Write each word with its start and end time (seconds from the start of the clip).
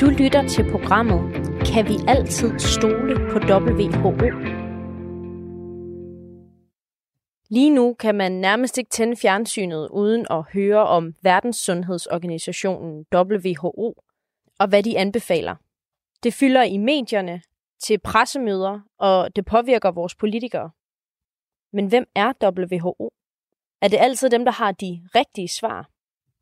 Du 0.00 0.06
lytter 0.06 0.48
til 0.48 0.70
programmet 0.70 1.20
Kan 1.66 1.88
vi 1.88 1.94
altid 2.08 2.58
stole 2.58 3.14
på 3.32 3.38
WHO? 3.38 4.12
Lige 7.50 7.70
nu 7.70 7.94
kan 7.94 8.14
man 8.14 8.32
nærmest 8.32 8.78
ikke 8.78 8.90
tænde 8.90 9.16
fjernsynet 9.16 9.88
uden 9.88 10.26
at 10.30 10.44
høre 10.52 10.86
om 10.86 11.14
Verdenssundhedsorganisationen 11.22 13.06
WHO 13.14 13.94
og 14.58 14.68
hvad 14.68 14.82
de 14.82 14.98
anbefaler. 14.98 15.56
Det 16.22 16.34
fylder 16.34 16.62
i 16.62 16.76
medierne, 16.76 17.42
til 17.82 17.98
pressemøder, 17.98 18.80
og 18.98 19.36
det 19.36 19.44
påvirker 19.44 19.90
vores 19.90 20.14
politikere. 20.14 20.70
Men 21.72 21.86
hvem 21.86 22.04
er 22.14 22.32
WHO? 22.42 23.12
Er 23.82 23.88
det 23.88 23.98
altid 24.00 24.30
dem, 24.30 24.44
der 24.44 24.52
har 24.52 24.72
de 24.72 25.02
rigtige 25.14 25.48
svar? 25.48 25.88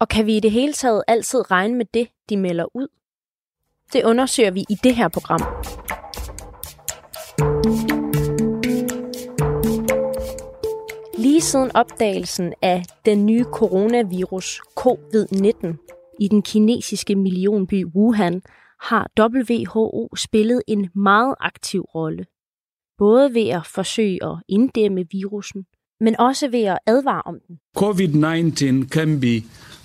Og 0.00 0.08
kan 0.08 0.26
vi 0.26 0.36
i 0.36 0.40
det 0.40 0.50
hele 0.50 0.72
taget 0.72 1.04
altid 1.08 1.50
regne 1.50 1.74
med 1.74 1.86
det, 1.94 2.08
de 2.28 2.36
melder 2.36 2.76
ud? 2.76 2.88
Det 3.92 4.04
undersøger 4.04 4.50
vi 4.50 4.60
i 4.60 4.74
det 4.84 4.96
her 4.96 5.08
program. 5.08 5.40
Lige 11.18 11.40
siden 11.40 11.70
opdagelsen 11.76 12.52
af 12.62 12.82
den 13.04 13.26
nye 13.26 13.44
coronavirus 13.44 14.60
COVID-19 14.80 16.16
i 16.20 16.28
den 16.28 16.42
kinesiske 16.42 17.14
millionby 17.14 17.84
Wuhan, 17.84 18.42
har 18.80 19.10
WHO 19.20 20.08
spillet 20.16 20.62
en 20.68 20.90
meget 20.94 21.34
aktiv 21.40 21.80
rolle. 21.80 22.24
Både 22.98 23.34
ved 23.34 23.48
at 23.48 23.66
forsøge 23.66 24.18
at 24.24 24.36
inddæmme 24.48 25.04
virusen, 25.10 25.64
men 26.00 26.20
også 26.20 26.48
ved 26.48 26.64
at 26.64 26.78
advare 26.86 27.22
om 27.22 27.34
den. 27.48 27.58
COVID-19 27.78 28.88
can 28.88 29.20
be 29.20 29.42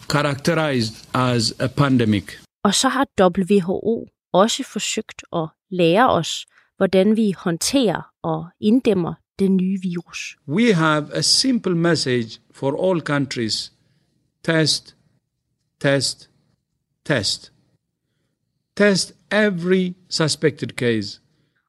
characterized 0.09 0.95
as 1.13 1.53
a 1.59 1.67
pandemic. 1.67 2.50
Og 2.63 2.73
så 2.73 2.89
har 2.89 3.05
WHO 3.21 4.07
også 4.33 4.63
forsøgt 4.63 5.23
at 5.33 5.47
lære 5.69 6.09
os, 6.09 6.45
hvordan 6.77 7.15
vi 7.15 7.31
håndterer 7.37 8.11
og 8.21 8.49
inddæmmer 8.59 9.13
den 9.39 9.57
nye 9.57 9.77
virus. 9.81 10.37
We 10.47 10.73
have 10.73 11.13
a 11.13 11.21
simple 11.21 11.75
message 11.75 12.39
for 12.51 12.91
all 12.91 13.01
countries. 13.01 13.73
Test, 14.43 14.95
test, 15.79 16.29
test. 17.05 17.53
Test 18.77 19.13
every 19.31 19.93
suspected 20.09 20.69
case. 20.69 21.21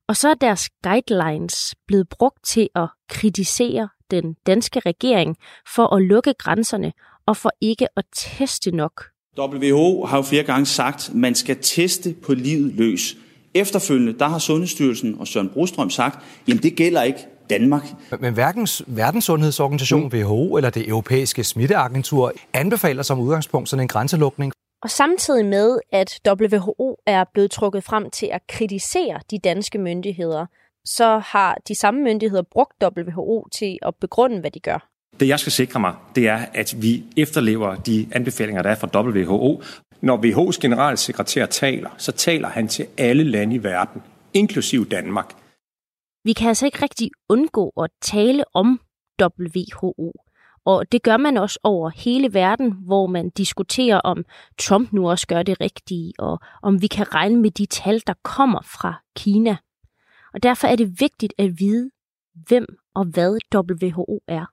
Og 0.06 0.16
så 0.16 0.28
er 0.28 0.34
deres 0.34 0.70
guidelines 0.82 1.74
blevet 1.86 2.08
brugt 2.08 2.44
til 2.44 2.68
at 2.74 2.88
kritisere 3.08 3.88
den 4.10 4.36
danske 4.46 4.80
regering 4.80 5.36
for 5.74 5.94
at 5.94 6.02
lukke 6.02 6.34
grænserne 6.34 6.92
og 7.26 7.36
for 7.36 7.50
ikke 7.60 7.88
at 7.96 8.04
teste 8.12 8.70
nok. 8.70 9.11
WHO 9.38 10.04
har 10.04 10.16
jo 10.16 10.22
flere 10.22 10.42
gange 10.42 10.66
sagt, 10.66 11.08
at 11.08 11.14
man 11.14 11.34
skal 11.34 11.56
teste 11.62 12.14
på 12.22 12.34
livet 12.34 12.74
løs. 12.74 13.16
Efterfølgende, 13.54 14.18
der 14.18 14.28
har 14.28 14.38
Sundhedsstyrelsen 14.38 15.16
og 15.18 15.28
Søren 15.28 15.48
Brostrøm 15.48 15.90
sagt, 15.90 16.18
jamen 16.48 16.62
det 16.62 16.76
gælder 16.76 17.02
ikke 17.02 17.18
Danmark. 17.50 17.82
Men 18.20 18.34
hverken 18.34 18.68
Verdenssundhedsorganisationen, 18.86 20.10
mm. 20.12 20.18
WHO 20.18 20.56
eller 20.56 20.70
det 20.70 20.88
europæiske 20.88 21.44
smitteagentur 21.44 22.32
anbefaler 22.52 23.02
som 23.02 23.20
udgangspunkt 23.20 23.68
sådan 23.68 23.84
en 23.84 23.88
grænselukning. 23.88 24.52
Og 24.82 24.90
samtidig 24.90 25.46
med, 25.46 25.78
at 25.92 26.20
WHO 26.28 26.98
er 27.06 27.24
blevet 27.34 27.50
trukket 27.50 27.84
frem 27.84 28.10
til 28.10 28.28
at 28.32 28.40
kritisere 28.48 29.20
de 29.30 29.38
danske 29.38 29.78
myndigheder, 29.78 30.46
så 30.84 31.18
har 31.18 31.58
de 31.68 31.74
samme 31.74 32.02
myndigheder 32.02 32.42
brugt 32.42 32.84
WHO 32.98 33.48
til 33.52 33.78
at 33.82 33.94
begrunde, 34.00 34.40
hvad 34.40 34.50
de 34.50 34.60
gør. 34.60 34.91
Det 35.22 35.28
jeg 35.28 35.40
skal 35.40 35.52
sikre 35.52 35.80
mig, 35.80 35.94
det 36.14 36.28
er, 36.28 36.46
at 36.54 36.74
vi 36.82 37.04
efterlever 37.16 37.74
de 37.74 38.08
anbefalinger, 38.12 38.62
der 38.62 38.70
er 38.70 38.74
fra 38.74 39.00
WHO. 39.02 39.62
Når 40.00 40.16
WHO's 40.16 40.60
generalsekretær 40.60 41.46
taler, 41.46 41.90
så 41.98 42.12
taler 42.12 42.48
han 42.48 42.68
til 42.68 42.86
alle 42.98 43.24
lande 43.24 43.54
i 43.54 43.62
verden, 43.62 44.02
inklusiv 44.34 44.88
Danmark. 44.88 45.34
Vi 46.24 46.32
kan 46.32 46.48
altså 46.48 46.66
ikke 46.66 46.82
rigtig 46.82 47.10
undgå 47.28 47.68
at 47.68 47.90
tale 48.00 48.44
om 48.54 48.80
WHO. 49.22 50.12
Og 50.64 50.92
det 50.92 51.02
gør 51.02 51.16
man 51.16 51.36
også 51.36 51.58
over 51.62 51.90
hele 51.90 52.34
verden, 52.34 52.72
hvor 52.72 53.06
man 53.06 53.30
diskuterer, 53.30 54.00
om 54.00 54.24
Trump 54.58 54.92
nu 54.92 55.10
også 55.10 55.26
gør 55.26 55.42
det 55.42 55.60
rigtige, 55.60 56.12
og 56.18 56.38
om 56.62 56.82
vi 56.82 56.86
kan 56.86 57.14
regne 57.14 57.36
med 57.36 57.50
de 57.50 57.66
tal, 57.66 58.02
der 58.06 58.14
kommer 58.22 58.60
fra 58.62 59.02
Kina. 59.16 59.56
Og 60.34 60.42
derfor 60.42 60.66
er 60.66 60.76
det 60.76 61.00
vigtigt 61.00 61.32
at 61.38 61.60
vide, 61.60 61.90
hvem 62.34 62.66
og 62.94 63.04
hvad 63.04 63.38
WHO 63.54 64.20
er. 64.28 64.46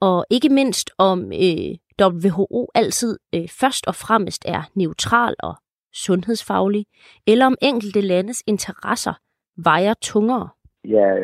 Og 0.00 0.24
ikke 0.30 0.48
mindst 0.48 0.90
om 0.98 1.32
øh, 1.32 1.74
WHO 2.02 2.68
altid 2.74 3.18
øh, 3.34 3.48
først 3.60 3.86
og 3.86 3.94
fremmest 3.94 4.44
er 4.48 4.62
neutral 4.74 5.34
og 5.38 5.54
sundhedsfaglig, 5.94 6.86
eller 7.26 7.46
om 7.46 7.56
enkelte 7.62 8.00
landes 8.00 8.42
interesser 8.46 9.14
vejer 9.56 9.94
tungere. 10.02 10.48
Ja, 10.84 11.14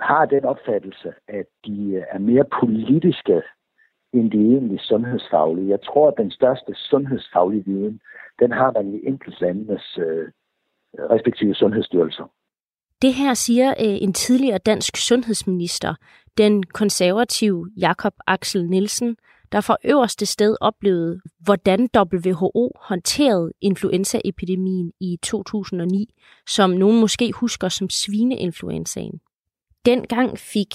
har 0.00 0.26
den 0.26 0.44
opfattelse, 0.44 1.12
at 1.28 1.46
de 1.66 2.04
er 2.10 2.18
mere 2.18 2.44
politiske 2.60 3.42
end 4.12 4.30
de 4.30 4.38
egentlig 4.38 4.80
sundhedsfaglige. 4.80 5.68
Jeg 5.68 5.82
tror, 5.82 6.08
at 6.08 6.14
den 6.18 6.30
største 6.30 6.74
sundhedsfaglige 6.74 7.64
viden, 7.64 8.00
den 8.40 8.52
har 8.52 8.72
man 8.72 8.94
i 8.94 9.06
enkeltlandenes 9.08 9.98
øh, 9.98 10.28
respektive 10.98 11.54
sundhedsstyrelser. 11.54 12.30
Det 13.02 13.14
her 13.14 13.34
siger 13.34 13.70
øh, 13.70 13.96
en 14.06 14.12
tidligere 14.12 14.58
dansk 14.58 14.96
sundhedsminister, 14.96 15.94
den 16.38 16.62
konservative 16.62 17.70
Jakob 17.76 18.14
Axel 18.26 18.66
Nielsen, 18.68 19.16
der 19.52 19.60
fra 19.60 19.76
øverste 19.84 20.26
sted 20.26 20.56
oplevede, 20.60 21.20
hvordan 21.38 21.88
WHO 21.96 22.72
håndterede 22.80 23.52
influenzaepidemien 23.60 24.92
i 25.00 25.18
2009, 25.22 26.14
som 26.48 26.70
nogen 26.70 27.00
måske 27.00 27.32
husker 27.32 27.68
som 27.68 27.90
svineinfluenzaen. 27.90 29.20
Dengang 29.84 30.38
fik 30.38 30.74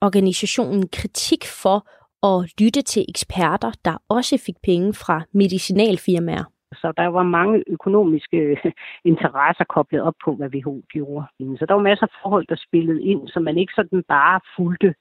organisationen 0.00 0.88
kritik 0.88 1.44
for 1.44 1.88
at 2.26 2.50
lytte 2.60 2.82
til 2.82 3.04
eksperter, 3.08 3.72
der 3.84 4.02
også 4.08 4.38
fik 4.38 4.54
penge 4.62 4.94
fra 4.94 5.22
medicinalfirmaer. 5.32 6.51
Så 6.74 6.92
der 6.96 7.06
var 7.06 7.22
mange 7.22 7.64
økonomiske 7.66 8.38
interesser 9.12 9.64
koblet 9.64 10.02
op 10.02 10.14
på, 10.24 10.34
hvad 10.34 10.48
WHO 10.54 10.82
gjorde. 10.88 11.26
Så 11.58 11.66
der 11.68 11.74
var 11.74 11.82
masser 11.82 12.06
af 12.06 12.12
forhold, 12.22 12.46
der 12.46 12.56
spillede 12.66 13.02
ind, 13.02 13.28
så 13.28 13.40
man 13.40 13.58
ikke 13.58 13.72
sådan 13.76 14.02
bare 14.08 14.40
fulgte, 14.56 14.94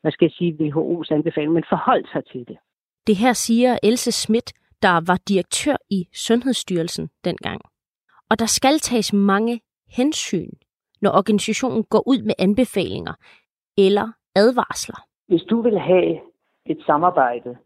hvad 0.00 0.12
skal 0.12 0.24
jeg 0.24 0.32
sige, 0.32 0.52
WHO's 0.60 1.14
anbefaling, 1.14 1.52
men 1.52 1.64
forholdt 1.68 2.08
sig 2.12 2.22
til 2.32 2.48
det. 2.48 2.58
Det 3.06 3.16
her 3.16 3.32
siger 3.32 3.78
Else 3.82 4.12
Schmidt, 4.12 4.52
der 4.82 5.00
var 5.06 5.18
direktør 5.28 5.76
i 5.90 6.08
Sundhedsstyrelsen 6.14 7.10
dengang. 7.24 7.60
Og 8.30 8.38
der 8.38 8.46
skal 8.46 8.78
tages 8.78 9.12
mange 9.12 9.60
hensyn 9.96 10.50
når 11.02 11.10
organisationen 11.10 11.84
går 11.84 12.02
ud 12.06 12.22
med 12.22 12.34
anbefalinger 12.38 13.14
eller 13.78 14.06
advarsler. 14.36 15.00
Hvis 15.28 15.42
du 15.42 15.62
vil 15.62 15.78
have 15.78 16.20
et 16.66 16.82
samarbejde 16.86 17.56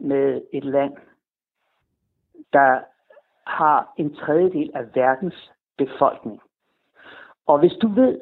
med 0.00 0.42
et 0.52 0.64
land, 0.64 0.92
der 2.52 2.80
har 3.46 3.92
en 3.98 4.14
tredjedel 4.14 4.70
af 4.74 4.84
verdens 4.94 5.50
befolkning, 5.78 6.40
og 7.46 7.58
hvis 7.58 7.72
du 7.82 7.88
ved, 7.88 8.20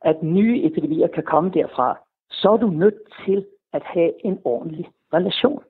at 0.00 0.22
nye 0.22 0.64
epidemier 0.64 1.08
kan 1.08 1.22
komme 1.22 1.50
derfra, 1.50 1.98
så 2.30 2.48
er 2.50 2.56
du 2.56 2.66
nødt 2.66 3.00
til 3.26 3.46
at 3.72 3.82
have 3.84 4.12
en 4.24 4.38
ordentlig 4.44 4.90
relation. 5.12 5.62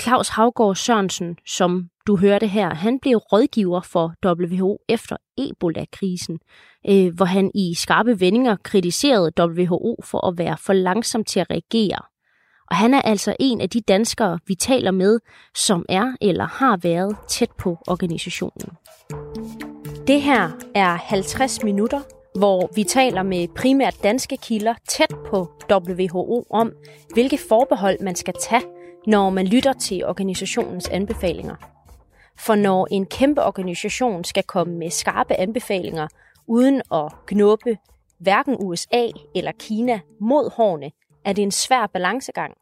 Claus 0.00 0.28
Havgård 0.28 0.74
Sørensen, 0.74 1.38
som 1.46 1.88
du 2.06 2.16
hørte 2.16 2.46
her, 2.46 2.74
han 2.74 3.00
blev 3.00 3.16
rådgiver 3.16 3.80
for 3.92 4.14
WHO 4.26 4.78
efter 4.88 5.16
Ebola-krisen, 5.38 6.38
øh, 6.90 7.14
hvor 7.16 7.24
han 7.24 7.50
i 7.54 7.74
skarpe 7.74 8.20
vendinger 8.20 8.56
kritiserede 8.56 9.32
WHO 9.40 9.96
for 10.10 10.26
at 10.28 10.38
være 10.38 10.56
for 10.66 10.72
langsom 10.72 11.24
til 11.24 11.40
at 11.40 11.50
reagere. 11.50 12.00
Og 12.70 12.76
han 12.76 12.94
er 12.94 13.02
altså 13.02 13.36
en 13.40 13.60
af 13.60 13.70
de 13.70 13.80
danskere, 13.80 14.38
vi 14.46 14.54
taler 14.54 14.90
med, 14.90 15.20
som 15.54 15.86
er 15.88 16.12
eller 16.20 16.46
har 16.46 16.76
været 16.76 17.16
tæt 17.28 17.50
på 17.58 17.78
organisationen. 17.88 18.70
Det 20.06 20.22
her 20.22 20.50
er 20.74 20.94
50 20.94 21.62
minutter, 21.62 22.00
hvor 22.38 22.70
vi 22.74 22.84
taler 22.84 23.22
med 23.22 23.48
primært 23.48 24.02
danske 24.02 24.36
kilder 24.36 24.74
tæt 24.88 25.14
på 25.26 25.50
WHO 25.72 26.46
om, 26.50 26.72
hvilke 27.12 27.38
forbehold 27.48 28.00
man 28.00 28.14
skal 28.14 28.34
tage, 28.40 28.62
når 29.06 29.30
man 29.30 29.46
lytter 29.46 29.72
til 29.72 30.06
organisationens 30.06 30.88
anbefalinger. 30.88 31.54
For 32.38 32.54
når 32.54 32.88
en 32.90 33.06
kæmpe 33.06 33.42
organisation 33.44 34.24
skal 34.24 34.42
komme 34.42 34.74
med 34.74 34.90
skarpe 34.90 35.34
anbefalinger 35.34 36.08
uden 36.46 36.82
at 36.92 37.12
knuppe 37.26 37.76
hverken 38.18 38.56
USA 38.58 39.06
eller 39.34 39.52
Kina 39.58 40.00
mod 40.20 40.50
hårene, 40.56 40.90
er 41.30 41.34
det 41.34 41.42
en 41.42 41.50
svær 41.50 41.86
balancegang. 41.86 42.54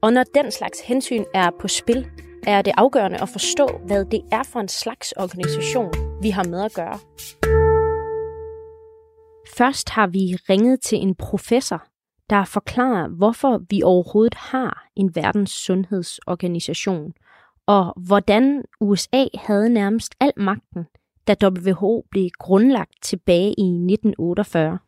Og 0.00 0.12
når 0.12 0.24
den 0.34 0.50
slags 0.50 0.80
hensyn 0.80 1.24
er 1.34 1.50
på 1.60 1.68
spil, 1.68 2.06
er 2.46 2.62
det 2.62 2.72
afgørende 2.76 3.22
at 3.22 3.28
forstå, 3.28 3.80
hvad 3.86 4.04
det 4.04 4.22
er 4.32 4.42
for 4.42 4.60
en 4.60 4.68
slags 4.68 5.12
organisation, 5.12 5.92
vi 6.22 6.30
har 6.30 6.44
med 6.44 6.64
at 6.64 6.74
gøre. 6.74 6.98
Først 9.56 9.90
har 9.90 10.06
vi 10.06 10.36
ringet 10.50 10.80
til 10.80 10.98
en 10.98 11.14
professor, 11.14 11.82
der 12.30 12.44
forklarer, 12.44 13.08
hvorfor 13.08 13.60
vi 13.70 13.82
overhovedet 13.82 14.34
har 14.34 14.88
en 14.96 15.14
verdens 15.14 15.50
sundhedsorganisation, 15.50 17.12
og 17.66 17.94
hvordan 18.06 18.64
USA 18.80 19.24
havde 19.34 19.68
nærmest 19.68 20.14
al 20.20 20.32
magten, 20.36 20.86
da 21.26 21.34
WHO 21.46 22.04
blev 22.10 22.28
grundlagt 22.38 23.02
tilbage 23.02 23.54
i 23.58 23.66
1948. 23.66 24.78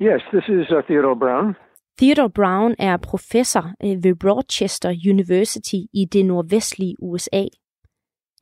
Yes, 0.00 0.22
this 0.32 0.44
is 0.48 0.70
uh, 0.70 0.82
Theodore 0.88 1.18
Brown. 1.18 1.56
Theodore 1.98 2.30
Brown 2.30 2.74
er 2.78 2.96
professor 2.96 3.74
øh, 3.84 4.04
ved 4.04 4.24
Rochester 4.24 4.90
University 5.10 5.80
i 5.92 6.04
det 6.12 6.26
nordvestlige 6.26 6.96
USA. 7.02 7.44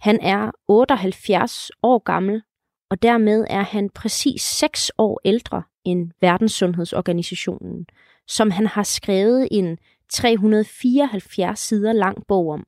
Han 0.00 0.18
er 0.22 0.50
78 0.68 1.70
år 1.82 1.98
gammel, 1.98 2.42
og 2.90 3.02
dermed 3.02 3.46
er 3.50 3.62
han 3.62 3.90
præcis 3.90 4.42
6 4.42 4.92
år 4.98 5.20
ældre 5.24 5.62
end 5.84 6.10
Verdenssundhedsorganisationen, 6.20 7.86
som 8.26 8.50
han 8.50 8.66
har 8.66 8.82
skrevet 8.82 9.48
en 9.50 9.78
374 10.08 11.58
sider 11.58 11.92
lang 11.92 12.26
bog 12.26 12.48
om. 12.48 12.66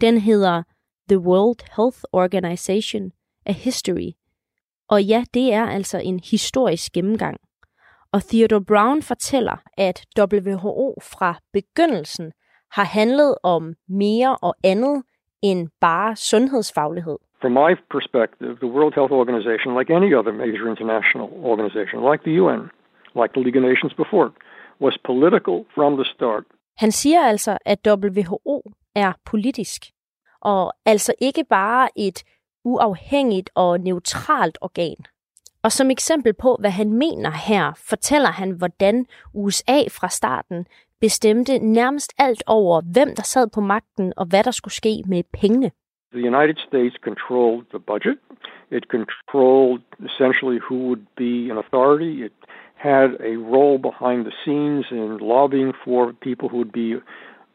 Den 0.00 0.18
hedder 0.18 0.62
The 1.08 1.18
World 1.18 1.60
Health 1.76 1.98
Organization, 2.12 3.12
A 3.46 3.52
History. 3.52 4.10
Og 4.88 5.02
ja, 5.02 5.24
det 5.34 5.52
er 5.52 5.66
altså 5.66 5.98
en 5.98 6.20
historisk 6.30 6.92
gennemgang. 6.92 7.40
Og 8.14 8.20
Theodore 8.22 8.64
Brown 8.64 9.02
fortæller, 9.02 9.56
at 9.78 9.96
WHO 10.18 10.94
fra 11.12 11.34
begyndelsen 11.52 12.32
har 12.70 12.84
handlet 12.84 13.34
om 13.42 13.74
mere 13.88 14.36
og 14.42 14.54
andet 14.64 15.02
end 15.42 15.68
bare 15.80 16.16
sundhedsfaglighed. 16.16 17.18
From 17.42 17.52
my 17.52 17.72
perspective, 17.96 18.52
the 18.64 18.70
World 18.76 18.94
Health 18.98 19.12
Organization, 19.12 19.78
like 19.78 19.90
any 19.98 20.10
other 20.18 20.32
major 20.32 20.66
international 20.74 21.28
organization, 21.50 21.96
like 22.10 22.20
the 22.28 22.34
UN, 22.42 22.62
like 23.20 23.32
the 23.36 23.42
League 23.44 23.58
of 23.60 23.64
Nations 23.70 23.94
before, 24.02 24.28
was 24.80 24.94
political 25.10 25.56
from 25.74 25.90
the 26.00 26.06
start. 26.14 26.44
Han 26.76 26.90
siger 26.92 27.20
altså, 27.20 27.58
at 27.66 27.78
WHO 27.88 28.56
er 28.94 29.12
politisk, 29.30 29.80
og 30.40 30.72
altså 30.86 31.12
ikke 31.20 31.44
bare 31.50 31.88
et 31.96 32.18
uafhængigt 32.64 33.50
og 33.54 33.80
neutralt 33.80 34.58
organ. 34.60 35.00
Og 35.64 35.72
som 35.72 35.90
eksempel 35.90 36.32
på, 36.34 36.56
hvad 36.60 36.70
han 36.70 36.92
mener 36.92 37.30
her, 37.48 37.64
fortæller 37.90 38.32
han, 38.40 38.50
hvordan 38.50 39.06
USA 39.34 39.80
fra 39.96 40.08
starten 40.08 40.66
bestemte 41.00 41.58
nærmest 41.58 42.10
alt 42.18 42.42
over, 42.46 42.80
hvem 42.94 43.10
der 43.18 43.22
sad 43.22 43.46
på 43.54 43.60
magten 43.60 44.12
og 44.16 44.26
hvad 44.30 44.42
der 44.44 44.50
skulle 44.50 44.74
ske 44.74 44.94
med 45.06 45.22
pengene. 45.40 45.70
The 46.12 46.26
United 46.32 46.58
States 46.68 46.96
controlled 47.08 47.64
the 47.74 47.82
budget. 47.92 48.16
It 48.70 48.84
controlled 48.96 49.82
essentially 50.08 50.58
who 50.66 50.76
would 50.88 51.04
be 51.24 51.34
an 51.52 51.58
authority. 51.64 52.12
It 52.26 52.36
had 52.88 53.08
a 53.32 53.34
role 53.54 53.78
behind 53.88 54.20
the 54.28 54.34
scenes 54.42 54.86
in 54.90 55.08
lobbying 55.34 55.72
for 55.84 56.00
people 56.28 56.46
who 56.50 56.58
would 56.62 56.74
be 56.84 56.90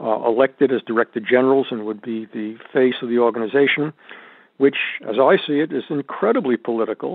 uh, 0.06 0.20
elected 0.32 0.70
as 0.76 0.82
director 0.92 1.22
generals 1.36 1.68
and 1.72 1.80
would 1.88 2.02
be 2.14 2.20
the 2.40 2.50
face 2.76 2.98
of 3.04 3.10
the 3.12 3.20
organization, 3.28 3.84
which, 4.64 4.80
as 5.12 5.18
I 5.32 5.34
see 5.46 5.58
it, 5.66 5.72
is 5.80 5.86
incredibly 5.90 6.58
political. 6.70 7.14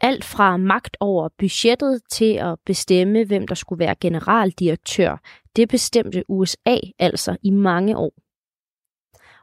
Alt 0.00 0.24
fra 0.24 0.56
magt 0.56 0.96
over 1.00 1.28
budgettet 1.38 2.00
til 2.10 2.34
at 2.34 2.58
bestemme, 2.66 3.24
hvem 3.24 3.48
der 3.48 3.54
skulle 3.54 3.78
være 3.78 3.94
generaldirektør, 3.94 5.20
det 5.56 5.68
bestemte 5.68 6.24
USA 6.28 6.76
altså 6.98 7.36
i 7.42 7.50
mange 7.50 7.96
år. 7.96 8.12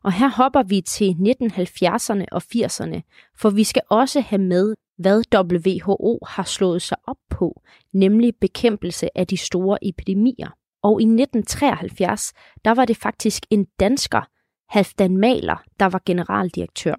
Og 0.04 0.14
her 0.14 0.30
hopper 0.30 0.64
vi 0.64 0.82
til 0.82 1.10
1970'erne 1.10 2.26
og 2.32 2.42
80'erne, 2.56 3.02
for 3.38 3.50
vi 3.50 3.64
skal 3.64 3.82
også 3.90 4.22
have 4.22 4.42
med, 4.42 4.76
hvad 4.98 5.24
WHO 5.36 6.20
har 6.28 6.44
slået 6.44 6.82
sig 6.82 6.98
op 7.08 7.18
på, 7.30 7.62
nemlig 7.94 8.34
bekæmpelse 8.42 9.18
af 9.18 9.28
de 9.28 9.38
store 9.38 9.78
epidemier. 9.82 10.50
Og 10.84 11.02
i 11.02 11.04
1973, 11.04 12.34
der 12.66 12.72
var 12.72 12.86
det 12.86 12.98
faktisk 12.98 13.46
en 13.50 13.66
dansker, 13.80 14.22
Halfdan 14.70 15.18
Maler, 15.18 15.64
der 15.80 15.86
var 15.86 16.02
generaldirektør. 16.06 16.96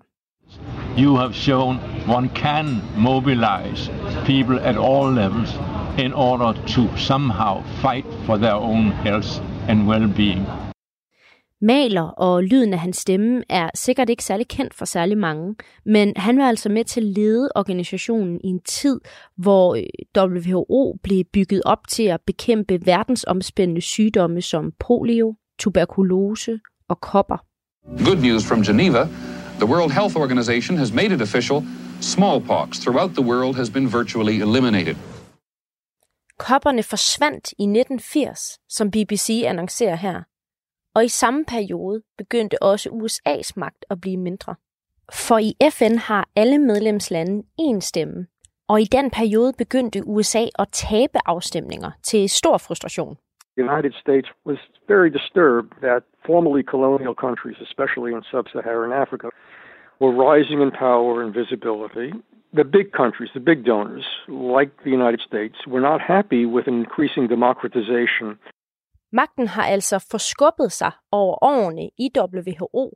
You 0.99 1.14
have 1.14 1.32
shown 1.32 1.98
one 2.08 2.28
can 2.34 2.82
mobilize 2.96 3.90
people 4.25 4.60
at 4.60 4.76
all 4.76 5.14
levels 5.14 5.50
in 5.99 6.12
order 6.12 6.52
to 6.66 6.96
somehow 6.96 7.62
fight 7.82 8.06
for 8.26 8.37
their 8.37 8.55
own 8.55 8.93
health 8.93 9.40
and 9.69 9.88
well-being. 9.88 10.46
Maler 11.60 12.02
og 12.02 12.43
lyden 12.43 12.72
af 12.72 12.78
hans 12.78 12.96
stemme 12.96 13.43
er 13.49 13.70
sikkert 13.75 14.10
ikke 14.10 14.25
særlig 14.25 14.49
kendt 14.49 14.75
for 14.75 14.84
særlig 14.84 15.19
mange, 15.19 15.55
men 15.87 16.12
han 16.16 16.38
var 16.38 16.49
altså 16.49 16.69
med 16.69 16.84
til 16.84 17.00
at 17.00 17.06
lede 17.06 17.49
organisationen 17.55 18.40
i 18.44 18.46
en 18.46 18.60
tid, 18.60 19.00
hvor 19.37 19.75
øh, 19.75 19.82
WHO 20.19 20.99
blev 21.02 21.25
bygget 21.32 21.62
op 21.64 21.88
til 21.88 22.02
at 22.02 22.20
bekæmpe 22.26 22.78
verdensomspændende 22.87 23.81
sygdomme 23.81 24.43
som 24.43 24.72
polio, 24.78 25.34
tuberkulose 25.58 26.60
og 26.88 27.00
kopper. 27.00 27.37
Good 28.05 28.19
news 28.22 28.49
from 28.49 28.62
Geneva. 28.62 29.08
The 29.58 29.66
World 29.66 29.93
Health 29.93 30.16
Organization 30.16 30.78
has 30.78 30.93
made 30.93 31.10
it 31.14 31.20
official. 31.20 31.64
Smallpox 32.00 32.78
throughout 32.78 33.12
the 33.14 33.22
world 33.22 33.56
has 33.56 33.70
been 33.70 33.93
virtually 33.93 34.40
eliminated. 34.40 34.96
Kopperne 36.38 36.82
forsvandt 36.82 37.52
i 37.58 37.62
1980, 37.62 38.58
som 38.69 38.90
BBC 38.90 39.43
annoncerer 39.46 39.96
her. 39.96 40.22
Og 40.94 41.05
i 41.05 41.08
samme 41.08 41.44
periode 41.44 42.02
begyndte 42.19 42.62
også 42.62 42.88
USA's 42.88 43.52
magt 43.56 43.84
at 43.90 44.00
blive 44.00 44.16
mindre. 44.16 44.55
For 45.12 45.38
i 45.38 45.56
FN 45.70 45.96
har 45.96 46.28
alle 46.37 46.58
medlemslande 46.58 47.43
én 47.60 47.81
stemme, 47.81 48.26
og 48.69 48.81
i 48.81 48.84
den 48.84 49.10
periode 49.10 49.52
begyndte 49.52 50.06
USA 50.06 50.46
at 50.58 50.69
tabe 50.72 51.19
afstemninger 51.26 51.90
til 52.02 52.28
stor 52.28 52.58
frustration. 52.58 53.16
The 53.58 53.64
United 53.64 53.94
States 54.05 54.28
was 54.44 54.58
very 54.87 55.10
disturbed 55.19 55.72
that 55.88 56.02
formerly 56.25 56.62
colonial 56.62 57.16
countries, 57.26 57.56
especially 57.69 58.10
in 58.12 58.22
sub-Saharan 58.31 58.93
Africa, 58.93 59.28
were 60.00 60.14
rising 60.28 60.60
in 60.64 60.70
power 60.70 61.14
and 61.22 61.34
visibility. 61.34 62.08
The 62.60 62.69
big 62.76 62.88
countries, 63.00 63.31
the 63.34 63.46
big 63.50 63.64
donors, 63.64 64.06
like 64.28 64.70
the 64.84 64.93
United 65.00 65.20
States, 65.31 65.56
were 65.66 65.84
not 65.90 66.00
happy 66.00 66.43
with 66.46 66.69
increasing 66.69 67.25
democratization 67.37 68.38
Magten 69.12 69.49
har 69.49 69.62
altså 69.62 70.06
forskubbet 70.10 70.72
sig 70.72 70.93
over 71.12 71.44
årene 71.44 71.90
i 71.99 72.10
WHO, 72.19 72.93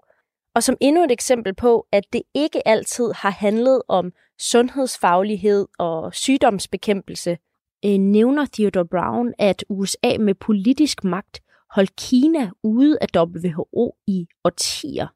og 0.55 0.63
som 0.63 0.77
endnu 0.81 1.05
et 1.05 1.11
eksempel 1.11 1.55
på, 1.55 1.87
at 1.93 2.05
det 2.13 2.23
ikke 2.35 2.69
altid 2.69 3.13
har 3.13 3.31
handlet 3.31 3.83
om 3.89 4.13
sundhedsfaglighed 4.39 5.67
og 5.79 6.15
sygdomsbekæmpelse, 6.15 7.39
øh, 7.87 7.99
nævner 7.99 8.45
Theodore 8.53 8.87
Brown, 8.87 9.35
at 9.39 9.65
USA 9.69 10.13
med 10.21 10.35
politisk 10.35 11.05
magt 11.05 11.41
holdt 11.75 11.97
Kina 11.97 12.51
ude 12.63 12.99
af 13.01 13.07
WHO 13.19 13.95
i 14.07 14.27
årtier. 14.45 15.07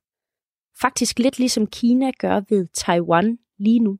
Faktisk 0.82 1.18
lidt 1.18 1.38
ligesom 1.38 1.66
Kina 1.66 2.10
gør 2.20 2.40
ved 2.50 2.66
Taiwan 2.66 3.38
lige 3.58 3.80
nu. 3.80 3.98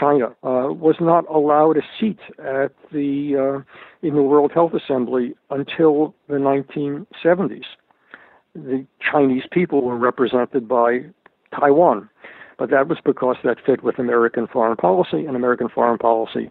China 0.00 0.26
uh, 0.50 0.70
was 0.86 0.98
not 1.00 1.24
allowed 1.38 1.76
a 1.76 1.86
seat 1.98 2.20
at 2.38 2.72
the 2.96 3.10
uh, 3.44 3.58
in 4.06 4.12
the 4.18 4.26
World 4.32 4.52
Health 4.58 4.74
Assembly 4.80 5.26
until 5.58 5.92
the 6.32 6.38
1970s. 6.52 7.68
The 8.54 8.86
Chinese 9.10 9.46
people 9.58 9.78
were 9.88 9.98
represented 10.08 10.62
by 10.78 10.90
Taiwan, 11.60 11.98
but 12.58 12.68
that 12.70 12.88
was 12.88 13.00
because 13.10 13.38
that 13.44 13.58
fit 13.66 13.80
with 13.86 13.98
American 13.98 14.46
foreign 14.54 14.76
policy, 14.76 15.20
and 15.26 15.36
American 15.36 15.68
foreign 15.68 15.98
policy 15.98 16.50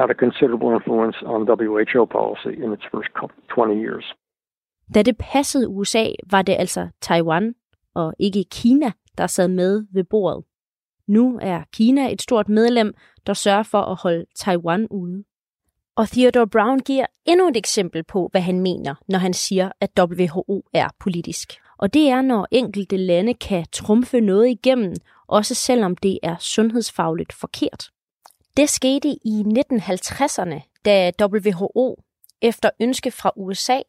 had 0.00 0.10
a 0.10 0.18
considerable 0.24 0.70
influence 0.76 1.18
on 1.32 1.40
WHO 1.50 2.02
policy 2.18 2.52
in 2.64 2.72
its 2.76 2.86
first 2.92 3.10
20 3.54 3.74
years. 3.84 4.04
Da 4.94 5.02
det 5.02 5.16
passede 5.18 5.68
USA, 5.68 6.06
var 6.30 6.42
det 6.42 6.56
altså 6.58 6.88
Taiwan 7.00 7.54
og 7.94 8.14
ikke 8.18 8.44
Kina, 8.50 8.92
der 9.18 9.26
sad 9.26 9.48
med 9.48 9.86
ved 9.92 10.04
bordet. 10.04 10.44
Nu 11.08 11.38
er 11.42 11.62
Kina 11.72 12.12
et 12.12 12.22
stort 12.22 12.48
medlem, 12.48 12.94
der 13.26 13.32
sørger 13.32 13.62
for 13.62 13.82
at 13.82 13.96
holde 14.02 14.24
Taiwan 14.36 14.86
ude. 14.90 15.24
Og 15.96 16.08
Theodore 16.08 16.46
Brown 16.46 16.78
giver 16.78 17.06
endnu 17.24 17.48
et 17.48 17.56
eksempel 17.56 18.04
på, 18.04 18.28
hvad 18.32 18.40
han 18.40 18.60
mener, 18.60 18.94
når 19.08 19.18
han 19.18 19.32
siger, 19.32 19.70
at 19.80 19.90
WHO 20.00 20.64
er 20.74 20.88
politisk. 21.00 21.52
Og 21.78 21.94
det 21.94 22.08
er, 22.08 22.22
når 22.22 22.48
enkelte 22.50 22.96
lande 22.96 23.34
kan 23.34 23.66
trumfe 23.72 24.20
noget 24.20 24.48
igennem, 24.48 24.94
også 25.26 25.54
selvom 25.54 25.96
det 25.96 26.18
er 26.22 26.36
sundhedsfagligt 26.38 27.32
forkert. 27.32 27.90
Det 28.56 28.70
skete 28.70 29.08
i 29.08 29.44
1950'erne, 29.46 30.80
da 30.84 31.12
WHO 31.22 32.02
efter 32.42 32.70
ønske 32.80 33.10
fra 33.10 33.30
USA 33.36 33.80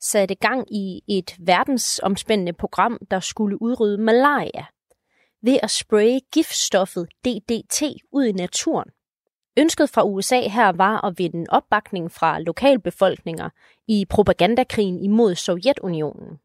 satte 0.00 0.34
gang 0.34 0.74
i 0.74 1.02
et 1.08 1.36
verdensomspændende 1.38 2.52
program, 2.52 2.98
der 3.10 3.20
skulle 3.20 3.62
udrydde 3.62 3.98
malaria 3.98 4.66
ved 5.42 5.58
at 5.62 5.70
spraye 5.70 6.20
giftstoffet 6.32 7.08
DDT 7.24 7.82
ud 8.12 8.24
i 8.24 8.32
naturen. 8.32 8.88
Ønsket 9.56 9.90
fra 9.90 10.04
USA 10.04 10.40
her 10.48 10.72
var 10.72 11.04
at 11.04 11.18
vinde 11.18 11.44
opbakning 11.48 12.12
fra 12.12 12.40
lokalbefolkninger 12.40 13.50
i 13.88 14.04
propagandakrigen 14.10 14.98
imod 14.98 15.34
Sovjetunionen. 15.34 16.38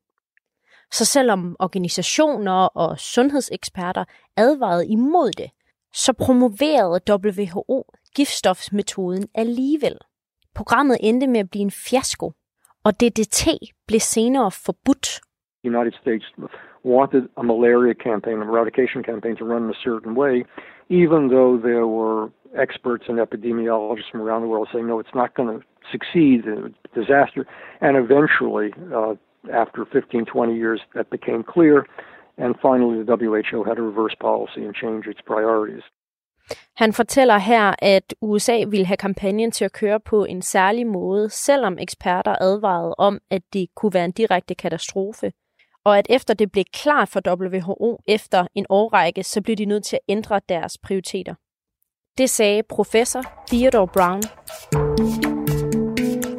Så 0.92 1.06
selvom 1.06 1.56
organisationer 1.60 2.66
og 2.66 3.00
sundhedseksperter 3.00 4.04
advarede 4.38 4.88
imod 4.88 5.32
det, 5.32 5.52
så 5.94 6.14
promoverede 6.14 7.00
WHO 7.10 7.86
giftstofsmetoden 8.16 9.28
alligevel. 9.36 9.98
Programmet 10.56 10.98
endte 11.02 11.28
med 11.28 11.40
at 11.40 11.50
blive 11.50 11.62
en 11.62 11.72
fiasko, 11.72 12.32
og 12.84 13.00
DDT 13.00 13.48
blev 13.88 14.00
senere 14.00 14.52
forbudt 14.52 15.22
The 15.64 15.78
United 15.78 15.94
States 16.02 16.26
wanted 16.84 17.24
a 17.36 17.44
malaria 17.44 17.94
campaign, 17.94 18.42
an 18.42 18.48
eradication 18.48 19.04
campaign 19.04 19.36
to 19.36 19.46
run 19.46 19.66
in 19.66 19.70
a 19.70 19.80
certain 19.84 20.16
way, 20.16 20.46
even 20.90 21.28
though 21.28 21.58
there 21.58 21.88
were 21.88 22.32
experts 22.58 23.06
and 23.10 23.20
epidemiologists 23.20 24.10
from 24.12 24.22
around 24.22 24.42
the 24.42 24.48
world 24.48 24.70
saying, 24.72 24.88
no, 24.88 25.00
it's 25.00 25.14
not 25.14 25.36
going 25.36 25.60
to 25.60 25.66
succeed, 25.92 26.44
disaster. 26.96 27.46
And 27.82 27.98
eventually, 27.98 28.74
uh, 28.96 29.16
after 29.54 29.86
15, 29.86 30.26
20 30.26 30.56
years, 30.56 30.82
that 30.96 31.10
became 31.10 31.44
clear. 31.44 31.86
And 32.44 32.56
finally, 32.68 33.04
the 33.10 33.18
WHO 33.26 33.60
had 33.64 33.76
to 33.76 33.86
reverse 33.92 34.16
policy 34.28 34.62
and 34.68 34.76
change 34.82 35.02
its 35.12 35.22
priorities. 35.32 35.86
Han 36.76 36.94
fortæller 36.94 37.38
her, 37.38 37.76
at 37.80 38.16
USA 38.22 38.64
ville 38.68 38.86
have 38.86 38.98
kampagnen 38.98 39.52
til 39.52 39.66
at 39.66 39.74
køre 39.74 40.00
på 40.00 40.26
en 40.26 40.42
særlig 40.42 40.88
måde, 40.88 41.30
selvom 41.30 41.78
eksperter 41.80 42.36
advarede 42.42 42.96
om, 42.98 43.20
at 43.30 43.42
det 43.54 43.68
kunne 43.76 43.94
være 43.94 44.06
en 44.06 44.12
direkte 44.12 44.56
katastrofe. 44.56 45.32
Og 45.86 45.98
at 45.98 46.08
efter 46.10 46.34
det 46.34 46.52
blev 46.52 46.64
klart 46.74 47.10
for 47.10 47.22
WHO 47.30 48.00
efter 48.08 48.48
en 48.56 48.66
årrække, 48.70 49.24
så 49.24 49.42
blev 49.42 49.56
de 49.56 49.66
nødt 49.66 49.84
til 49.86 49.96
at 49.96 50.14
ændre 50.14 50.42
deres 50.50 50.78
prioriteter. 50.78 51.36
Det 52.18 52.30
sagde 52.30 52.64
professor 52.64 53.22
Theodore 53.48 53.88
Brown. 53.88 55.39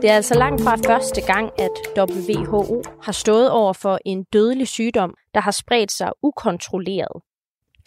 Det 0.02 0.10
er 0.10 0.14
altså 0.14 0.34
langt 0.34 0.62
fra 0.62 0.76
første 0.76 1.20
gang, 1.20 1.50
at 1.58 1.70
WHO 1.98 2.82
har 3.02 3.12
stået 3.12 3.50
over 3.50 3.72
for 3.72 3.98
en 4.04 4.24
dødelig 4.32 4.68
sygdom, 4.68 5.14
der 5.34 5.40
har 5.40 5.50
spredt 5.50 5.92
sig 5.92 6.10
ukontrolleret. 6.22 7.22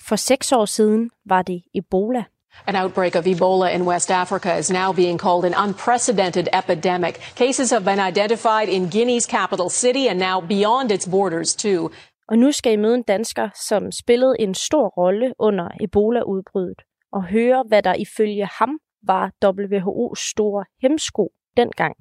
For 0.08 0.16
seks 0.16 0.52
år 0.52 0.66
siden 0.66 1.10
var 1.26 1.42
det 1.42 1.62
Ebola. 1.76 2.24
An 2.68 2.76
outbreak 2.76 3.16
of 3.16 3.28
Ebola 3.28 3.68
in 3.76 3.82
West 3.82 4.12
Africa 4.12 4.58
is 4.58 4.72
now 4.72 4.94
being 4.94 5.20
called 5.20 5.46
an 5.46 5.68
unprecedented 5.68 6.48
epidemic. 6.54 7.14
Cases 7.36 7.72
have 7.72 7.86
been 7.86 8.08
identified 8.10 8.68
in 8.70 8.90
Guinea's 8.90 9.28
capital 9.38 9.70
city 9.70 10.08
and 10.10 10.20
now 10.20 10.48
beyond 10.48 10.92
its 10.92 11.10
borders 11.10 11.56
too. 11.56 11.90
Og 12.28 12.38
nu 12.38 12.52
skal 12.52 12.74
I 12.74 12.76
møde 12.76 12.96
en 12.96 13.04
dansker, 13.04 13.50
som 13.68 13.92
spillede 13.92 14.36
en 14.40 14.54
stor 14.54 14.88
rolle 14.88 15.34
under 15.40 15.68
Ebola-udbruddet, 15.82 16.82
og 17.14 17.24
høre, 17.24 17.64
hvad 17.68 17.82
der 17.84 17.94
ifølge 17.94 18.46
ham 18.60 18.80
var 19.04 19.32
WHO's 19.46 20.30
store 20.32 20.66
hemsko 20.82 21.32
dengang. 21.58 21.96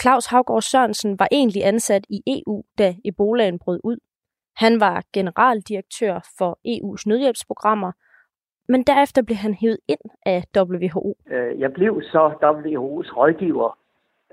Claus 0.00 0.26
Havgård 0.26 0.62
Sørensen 0.62 1.18
var 1.18 1.28
egentlig 1.30 1.64
ansat 1.64 2.04
i 2.10 2.18
EU, 2.26 2.62
da 2.78 2.94
Ebolaen 3.04 3.58
brød 3.58 3.80
ud. 3.84 3.96
Han 4.56 4.80
var 4.80 5.02
generaldirektør 5.12 6.14
for 6.38 6.58
EU's 6.74 7.02
nødhjælpsprogrammer, 7.06 7.92
men 8.68 8.82
derefter 8.82 9.22
blev 9.22 9.36
han 9.36 9.54
hævet 9.54 9.78
ind 9.88 10.04
af 10.26 10.40
WHO. 10.56 11.14
Øh, 11.30 11.60
jeg 11.60 11.72
blev 11.72 12.02
så 12.02 12.22
WHO's 12.42 13.16
rådgiver 13.16 13.78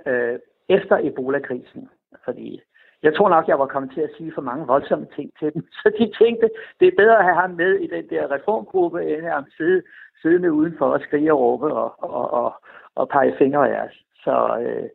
øh, 0.07 0.39
efter 0.69 0.97
Ebola-krisen, 0.97 1.89
fordi 2.25 2.61
jeg 3.03 3.15
tror 3.15 3.29
nok, 3.29 3.47
jeg 3.47 3.59
var 3.59 3.65
kommet 3.65 3.91
til 3.93 4.01
at 4.01 4.13
sige 4.17 4.31
for 4.35 4.41
mange 4.41 4.67
voldsomme 4.67 5.07
ting 5.15 5.31
til 5.39 5.53
dem. 5.53 5.67
Så 5.79 5.91
de 5.99 6.23
tænkte, 6.23 6.49
det 6.79 6.87
er 6.87 7.01
bedre 7.01 7.17
at 7.17 7.23
have 7.23 7.35
ham 7.35 7.51
med 7.51 7.73
i 7.75 7.87
den 7.87 8.09
der 8.09 8.31
reformgruppe, 8.31 9.03
end 9.03 9.25
at 9.25 9.33
ham 9.33 9.45
sidde, 9.57 9.81
siddende 10.21 10.51
udenfor 10.51 10.85
og 10.85 11.01
skrige 11.01 11.33
og 11.33 11.39
råbe 11.39 11.73
og, 11.73 12.03
og, 12.03 12.33
og, 12.33 12.53
og 12.95 13.09
pege 13.09 13.35
fingre 13.37 13.69
af 13.75 13.85
os. 13.85 13.95
Så, 14.23 14.57
øh, 14.61 14.89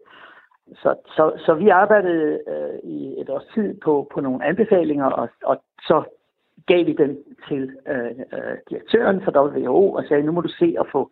så, 0.74 0.94
så, 1.06 1.32
så 1.46 1.54
vi 1.54 1.68
arbejdede 1.68 2.40
øh, 2.48 2.90
i 2.90 3.20
et 3.20 3.30
års 3.30 3.46
tid 3.54 3.80
på, 3.84 4.10
på 4.14 4.20
nogle 4.20 4.44
anbefalinger, 4.44 5.04
og, 5.04 5.28
og 5.44 5.62
så 5.80 6.04
gav 6.66 6.86
vi 6.86 6.92
den 6.92 7.18
til 7.48 7.62
øh, 7.88 8.10
øh, 8.32 8.56
direktøren 8.70 9.20
for 9.24 9.30
WHO 9.30 9.92
og 9.92 10.04
sagde, 10.08 10.22
nu 10.22 10.32
må 10.32 10.40
du 10.40 10.48
se 10.48 10.74
at 10.80 10.86
få 10.92 11.10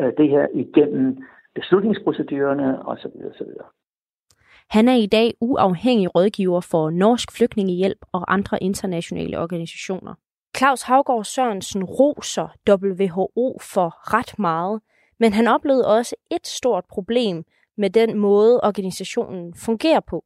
øh, 0.00 0.12
det 0.18 0.28
her 0.28 0.46
igennem 0.54 1.24
beslutningsprocedurerne 1.54 2.86
osv. 2.86 3.16
osv. 3.30 3.52
Han 4.70 4.88
er 4.88 4.94
i 4.94 5.06
dag 5.06 5.34
uafhængig 5.40 6.14
rådgiver 6.14 6.60
for 6.60 6.90
Norsk 6.90 7.36
Flygtningehjælp 7.36 7.98
og 8.12 8.32
andre 8.32 8.62
internationale 8.62 9.38
organisationer. 9.38 10.14
Claus 10.56 10.82
Havgård 10.82 11.24
Sørensen 11.24 11.84
roser 11.84 12.48
WHO 12.68 13.58
for 13.60 14.14
ret 14.14 14.38
meget, 14.38 14.80
men 15.20 15.32
han 15.32 15.46
oplevede 15.46 15.86
også 15.86 16.16
et 16.30 16.46
stort 16.46 16.84
problem 16.90 17.44
med 17.78 17.90
den 17.90 18.18
måde, 18.18 18.60
organisationen 18.62 19.54
fungerer 19.54 20.00
på. 20.00 20.24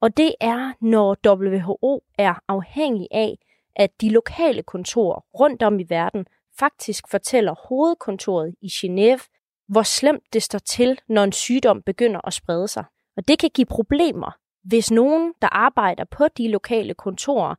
Og 0.00 0.16
det 0.16 0.34
er, 0.40 0.72
når 0.80 1.16
WHO 1.26 2.02
er 2.18 2.34
afhængig 2.48 3.08
af, 3.10 3.38
at 3.76 3.90
de 4.00 4.08
lokale 4.08 4.62
kontorer 4.62 5.24
rundt 5.40 5.62
om 5.62 5.80
i 5.80 5.86
verden 5.88 6.26
faktisk 6.58 7.08
fortæller 7.10 7.54
hovedkontoret 7.68 8.54
i 8.60 8.66
Genève, 8.66 9.28
hvor 9.68 9.82
slemt 9.82 10.22
det 10.32 10.42
står 10.42 10.58
til, 10.58 10.98
når 11.08 11.24
en 11.24 11.32
sygdom 11.32 11.82
begynder 11.82 12.20
at 12.26 12.32
sprede 12.32 12.68
sig. 12.68 12.84
Og 13.16 13.28
det 13.28 13.38
kan 13.38 13.50
give 13.54 13.66
problemer, 13.66 14.36
hvis 14.64 14.90
nogen, 14.90 15.34
der 15.42 15.48
arbejder 15.48 16.04
på 16.04 16.28
de 16.28 16.48
lokale 16.48 16.94
kontorer, 16.94 17.54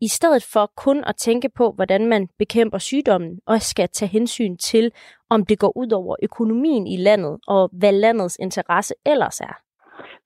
i 0.00 0.08
stedet 0.08 0.46
for 0.52 0.70
kun 0.76 1.04
at 1.06 1.16
tænke 1.16 1.48
på, 1.48 1.72
hvordan 1.72 2.06
man 2.06 2.28
bekæmper 2.38 2.78
sygdommen, 2.78 3.40
og 3.46 3.60
skal 3.60 3.88
tage 3.88 4.08
hensyn 4.08 4.56
til, 4.56 4.92
om 5.30 5.46
det 5.46 5.58
går 5.58 5.76
ud 5.76 5.92
over 5.92 6.16
økonomien 6.22 6.86
i 6.86 6.96
landet, 6.96 7.40
og 7.46 7.70
hvad 7.72 7.92
landets 7.92 8.36
interesse 8.40 8.94
ellers 9.06 9.40
er. 9.40 9.54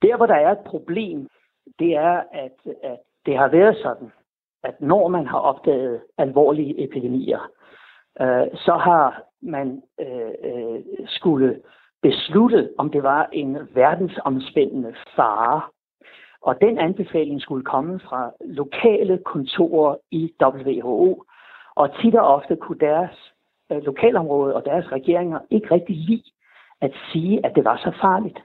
Der, 0.03 0.17
hvor 0.17 0.27
der 0.27 0.35
er 0.35 0.53
et 0.53 0.65
problem, 0.67 1.29
det 1.79 1.97
er, 1.97 2.23
at, 2.33 2.73
at 2.83 2.99
det 3.27 3.39
har 3.39 3.49
været 3.49 3.77
sådan, 3.83 4.13
at 4.65 4.81
når 4.81 5.09
man 5.09 5.27
har 5.27 5.39
opdaget 5.39 6.01
alvorlige 6.19 6.85
epidemier, 6.85 7.51
øh, 8.21 8.47
så 8.55 8.73
har 8.73 9.23
man 9.43 9.83
øh, 10.01 10.33
øh, 10.45 10.81
skulle 11.07 11.61
beslutte, 12.03 12.71
om 12.79 12.91
det 12.91 13.03
var 13.03 13.29
en 13.33 13.59
verdensomspændende 13.75 14.95
fare. 15.17 15.63
Og 16.43 16.61
den 16.61 16.79
anbefaling 16.79 17.41
skulle 17.41 17.65
komme 17.65 18.01
fra 18.01 18.31
lokale 18.41 19.19
kontorer 19.25 19.97
i 20.11 20.33
WHO. 20.43 21.25
Og 21.75 21.91
tit 22.01 22.15
og 22.15 22.27
ofte 22.27 22.57
kunne 22.57 22.79
deres 22.79 23.33
øh, 23.73 23.83
lokalområde 23.83 24.55
og 24.55 24.65
deres 24.65 24.93
regeringer 24.93 25.39
ikke 25.51 25.75
rigtig 25.75 25.97
lide 25.97 26.31
at 26.81 26.93
sige, 27.13 27.47
at 27.47 27.53
det 27.55 27.65
var 27.65 27.77
så 27.77 27.93
farligt. 28.01 28.39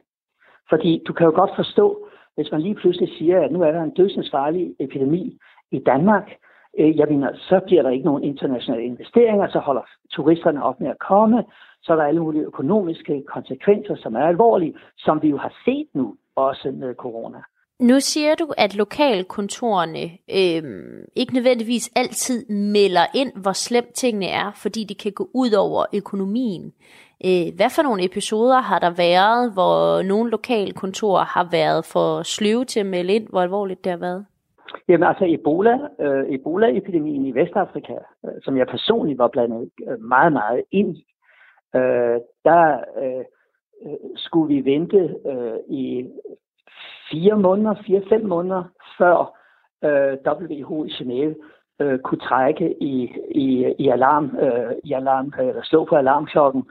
Fordi 0.70 1.04
du 1.08 1.14
kan 1.14 1.26
jo 1.26 1.32
godt 1.36 1.52
forstå, 1.56 2.08
hvis 2.36 2.52
man 2.52 2.62
lige 2.62 2.76
pludselig 2.76 3.10
siger, 3.18 3.42
at 3.42 3.52
nu 3.52 3.62
er 3.62 3.72
der 3.72 3.84
en 3.84 3.94
dødsensfarlig 3.94 4.76
epidemi, 4.80 5.38
i 5.72 5.80
Danmark, 5.80 6.32
øh, 6.80 6.98
jeg 6.98 7.08
mener, 7.10 7.30
så 7.36 7.60
bliver 7.66 7.82
der 7.82 7.90
ikke 7.90 8.06
nogen 8.06 8.24
internationale 8.24 8.84
investeringer, 8.84 9.48
så 9.48 9.60
holder 9.60 9.82
turisterne 10.12 10.64
op 10.64 10.80
med 10.80 10.90
at 10.90 11.00
komme, 11.00 11.44
så 11.82 11.94
er 11.94 11.98
der 11.98 12.04
alle 12.04 12.22
mulige 12.22 12.44
økonomiske 12.44 13.24
konsekvenser, 13.28 13.96
som 13.96 14.16
er 14.16 14.28
alvorlige, 14.28 14.76
som 14.98 15.22
vi 15.22 15.30
jo 15.30 15.38
har 15.38 15.54
set 15.66 15.88
nu, 15.94 16.16
også 16.36 16.72
med 16.72 16.96
corona. 16.96 17.42
Nu 17.90 18.00
siger 18.00 18.36
du, 18.36 18.48
at 18.58 18.76
lokalkontorerne 18.76 20.06
øh, 20.40 20.64
ikke 21.16 21.34
nødvendigvis 21.34 21.92
altid 21.96 22.50
melder 22.50 23.06
ind, 23.16 23.32
hvor 23.42 23.52
slemt 23.52 23.94
tingene 23.94 24.26
er, 24.26 24.52
fordi 24.64 24.84
det 24.84 24.98
kan 25.04 25.12
gå 25.12 25.28
ud 25.34 25.52
over 25.54 25.86
økonomien. 25.96 26.74
Øh, 27.28 27.48
hvad 27.56 27.70
for 27.76 27.84
nogle 27.84 28.06
episoder 28.06 28.60
har 28.60 28.80
der 28.80 28.94
været, 29.06 29.54
hvor 29.54 30.02
nogle 30.02 30.32
lokalkontorer 30.32 31.26
har 31.26 31.48
været 31.52 31.86
for 31.94 32.24
sløve 32.24 32.66
til 32.66 32.80
at 32.80 32.86
melde 32.86 33.14
ind, 33.14 33.28
hvor 33.30 33.42
alvorligt 33.42 33.84
det 33.84 33.92
har 33.92 34.00
været? 34.00 34.26
Jamen 34.88 35.08
altså 35.08 35.26
Ebola, 35.28 35.76
øh, 36.00 36.26
Ebola-epidemien 36.36 37.26
i 37.26 37.32
Vestafrika, 37.32 37.98
øh, 38.26 38.32
som 38.42 38.58
jeg 38.58 38.68
personligt 38.68 39.18
var 39.18 39.28
blandet 39.28 39.70
øh, 39.88 40.02
meget, 40.02 40.34
meget 40.34 40.62
ind 40.72 40.98
i, 40.98 41.06
øh, 41.76 42.18
der 42.48 42.64
øh, 43.02 43.24
øh, 43.86 43.98
skulle 44.16 44.56
vi 44.56 44.72
vente 44.72 45.16
øh, 45.32 45.58
i 45.70 46.06
fire 47.12 47.38
måneder, 47.38 47.76
fire-fem 47.86 48.26
måneder, 48.26 48.64
før 48.98 49.40
øh, 49.84 50.18
WHO 50.28 50.86
i 50.86 50.90
Genève 50.90 51.36
øh, 51.82 52.00
kunne 52.00 52.20
trække 52.20 52.84
i, 52.84 53.12
i, 53.32 53.74
i 53.80 53.90
alarm, 53.90 54.38
øh, 54.42 54.76
i 54.84 54.94
alarm 54.94 55.34
øh, 55.40 55.48
eller 55.48 55.64
slå 55.64 55.86
på 55.86 55.96
alarmklokken. 55.96 56.64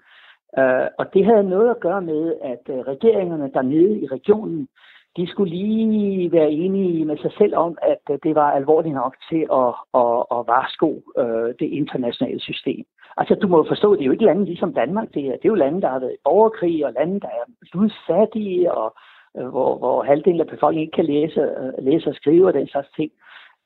Øh, 0.58 0.86
og 0.98 1.14
det 1.14 1.24
havde 1.24 1.44
noget 1.44 1.70
at 1.70 1.80
gøre 1.80 2.02
med, 2.02 2.34
at 2.42 2.74
øh, 2.74 2.78
regeringerne 2.78 3.50
dernede 3.54 4.00
i 4.00 4.06
regionen 4.06 4.68
de 5.16 5.26
skulle 5.26 5.50
lige 5.50 6.32
være 6.32 6.50
enige 6.50 7.04
med 7.04 7.16
sig 7.18 7.32
selv 7.38 7.56
om, 7.56 7.78
at 7.82 8.02
øh, 8.10 8.18
det 8.22 8.34
var 8.34 8.50
alvorligt 8.50 8.94
nok 8.94 9.16
til 9.30 9.42
at, 9.52 9.72
at, 10.02 10.18
at 10.34 10.40
varsko 10.52 11.02
øh, 11.18 11.54
det 11.60 11.68
internationale 11.80 12.40
system. 12.40 12.84
Altså, 13.16 13.34
du 13.34 13.48
må 13.48 13.64
forstå, 13.68 13.94
det 13.94 14.00
er 14.00 14.06
jo 14.06 14.12
ikke 14.12 14.24
lande 14.24 14.44
ligesom 14.44 14.74
Danmark. 14.74 15.08
Det 15.14 15.22
er, 15.26 15.32
det 15.32 15.44
er 15.44 15.54
jo 15.54 15.64
lande, 15.64 15.82
der 15.82 15.88
har 15.88 15.98
været 15.98 16.12
i 16.12 16.24
borgerkrig, 16.24 16.86
og 16.86 16.92
lande, 16.92 17.20
der 17.20 17.28
er 17.28 17.44
ludfattige, 17.72 18.72
og 18.72 18.86
øh, 18.86 19.02
Øh, 19.38 19.46
hvor, 19.46 19.78
hvor 19.78 20.02
halvdelen 20.02 20.40
af 20.40 20.46
befolkningen 20.46 20.86
ikke 20.86 20.96
kan 20.96 21.04
læse, 21.04 21.40
øh, 21.40 21.84
læse 21.84 22.08
og 22.08 22.14
skrive 22.14 22.46
og 22.46 22.54
den 22.54 22.68
slags 22.68 22.88
ting. 22.96 23.12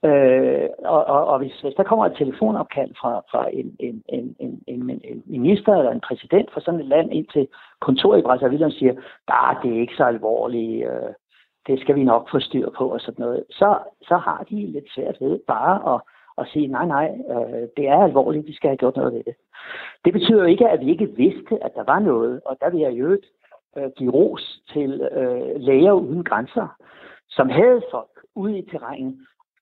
Øh, 0.04 0.68
og, 0.85 1.04
og, 1.04 1.26
og 1.26 1.38
hvis, 1.38 1.61
hvis 1.61 1.75
der 1.75 1.82
kommer 1.82 2.06
et 2.06 2.16
telefonopkald 2.16 2.92
fra, 3.00 3.23
fra 3.30 3.49
en, 3.52 3.76
en, 3.78 4.02
en, 4.08 4.37
en, 4.38 4.62
en, 5.04 5.23
minister 5.26 5.73
eller 5.75 5.92
en 5.92 6.00
præsident 6.00 6.50
fra 6.50 6.61
sådan 6.61 6.80
et 6.80 6.87
land 6.87 7.12
ind 7.12 7.26
til 7.32 7.49
kontoret 7.80 8.18
i 8.18 8.23
Brazzaville 8.23 8.66
og 8.66 8.73
siger, 8.73 8.92
at 9.28 9.56
det 9.62 9.76
er 9.76 9.80
ikke 9.80 9.96
så 9.96 10.04
alvorligt, 10.04 10.87
øh, 10.87 11.12
det 11.66 11.80
skal 11.80 11.94
vi 11.94 12.04
nok 12.04 12.30
få 12.30 12.40
styr 12.40 12.70
på 12.78 12.88
og 12.88 13.00
sådan 13.00 13.23
noget, 13.25 13.44
så, 13.50 13.78
så 14.02 14.16
har 14.16 14.44
de 14.50 14.66
lidt 14.66 14.90
svært 14.94 15.16
ved 15.20 15.38
bare 15.46 15.94
at, 15.94 16.00
at 16.38 16.49
sige, 16.52 16.66
nej, 16.66 16.87
nej, 16.87 17.18
øh, 17.30 17.68
det 17.76 17.88
er 17.88 18.02
alvorligt, 18.02 18.46
vi 18.46 18.54
skal 18.54 18.68
have 18.68 18.76
gjort 18.76 18.96
noget 18.96 19.12
ved 19.14 19.25
det. 19.25 19.35
Det 20.04 20.12
betyder 20.12 20.40
jo 20.40 20.46
ikke, 20.46 20.68
at 20.68 20.80
vi 20.80 20.90
ikke 20.90 21.16
vidste, 21.16 21.64
at 21.64 21.75
der 21.75 21.85
var 21.85 21.99
noget, 21.99 22.40
og 22.44 22.56
der 22.61 22.70
vil 22.70 22.80
jeg 22.80 22.92
jo 22.92 23.18
øh, 23.76 23.90
give 23.97 24.12
ros 24.12 24.61
til 24.73 25.09
øh, 25.12 25.61
læger 25.61 25.92
uden 25.92 26.25
grænser, 26.25 26.68
som 27.28 27.49
havde 27.49 27.83
folk 27.90 28.21
ude 28.35 28.59
i 28.59 28.62
terrænet 28.71 29.16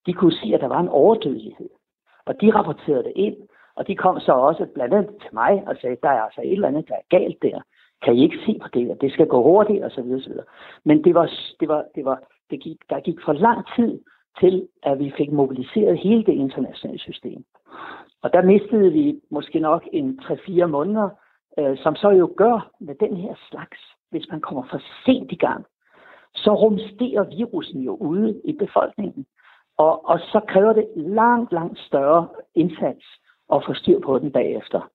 de 0.07 0.13
kunne 0.13 0.33
se, 0.33 0.55
at 0.55 0.61
der 0.61 0.69
var 0.69 0.81
en 0.81 0.89
overdødelighed. 0.89 1.71
Og 2.27 2.41
de 2.41 2.51
rapporterede 2.55 3.05
det 3.05 3.13
ind, 3.17 3.37
og 3.77 3.87
de 3.87 3.97
kom 3.97 4.21
så 4.21 4.33
også 4.33 4.67
blandt 4.75 4.95
andet 4.95 5.17
til 5.21 5.31
mig 5.33 5.63
og 5.67 5.77
sagde, 5.81 5.97
der 6.03 6.09
er 6.09 6.23
altså 6.23 6.41
et 6.41 6.53
eller 6.53 6.69
andet, 6.69 6.89
der 6.89 6.95
er 6.95 7.19
galt 7.19 7.43
der. 7.43 7.61
Kan 8.03 8.15
I 8.15 8.23
ikke 8.23 8.39
se 8.47 8.59
på 8.63 8.69
det, 8.75 9.01
det 9.01 9.13
skal 9.13 9.27
gå 9.27 9.43
hurtigt, 9.43 9.85
og 9.85 9.91
så 9.91 10.03
videre, 10.03 10.21
så 10.21 10.29
videre. 10.29 10.45
Men 10.85 11.05
det 11.05 11.15
var, 11.15 11.31
det 11.61 11.69
var, 11.69 11.85
det 11.95 12.05
var, 12.05 12.23
det 12.51 12.61
gik, 12.61 12.77
der 12.91 13.01
gik 13.01 13.19
for 13.25 13.33
lang 13.33 13.67
tid 13.77 14.01
til, 14.41 14.69
at 14.83 14.99
vi 14.99 15.13
fik 15.17 15.33
mobiliseret 15.33 15.99
hele 15.99 16.25
det 16.25 16.33
internationale 16.33 16.99
system. 16.99 17.45
Og 18.23 18.33
der 18.33 18.43
mistede 18.43 18.93
vi 18.93 19.21
måske 19.31 19.59
nok 19.61 19.89
en 19.93 20.21
3-4 20.23 20.67
måneder, 20.67 21.09
øh, 21.59 21.79
som 21.79 21.97
så 21.97 22.11
jo 22.11 22.33
gør 22.37 22.71
med 22.81 22.95
den 22.95 23.17
her 23.17 23.35
slags, 23.51 23.81
hvis 24.15 24.31
man 24.31 24.41
kommer 24.41 24.65
for 24.71 24.81
sent 25.05 25.33
i 25.33 25.37
gang, 25.47 25.67
så 26.35 26.55
rumsterer 26.55 27.25
virusen 27.37 27.81
jo 27.81 27.97
ude 27.97 28.41
i 28.45 28.53
befolkningen. 28.53 29.27
Og, 29.79 30.09
og 30.09 30.19
så 30.19 30.41
kræver 30.49 30.73
det 30.73 30.87
langt, 30.97 31.53
langt 31.53 31.79
større 31.79 32.29
indsats 32.55 33.05
at 33.53 33.63
få 33.67 33.75
styr 33.75 34.01
på 34.01 34.19
den 34.19 34.31
bagefter. 34.33 34.91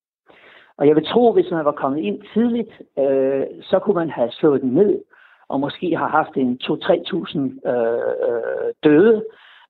Og 0.77 0.87
jeg 0.87 0.95
vil 0.95 1.05
tro, 1.05 1.33
hvis 1.33 1.51
man 1.51 1.65
var 1.65 1.71
kommet 1.71 1.99
ind 1.99 2.19
tidligt, 2.33 2.81
øh, 2.99 3.43
så 3.61 3.79
kunne 3.79 3.95
man 3.95 4.09
have 4.09 4.31
slået 4.31 4.61
den 4.61 4.69
ned, 4.69 5.01
og 5.47 5.59
måske 5.59 5.97
har 5.97 6.07
haft 6.07 6.37
en 6.37 6.59
2-3.000 6.63 7.69
øh, 7.69 7.93
øh, 8.27 8.73
døde. 8.83 9.25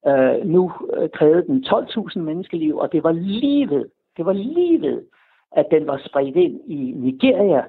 Øh, 0.08 0.46
nu 0.46 0.72
øh, 0.94 1.10
krævede 1.10 1.48
den 1.48 1.64
12.000 1.68 2.20
menneskeliv, 2.20 2.78
og 2.78 2.92
det 2.92 3.04
var 3.04 3.12
lige 3.12 3.70
ved, 3.70 3.86
det 4.18 4.26
var 4.26 4.34
lige 4.34 4.82
ved, 4.82 5.02
at 5.52 5.68
den 5.72 5.88
var 5.88 6.02
spredt 6.06 6.36
ind 6.36 6.62
i 6.68 6.94
Nigeria. 6.96 7.64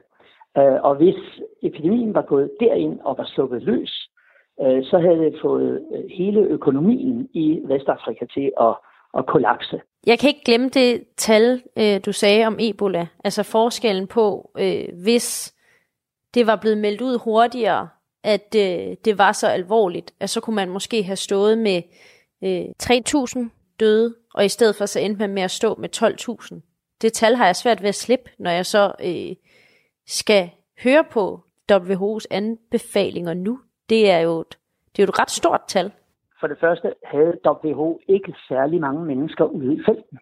Øh, 0.58 0.78
og 0.82 0.96
hvis 0.96 1.16
epidemien 1.62 2.14
var 2.14 2.22
gået 2.22 2.50
derind 2.60 3.00
og 3.00 3.18
var 3.18 3.24
sluppet 3.24 3.62
løs, 3.62 4.10
øh, 4.62 4.84
så 4.84 4.98
havde 4.98 5.18
det 5.18 5.38
fået 5.42 5.82
øh, 5.94 6.10
hele 6.10 6.40
økonomien 6.40 7.28
i 7.32 7.60
Vestafrika 7.64 8.24
til 8.34 8.52
at, 8.60 8.74
at 9.18 9.26
kollapse. 9.26 9.80
Jeg 10.06 10.18
kan 10.18 10.28
ikke 10.28 10.44
glemme 10.44 10.68
det 10.68 11.04
tal, 11.16 11.62
øh, 11.78 12.00
du 12.06 12.12
sagde 12.12 12.46
om 12.46 12.56
Ebola. 12.60 13.06
Altså 13.24 13.42
forskellen 13.42 14.06
på, 14.06 14.50
øh, 14.58 14.84
hvis 15.02 15.54
det 16.34 16.46
var 16.46 16.56
blevet 16.56 16.78
meldt 16.78 17.00
ud 17.00 17.18
hurtigere, 17.24 17.88
at 18.24 18.54
øh, 18.56 18.96
det 19.04 19.18
var 19.18 19.32
så 19.32 19.46
alvorligt, 19.46 20.14
at 20.20 20.30
så 20.30 20.40
kunne 20.40 20.56
man 20.56 20.68
måske 20.68 21.02
have 21.02 21.16
stået 21.16 21.58
med 21.58 21.82
øh, 22.44 22.64
3.000 22.82 23.48
døde, 23.80 24.14
og 24.34 24.44
i 24.44 24.48
stedet 24.48 24.76
for 24.76 24.86
så 24.86 25.00
endte 25.00 25.18
man 25.18 25.34
med 25.34 25.42
at 25.42 25.50
stå 25.50 25.74
med 25.74 25.88
12.000. 25.96 26.96
Det 27.02 27.12
tal 27.12 27.34
har 27.34 27.46
jeg 27.46 27.56
svært 27.56 27.82
ved 27.82 27.88
at 27.88 27.94
slippe, 27.94 28.30
når 28.38 28.50
jeg 28.50 28.66
så 28.66 28.92
øh, 29.04 29.36
skal 30.10 30.50
høre 30.84 31.04
på 31.12 31.40
WHO's 31.72 32.26
anbefalinger 32.30 33.34
nu. 33.34 33.60
Det 33.90 34.10
er 34.10 34.18
jo 34.18 34.40
et, 34.40 34.58
det 34.92 35.02
er 35.02 35.06
jo 35.06 35.10
et 35.10 35.18
ret 35.18 35.30
stort 35.30 35.60
tal. 35.66 35.92
For 36.40 36.46
det 36.46 36.58
første 36.60 36.94
havde 37.04 37.38
WHO 37.46 38.00
ikke 38.08 38.34
særlig 38.48 38.80
mange 38.80 39.04
mennesker 39.04 39.44
ude 39.44 39.74
i 39.74 39.82
felten. 39.86 40.18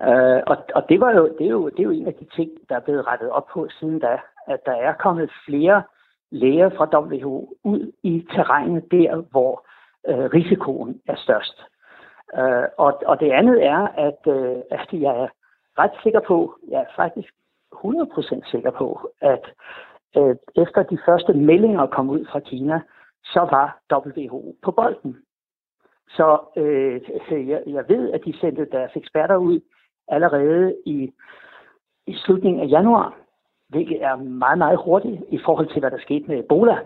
Uh, 0.00 0.40
og, 0.46 0.56
og 0.74 0.82
det, 0.88 1.00
var 1.00 1.12
jo, 1.12 1.34
det, 1.38 1.46
er 1.46 1.50
jo, 1.50 1.68
det 1.68 1.78
er 1.78 1.82
jo 1.82 1.90
en 1.90 2.06
af 2.06 2.14
de 2.14 2.26
ting, 2.36 2.50
der 2.68 2.76
er 2.76 2.80
blevet 2.80 3.06
rettet 3.06 3.30
op 3.30 3.46
på 3.52 3.68
siden 3.78 3.98
da, 3.98 4.18
at 4.46 4.60
der 4.66 4.72
er 4.72 4.92
kommet 4.92 5.30
flere 5.46 5.82
læger 6.30 6.70
fra 6.70 7.00
WHO 7.00 7.54
ud 7.64 7.92
i 8.02 8.26
terrænet 8.34 8.84
der, 8.90 9.16
hvor 9.16 9.66
uh, 10.08 10.24
risikoen 10.24 11.00
er 11.06 11.16
størst. 11.16 11.62
Uh, 12.38 12.66
og, 12.78 13.02
og 13.06 13.20
det 13.20 13.30
andet 13.30 13.64
er, 13.64 13.82
at, 14.08 14.20
uh, 14.26 14.60
at 14.70 14.88
jeg 14.92 15.14
er 15.22 15.28
ret 15.78 15.92
sikker 16.02 16.20
på, 16.20 16.54
jeg 16.68 16.80
er 16.80 16.92
faktisk 16.96 17.34
100% 17.74 18.50
sikker 18.50 18.70
på, 18.70 19.10
at 19.20 19.44
øh, 20.16 20.36
efter 20.56 20.82
de 20.82 20.98
første 21.06 21.32
meldinger 21.32 21.86
kom 21.86 22.10
ud 22.10 22.26
fra 22.32 22.40
Kina, 22.40 22.80
så 23.24 23.40
var 23.40 23.80
WHO 23.92 24.56
på 24.62 24.70
bolden. 24.70 25.16
Så 26.08 26.38
øh, 26.56 27.00
jeg, 27.48 27.62
jeg 27.66 27.84
ved, 27.88 28.10
at 28.10 28.20
de 28.24 28.38
sendte 28.40 28.64
deres 28.72 28.92
eksperter 28.96 29.36
ud 29.36 29.60
allerede 30.08 30.76
i, 30.86 31.12
i 32.06 32.14
slutningen 32.14 32.62
af 32.62 32.70
januar, 32.70 33.16
hvilket 33.68 34.02
er 34.02 34.16
meget, 34.16 34.58
meget 34.58 34.78
hurtigt 34.84 35.22
i 35.28 35.38
forhold 35.44 35.68
til, 35.68 35.80
hvad 35.80 35.90
der 35.90 35.98
skete 35.98 36.28
med 36.28 36.38
Ebola. 36.38 36.78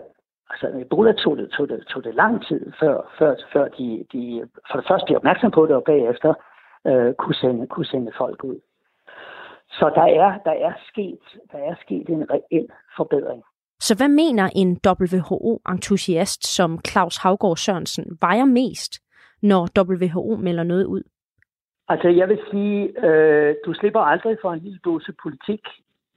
Altså 0.49 0.69
med 0.73 0.81
Ebola 0.81 1.11
tog 1.11 1.37
det, 1.37 1.49
tog 1.49 1.69
det, 1.69 1.85
tog 1.87 2.03
det 2.03 2.15
lang 2.15 2.45
tid, 2.45 2.71
før, 2.79 3.13
før, 3.19 3.35
før 3.53 3.67
de, 3.67 4.05
de 4.13 4.49
for 4.71 4.77
det 4.79 4.87
første 4.87 5.05
blev 5.05 5.17
opmærksom 5.17 5.51
på 5.51 5.65
det, 5.65 5.75
og 5.75 5.83
bagefter 5.83 6.33
øh, 6.87 7.13
kunne, 7.13 7.35
sende, 7.35 7.67
kunne 7.67 7.85
sende 7.85 8.11
folk 8.17 8.43
ud. 8.43 8.59
Så 9.69 9.91
der 9.95 10.07
er, 10.23 10.37
der 10.37 10.51
er, 10.51 10.73
sket, 10.87 11.19
der 11.51 11.57
er 11.57 11.75
sket 11.81 12.09
en 12.09 12.29
reel 12.29 12.67
forbedring. 12.97 13.43
Så 13.79 13.97
hvad 13.97 14.07
mener 14.07 14.49
en 14.55 14.79
WHO-entusiast 14.87 16.47
som 16.55 16.79
Claus 16.87 17.17
Havgård 17.17 17.57
Sørensen 17.57 18.17
vejer 18.21 18.45
mest, 18.45 18.93
når 19.41 19.67
WHO 19.77 20.35
melder 20.35 20.63
noget 20.63 20.85
ud? 20.85 21.03
Altså 21.87 22.07
jeg 22.07 22.29
vil 22.29 22.39
sige, 22.51 23.05
øh, 23.05 23.55
du 23.65 23.73
slipper 23.73 23.99
aldrig 23.99 24.37
for 24.41 24.53
en 24.53 24.59
lille 24.59 24.79
dose 24.85 25.13
politik, 25.23 25.61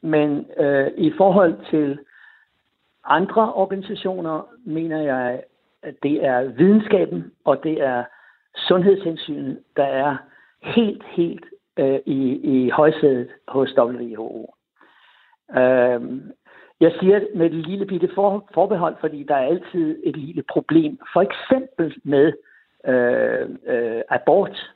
men 0.01 0.47
øh, 0.57 0.91
i 0.97 1.13
forhold 1.17 1.55
til 1.71 1.99
andre 3.05 3.55
organisationer 3.55 4.49
mener 4.65 5.03
jeg, 5.03 5.43
at 5.83 5.95
det 6.03 6.25
er 6.25 6.43
videnskaben 6.43 7.33
og 7.45 7.63
det 7.63 7.83
er 7.83 8.05
sundhedshensyn, 8.57 9.57
der 9.77 9.85
er 9.85 10.17
helt, 10.63 11.05
helt 11.05 11.45
øh, 11.79 12.01
i, 12.07 12.21
i 12.55 12.71
højsædet 12.71 13.29
hos 13.49 13.75
WHO. 13.79 14.55
Øh, 15.51 16.01
jeg 16.81 16.93
siger 17.01 17.21
med 17.35 17.47
et 17.47 17.55
lille 17.55 17.87
bitte 17.87 18.09
for, 18.15 18.49
forbehold, 18.55 18.97
fordi 19.01 19.23
der 19.23 19.35
er 19.35 19.47
altid 19.47 19.99
et 20.05 20.17
lille 20.17 20.43
problem. 20.43 20.99
For 21.13 21.21
eksempel 21.21 22.01
med 22.05 22.33
øh, 22.87 23.49
øh, 23.67 24.03
abort. 24.09 24.75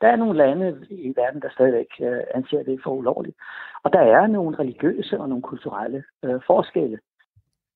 Der 0.00 0.08
er 0.08 0.16
nogle 0.16 0.38
lande 0.38 0.86
i 0.90 1.12
verden, 1.16 1.42
der 1.42 1.48
stadigvæk 1.50 1.86
øh, 2.00 2.20
anser 2.34 2.62
det 2.62 2.80
for 2.84 2.90
ulovligt. 2.90 3.36
Og 3.84 3.92
der 3.92 4.00
er 4.00 4.26
nogle 4.26 4.58
religiøse 4.58 5.20
og 5.20 5.28
nogle 5.28 5.42
kulturelle 5.42 6.04
øh, 6.22 6.40
forskelle. 6.46 6.98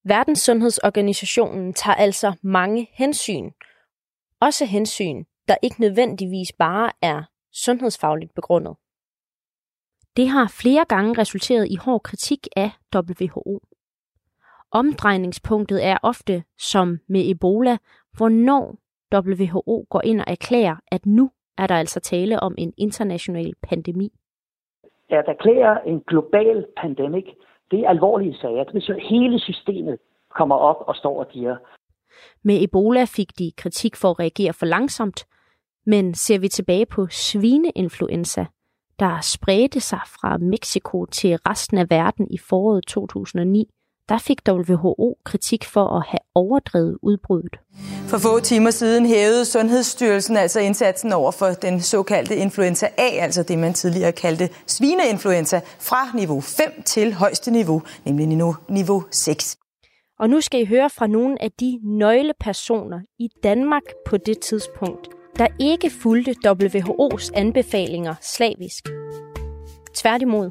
Verdenssundhedsorganisationen 0.05 1.73
tager 1.73 1.95
altså 1.95 2.37
mange 2.43 2.89
hensyn. 2.93 3.51
Også 4.41 4.65
hensyn, 4.67 5.25
der 5.49 5.57
ikke 5.63 5.81
nødvendigvis 5.81 6.53
bare 6.53 6.91
er 7.03 7.23
sundhedsfagligt 7.55 8.35
begrundet. 8.35 8.77
Det 10.17 10.29
har 10.29 10.55
flere 10.63 10.85
gange 10.89 11.19
resulteret 11.19 11.67
i 11.71 11.77
hård 11.77 12.03
kritik 12.03 12.49
af 12.57 12.71
WHO. 12.95 13.61
Omdrejningspunktet 14.71 15.85
er 15.85 15.97
ofte, 16.03 16.45
som 16.59 16.99
med 17.09 17.31
Ebola, 17.31 17.77
hvornår 18.17 18.79
WHO 19.15 19.87
går 19.91 20.03
ind 20.05 20.21
og 20.21 20.27
erklærer, 20.29 20.77
at 20.87 21.07
nu 21.07 21.31
er 21.59 21.67
der 21.67 21.75
altså 21.75 22.01
tale 22.01 22.41
om 22.41 22.55
en 22.59 22.73
international 22.77 23.55
pandemi. 23.63 24.13
At 25.09 25.25
erklære 25.29 25.89
en 25.89 26.01
global 26.01 26.67
pandemik, 26.77 27.25
det 27.71 27.81
er 27.81 27.89
alvorlige 27.89 28.37
sager. 28.37 28.65
Hvis 28.73 28.87
hele 28.87 29.41
systemet 29.41 29.99
kommer 30.31 30.57
op 30.57 30.89
og 30.89 30.97
står 30.97 31.19
og 31.19 31.27
siger. 31.33 31.57
Med 32.43 32.63
Ebola 32.63 33.05
fik 33.17 33.39
de 33.39 33.53
kritik 33.57 33.97
for 33.97 34.11
at 34.11 34.19
reagere 34.19 34.53
for 34.53 34.67
langsomt, 34.67 35.27
men 35.87 36.15
ser 36.15 36.39
vi 36.39 36.49
tilbage 36.49 36.87
på 36.87 37.07
svineinfluenza, 37.11 38.45
der 38.99 39.21
spredte 39.21 39.81
sig 39.81 40.01
fra 40.07 40.39
Mexico 40.39 41.07
til 41.07 41.37
resten 41.37 41.79
af 41.79 41.91
verden 41.91 42.27
i 42.31 42.39
foråret 42.39 42.87
2009, 42.87 43.67
der 44.09 44.19
fik 44.19 44.39
WHO 44.49 45.17
kritik 45.25 45.65
for 45.65 45.89
at 45.99 46.05
have 46.09 46.19
overdrevet 46.35 46.99
udbruddet. 47.03 47.59
For 48.09 48.19
få 48.19 48.41
timer 48.41 48.71
siden 48.71 49.07
hævede 49.07 49.45
Sundhedsstyrelsen 49.45 50.37
altså 50.37 50.61
indsatsen 50.61 51.13
over 51.13 51.31
for 51.31 51.47
den 51.47 51.81
såkaldte 51.81 52.37
influenza 52.37 52.87
A, 52.97 53.09
altså 53.09 53.43
det 53.43 53.59
man 53.59 53.75
tidligere 53.75 54.13
kaldte 54.13 54.49
svineinfluenza, 54.67 55.61
fra 55.81 56.17
niveau 56.17 56.41
5 56.41 56.83
til 56.87 57.13
højeste 57.13 57.51
niveau, 57.51 57.83
nemlig 58.05 58.27
niveau 58.69 59.05
6. 59.11 59.57
Og 60.19 60.31
nu 60.31 60.41
skal 60.41 60.61
I 60.61 60.65
høre 60.65 60.91
fra 60.91 61.07
nogle 61.07 61.43
af 61.43 61.51
de 61.61 61.79
nøglepersoner 61.83 63.01
i 63.19 63.29
Danmark 63.43 63.83
på 64.07 64.17
det 64.17 64.39
tidspunkt, 64.39 65.09
der 65.39 65.47
ikke 65.61 65.91
fulgte 65.91 66.35
WHO's 66.47 67.31
anbefalinger 67.35 68.15
slavisk. 68.21 68.89
Tværtimod. 69.95 70.51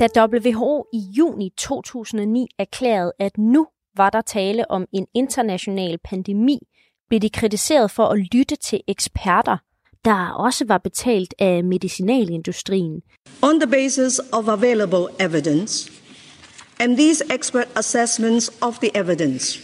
Da 0.00 0.22
WHO 0.22 0.86
i 0.92 0.98
juni 0.98 1.52
2009 1.56 2.46
erklærede, 2.58 3.12
at 3.18 3.38
nu 3.38 3.66
var 3.96 4.10
der 4.10 4.20
tale 4.20 4.70
om 4.70 4.86
en 4.92 5.06
international 5.14 5.98
pandemi, 5.98 6.58
blev 7.08 7.20
de 7.20 7.30
kritiseret 7.30 7.90
for 7.90 8.06
at 8.06 8.18
lytte 8.18 8.56
til 8.56 8.80
eksperter, 8.88 9.56
der 10.04 10.30
også 10.30 10.64
var 10.68 10.78
betalt 10.78 11.34
af 11.38 11.64
medicinalindustrien. 11.64 13.02
On 13.42 13.60
the 13.60 13.70
basis 13.70 14.20
of 14.32 14.48
available 14.48 15.06
evidence 15.20 15.92
and 16.80 16.96
these 16.96 17.24
expert 17.34 17.68
assessments 17.76 18.50
of 18.60 18.78
the 18.78 18.96
evidence, 18.96 19.58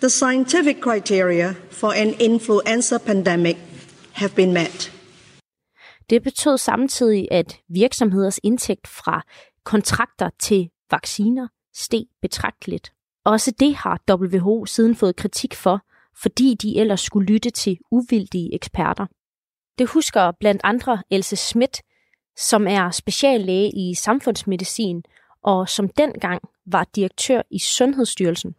the 0.00 0.10
scientific 0.10 0.76
criteria 0.80 1.54
for 1.70 1.92
an 1.92 2.14
influenza 2.20 2.98
pandemic 2.98 3.56
have 4.12 4.34
been 4.36 4.52
met. 4.52 4.92
Det 6.10 6.22
betød 6.22 6.58
samtidig, 6.58 7.28
at 7.30 7.60
virksomheders 7.68 8.40
indtægt 8.42 8.88
fra 8.88 9.22
kontrakter 9.64 10.30
til 10.38 10.70
vacciner 10.90 11.48
steg 11.74 12.04
betragteligt. 12.22 12.92
Også 13.24 13.50
det 13.60 13.74
har 13.74 14.00
WHO 14.10 14.66
siden 14.66 14.96
fået 14.96 15.16
kritik 15.16 15.54
for, 15.54 15.80
fordi 16.22 16.54
de 16.54 16.78
ellers 16.78 17.00
skulle 17.00 17.32
lytte 17.32 17.50
til 17.50 17.78
uvildige 17.90 18.54
eksperter. 18.54 19.06
Det 19.78 19.88
husker 19.88 20.32
blandt 20.40 20.60
andre 20.64 21.02
Else 21.10 21.36
Schmidt, 21.36 21.82
som 22.36 22.66
er 22.66 22.90
speciallæge 22.90 23.70
i 23.70 23.94
samfundsmedicin 23.94 25.02
og 25.42 25.68
som 25.68 25.88
dengang 25.88 26.42
var 26.66 26.84
direktør 26.96 27.42
i 27.50 27.58
Sundhedsstyrelsen. 27.58 28.54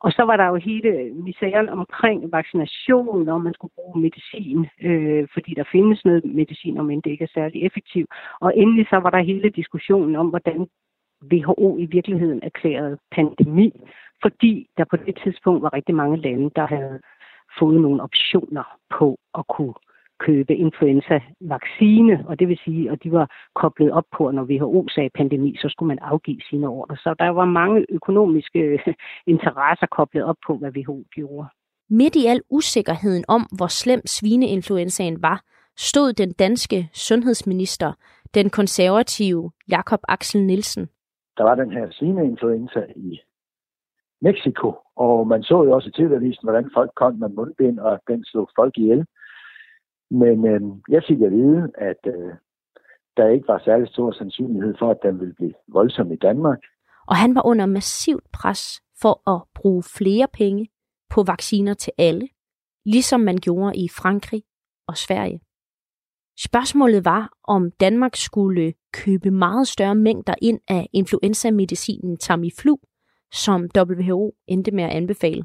Og 0.00 0.12
så 0.12 0.22
var 0.22 0.36
der 0.36 0.46
jo 0.46 0.54
hele 0.54 1.10
misæren 1.14 1.68
omkring 1.68 2.32
vaccination, 2.32 3.24
når 3.24 3.38
man 3.38 3.54
skulle 3.54 3.72
bruge 3.74 4.00
medicin, 4.00 4.66
øh, 4.82 5.28
fordi 5.32 5.54
der 5.54 5.64
findes 5.72 6.04
noget 6.04 6.24
medicin, 6.24 6.78
om 6.78 6.90
end 6.90 7.02
det 7.02 7.10
ikke 7.10 7.24
er 7.24 7.34
særlig 7.34 7.66
effektiv. 7.66 8.06
Og 8.40 8.52
endelig 8.56 8.86
så 8.90 8.96
var 8.96 9.10
der 9.10 9.22
hele 9.22 9.50
diskussionen 9.50 10.16
om, 10.16 10.28
hvordan 10.28 10.66
WHO 11.32 11.78
i 11.78 11.86
virkeligheden 11.86 12.40
erklærede 12.42 12.98
pandemi, 13.12 13.72
fordi 14.22 14.68
der 14.76 14.84
på 14.84 14.96
det 14.96 15.18
tidspunkt 15.24 15.62
var 15.62 15.72
rigtig 15.72 15.94
mange 15.94 16.16
lande, 16.16 16.50
der 16.56 16.66
havde 16.66 17.00
fået 17.58 17.80
nogle 17.80 18.02
optioner 18.02 18.78
på 18.98 19.18
at 19.38 19.46
kunne 19.46 19.74
købe 20.26 20.56
influenza-vaccine, 20.56 22.24
og 22.28 22.38
det 22.38 22.48
vil 22.48 22.58
sige, 22.64 22.90
at 22.90 22.98
de 23.04 23.12
var 23.12 23.26
koblet 23.54 23.90
op 23.92 24.04
på, 24.16 24.26
at 24.28 24.34
når 24.34 24.42
WHO 24.42 24.88
sagde 24.88 25.10
pandemi, 25.14 25.56
så 25.56 25.68
skulle 25.68 25.88
man 25.88 25.98
afgive 25.98 26.40
sine 26.50 26.68
ordre. 26.68 26.96
Så 26.96 27.14
der 27.18 27.28
var 27.28 27.44
mange 27.44 27.86
økonomiske 27.88 28.60
interesser 29.26 29.86
koblet 29.86 30.24
op 30.24 30.36
på, 30.46 30.56
hvad 30.56 30.70
WHO 30.76 31.04
gjorde. 31.14 31.48
Midt 31.90 32.16
i 32.16 32.26
al 32.26 32.42
usikkerheden 32.50 33.24
om, 33.28 33.42
hvor 33.56 33.66
slem 33.66 34.00
svineinfluenzaen 34.06 35.22
var, 35.22 35.42
stod 35.76 36.12
den 36.12 36.32
danske 36.32 36.88
sundhedsminister, 36.92 37.92
den 38.34 38.50
konservative 38.50 39.50
Jakob 39.68 40.00
Axel 40.08 40.42
Nielsen. 40.42 40.88
Der 41.36 41.44
var 41.44 41.54
den 41.54 41.70
her 41.70 41.86
svineinfluenza 41.90 42.80
i 42.96 43.20
Mexico, 44.22 44.74
og 44.96 45.26
man 45.26 45.42
så 45.42 45.64
jo 45.64 45.70
også 45.72 45.88
i 45.88 45.92
tv 45.92 46.34
hvordan 46.42 46.70
folk 46.74 46.90
kom 46.96 47.14
med 47.14 47.28
mundbind, 47.28 47.78
og 47.78 48.00
den 48.08 48.24
slog 48.24 48.50
folk 48.56 48.78
ihjel. 48.78 49.06
Men 50.10 50.46
øh, 50.46 50.60
jeg 50.88 51.02
fik 51.08 51.20
at 51.20 51.32
vide, 51.32 51.70
at 51.74 52.02
øh, 52.06 52.32
der 53.16 53.28
ikke 53.28 53.48
var 53.48 53.62
særlig 53.64 53.88
stor 53.88 54.12
sandsynlighed 54.12 54.74
for, 54.78 54.90
at 54.90 54.98
den 55.02 55.20
ville 55.20 55.34
blive 55.34 55.54
voldsom 55.68 56.12
i 56.12 56.16
Danmark. 56.16 56.58
Og 57.06 57.16
han 57.16 57.34
var 57.34 57.46
under 57.46 57.66
massivt 57.66 58.24
pres 58.32 58.82
for 59.02 59.30
at 59.30 59.42
bruge 59.54 59.82
flere 59.98 60.28
penge 60.32 60.68
på 61.10 61.22
vacciner 61.22 61.74
til 61.74 61.92
alle, 61.98 62.28
ligesom 62.86 63.20
man 63.20 63.36
gjorde 63.36 63.76
i 63.76 63.88
Frankrig 63.88 64.42
og 64.86 64.96
Sverige. 64.96 65.40
Spørgsmålet 66.38 67.04
var, 67.04 67.32
om 67.44 67.70
Danmark 67.70 68.16
skulle 68.16 68.72
købe 68.92 69.30
meget 69.30 69.68
større 69.68 69.94
mængder 69.94 70.34
ind 70.42 70.60
af 70.68 70.88
influenzamedicinen 70.92 72.16
Tamiflu, 72.16 72.76
som 73.32 73.68
WHO 73.78 74.34
endte 74.46 74.70
med 74.70 74.84
at 74.84 74.90
anbefale. 74.90 75.44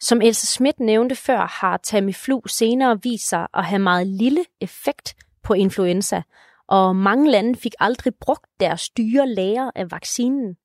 Som 0.00 0.20
Else 0.22 0.46
Schmidt 0.46 0.80
nævnte 0.80 1.14
før, 1.14 1.46
har 1.60 1.76
Tamiflu 1.76 2.40
senere 2.46 3.02
vist 3.02 3.28
sig 3.28 3.46
at 3.54 3.64
have 3.64 3.78
meget 3.78 4.06
lille 4.06 4.44
effekt 4.60 5.16
på 5.42 5.54
influenza, 5.54 6.22
og 6.68 6.96
mange 6.96 7.30
lande 7.30 7.56
fik 7.56 7.72
aldrig 7.78 8.14
brugt 8.20 8.46
deres 8.60 8.90
dyre 8.90 9.28
lager 9.28 9.70
af 9.74 9.90
vaccinen. 9.90 10.56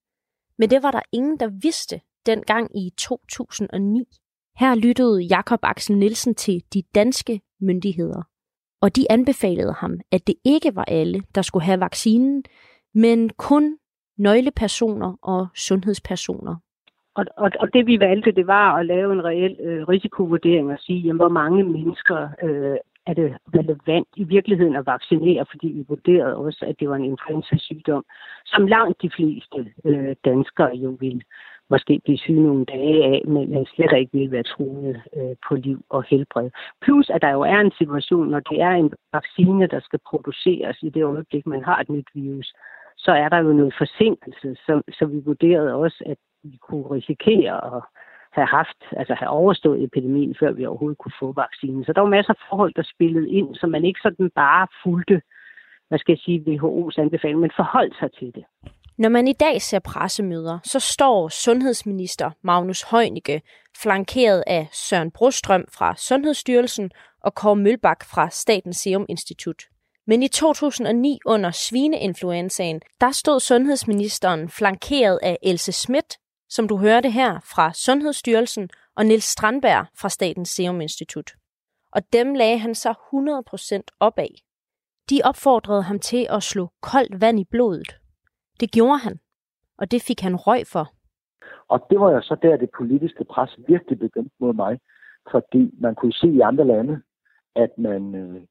Men 0.58 0.70
det 0.70 0.84
var 0.84 0.92
der 0.92 1.02
ingen, 1.12 1.40
der 1.40 1.48
vidste 1.62 2.02
dengang 2.26 2.78
i 2.78 2.90
2009. 2.98 4.04
Her 4.58 4.76
lyttede 4.76 5.22
Jakob 5.22 5.60
Axel 5.64 5.98
Nielsen 5.98 6.36
til 6.36 6.64
de 6.74 6.84
danske 6.96 7.42
myndigheder, 7.62 8.22
og 8.82 8.96
de 8.96 9.12
anbefalede 9.12 9.74
ham, 9.74 10.00
at 10.12 10.28
det 10.28 10.36
ikke 10.44 10.76
var 10.76 10.86
alle, 10.86 11.24
der 11.36 11.42
skulle 11.42 11.66
have 11.66 11.80
vaccinen, 11.80 12.44
men 12.94 13.30
kun 13.30 13.78
nøglepersoner 14.18 15.18
og 15.22 15.48
sundhedspersoner. 15.56 16.56
Og, 17.16 17.26
og, 17.38 17.52
og 17.60 17.74
det 17.74 17.88
vi 17.88 18.00
valgte, 18.00 18.32
det 18.32 18.48
var 18.48 18.76
at 18.76 18.86
lave 18.86 19.14
en 19.14 19.24
reel 19.24 19.58
øh, 19.60 19.88
risikovurdering 19.88 20.72
og 20.72 20.80
sige, 20.80 21.00
jamen, 21.00 21.20
hvor 21.20 21.30
mange 21.30 21.64
mennesker 21.64 22.30
øh, 22.44 22.78
er 23.06 23.14
det 23.14 23.38
relevant 23.56 24.08
i 24.16 24.24
virkeligheden 24.24 24.76
at 24.76 24.86
vaccinere, 24.86 25.46
fordi 25.52 25.68
vi 25.68 25.86
vurderede 25.88 26.36
også, 26.36 26.66
at 26.66 26.80
det 26.80 26.90
var 26.90 26.96
en 26.96 27.06
influenza-sygdom, 27.06 28.06
som 28.46 28.68
langt 28.68 29.02
de 29.02 29.10
fleste 29.16 29.72
øh, 29.86 30.16
danskere 30.26 30.76
jo 30.76 30.98
ville 31.00 31.22
måske 31.70 32.02
blive 32.04 32.18
syge 32.18 32.44
nogle 32.44 32.66
dage 32.66 33.04
af, 33.04 33.22
men 33.28 33.66
slet 33.66 33.98
ikke 33.98 34.14
ville 34.14 34.32
være 34.32 34.44
truet 34.44 35.02
øh, 35.18 35.36
på 35.48 35.56
liv 35.56 35.86
og 35.90 36.04
helbred. 36.04 36.50
Plus, 36.82 37.10
at 37.10 37.22
der 37.22 37.30
jo 37.30 37.42
er 37.42 37.60
en 37.60 37.72
situation, 37.72 38.28
når 38.28 38.40
det 38.40 38.62
er 38.62 38.72
en 38.72 38.92
vaccine, 39.14 39.68
der 39.68 39.80
skal 39.80 40.00
produceres 40.10 40.78
i 40.82 40.90
det 40.90 41.04
øjeblik, 41.04 41.46
man 41.46 41.64
har 41.64 41.80
et 41.80 41.90
nyt 41.90 42.08
virus, 42.14 42.54
så 42.98 43.12
er 43.12 43.30
der 43.30 43.38
jo 43.38 43.54
noget 43.54 43.74
forsinkelse, 43.78 44.56
så, 44.66 44.82
så 44.98 45.06
vi 45.06 45.20
vurderede 45.26 45.74
også, 45.74 46.04
at 46.06 46.18
vi 46.44 46.58
kunne 46.58 46.88
risikere 46.92 47.76
at 47.76 47.82
have 48.32 48.48
haft, 48.48 48.80
altså 48.92 49.14
have 49.14 49.30
overstået 49.30 49.84
epidemien, 49.84 50.36
før 50.40 50.52
vi 50.52 50.66
overhovedet 50.66 50.98
kunne 50.98 51.20
få 51.20 51.32
vaccinen. 51.32 51.86
Så 51.86 51.94
der 51.94 52.02
var 52.02 52.10
masser 52.10 52.34
af 52.34 52.40
forhold, 52.50 52.74
der 52.74 52.84
spillede 52.94 53.30
ind, 53.30 53.56
så 53.56 53.68
man 53.68 53.86
ikke 53.86 54.00
sådan 54.04 54.30
bare 54.36 54.68
fulgte, 54.84 55.22
hvad 55.90 56.00
skal 56.00 56.12
jeg 56.12 56.20
sige, 56.20 56.44
WHO's 56.48 57.02
anbefaling, 57.02 57.40
men 57.40 57.52
forholdt 57.56 57.96
sig 58.00 58.12
til 58.20 58.32
det. 58.36 58.46
Når 58.98 59.10
man 59.10 59.28
i 59.28 59.34
dag 59.34 59.62
ser 59.62 59.80
pressemøder, 59.80 60.60
så 60.64 60.80
står 60.80 61.28
sundhedsminister 61.28 62.32
Magnus 62.42 62.82
Heunicke 62.92 63.42
flankeret 63.82 64.44
af 64.48 64.68
Søren 64.72 65.12
Brostrøm 65.12 65.66
fra 65.78 65.96
Sundhedsstyrelsen 65.96 66.92
og 67.22 67.36
Kåre 67.36 67.56
Mølbak 67.56 68.04
fra 68.04 68.30
Statens 68.30 68.78
Serum 68.78 69.06
Institut. 69.10 69.64
Men 70.08 70.24
i 70.24 70.28
2009 70.28 71.20
under 71.26 71.52
svineinfluenzaen, 71.52 72.82
der 73.02 73.12
stod 73.12 73.40
sundhedsministeren 73.40 74.50
flankeret 74.50 75.20
af 75.24 75.38
Else 75.44 75.72
Schmidt, 75.72 76.18
som 76.56 76.68
du 76.68 76.78
hørte 76.78 77.10
her 77.10 77.32
fra 77.54 77.74
Sundhedsstyrelsen, 77.74 78.70
og 78.98 79.06
Nils 79.06 79.24
Strandberg 79.24 79.86
fra 80.02 80.10
Statens 80.10 80.50
Serum 80.50 80.82
Institut. 80.82 81.30
Og 81.92 82.02
dem 82.14 82.34
lagde 82.34 82.58
han 82.58 82.76
så 82.76 82.90
100% 82.90 83.98
op 84.00 84.20
af. 84.20 84.34
De 85.10 85.22
opfordrede 85.24 85.84
ham 85.84 86.00
til 86.00 86.28
at 86.30 86.44
slå 86.44 86.68
koldt 86.82 87.22
vand 87.22 87.40
i 87.40 87.46
blodet. 87.52 87.92
Det 88.60 88.72
gjorde 88.72 88.98
han, 88.98 89.20
og 89.78 89.92
det 89.92 90.02
fik 90.08 90.20
han 90.22 90.36
røg 90.36 90.62
for. 90.74 90.86
Og 91.68 91.86
det 91.90 92.00
var 92.00 92.12
jo 92.12 92.22
så 92.22 92.36
der, 92.42 92.58
det 92.58 92.70
politiske 92.78 93.24
pres 93.24 93.60
virkelig 93.68 94.00
begyndte 94.00 94.36
mod 94.40 94.54
mig, 94.54 94.80
fordi 95.32 95.72
man 95.82 95.96
kunne 95.96 96.14
se 96.14 96.28
i 96.28 96.40
andre 96.40 96.68
lande, 96.68 97.02
at 97.56 97.72
man 97.78 98.16
øh, 98.16 98.42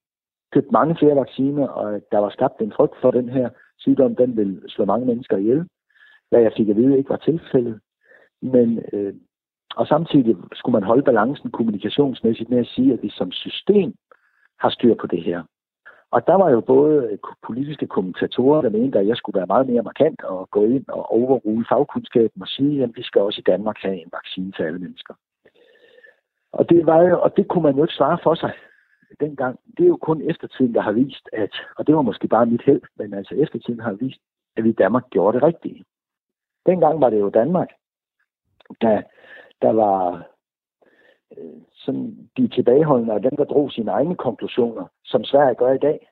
mange 0.72 0.96
flere 0.98 1.16
vacciner, 1.16 1.68
og 1.68 2.00
der 2.12 2.18
var 2.18 2.30
skabt 2.30 2.60
en 2.60 2.72
frygt 2.76 2.96
for 3.00 3.10
den 3.10 3.28
her 3.28 3.50
sygdom, 3.78 4.16
den 4.16 4.36
vil 4.36 4.62
slå 4.68 4.84
mange 4.84 5.06
mennesker 5.06 5.36
ihjel. 5.36 5.68
Hvad 6.28 6.40
jeg 6.40 6.52
fik 6.56 6.68
at 6.68 6.76
vide 6.76 6.98
ikke 6.98 7.10
var 7.10 7.16
tilfældet. 7.16 7.80
Men, 8.42 8.84
øh, 8.92 9.14
og 9.76 9.86
samtidig 9.86 10.36
skulle 10.52 10.72
man 10.72 10.82
holde 10.82 11.02
balancen 11.02 11.50
kommunikationsmæssigt 11.50 12.50
med 12.50 12.58
at 12.58 12.66
sige, 12.66 12.92
at 12.92 13.02
vi 13.02 13.08
som 13.08 13.32
system 13.32 13.94
har 14.58 14.70
styr 14.70 14.94
på 14.94 15.06
det 15.06 15.22
her. 15.22 15.42
Og 16.10 16.26
der 16.26 16.34
var 16.34 16.50
jo 16.50 16.60
både 16.60 17.18
politiske 17.46 17.86
kommentatorer, 17.86 18.62
der 18.62 18.70
mente, 18.70 18.98
at 18.98 19.06
jeg 19.06 19.16
skulle 19.16 19.38
være 19.38 19.46
meget 19.46 19.66
mere 19.66 19.82
markant 19.82 20.22
og 20.22 20.50
gå 20.50 20.64
ind 20.64 20.88
og 20.88 21.10
overrule 21.10 21.66
fagkundskaben 21.68 22.42
og 22.42 22.48
sige, 22.48 22.82
at 22.82 22.90
vi 22.94 23.02
skal 23.02 23.20
også 23.20 23.40
i 23.40 23.48
Danmark 23.50 23.76
have 23.78 24.02
en 24.02 24.10
vaccine 24.12 24.52
til 24.52 24.62
alle 24.62 24.78
mennesker. 24.78 25.14
Og 26.52 26.68
det, 26.68 26.86
var 26.86 27.02
jo, 27.02 27.20
og 27.20 27.36
det 27.36 27.48
kunne 27.48 27.62
man 27.62 27.76
jo 27.76 27.82
ikke 27.84 27.94
svare 27.94 28.18
for 28.22 28.34
sig 28.34 28.52
dengang, 29.20 29.58
det 29.76 29.84
er 29.84 29.88
jo 29.88 29.96
kun 29.96 30.30
eftertiden, 30.30 30.74
der 30.74 30.80
har 30.80 30.92
vist, 30.92 31.28
at, 31.32 31.54
og 31.76 31.86
det 31.86 31.94
var 31.96 32.02
måske 32.02 32.28
bare 32.28 32.46
mit 32.46 32.62
held, 32.62 32.82
men 32.96 33.14
altså 33.14 33.34
eftertiden 33.34 33.80
har 33.80 33.92
vist, 33.92 34.20
at 34.56 34.64
vi 34.64 34.68
i 34.68 34.80
Danmark 34.82 35.10
gjorde 35.10 35.36
det 35.36 35.46
rigtige. 35.46 35.84
Dengang 36.66 37.00
var 37.00 37.10
det 37.10 37.20
jo 37.20 37.28
Danmark, 37.28 37.68
der, 38.80 39.02
der 39.62 39.72
var 39.72 40.26
øh, 41.38 41.60
sådan 41.72 42.28
de 42.36 42.48
tilbageholdende 42.48 43.14
og 43.14 43.22
dem, 43.22 43.36
der 43.36 43.44
drog 43.44 43.72
sine 43.72 43.90
egne 43.90 44.16
konklusioner, 44.16 44.86
som 45.04 45.24
Sverige 45.24 45.54
gør 45.54 45.72
i 45.72 45.78
dag. 45.78 46.08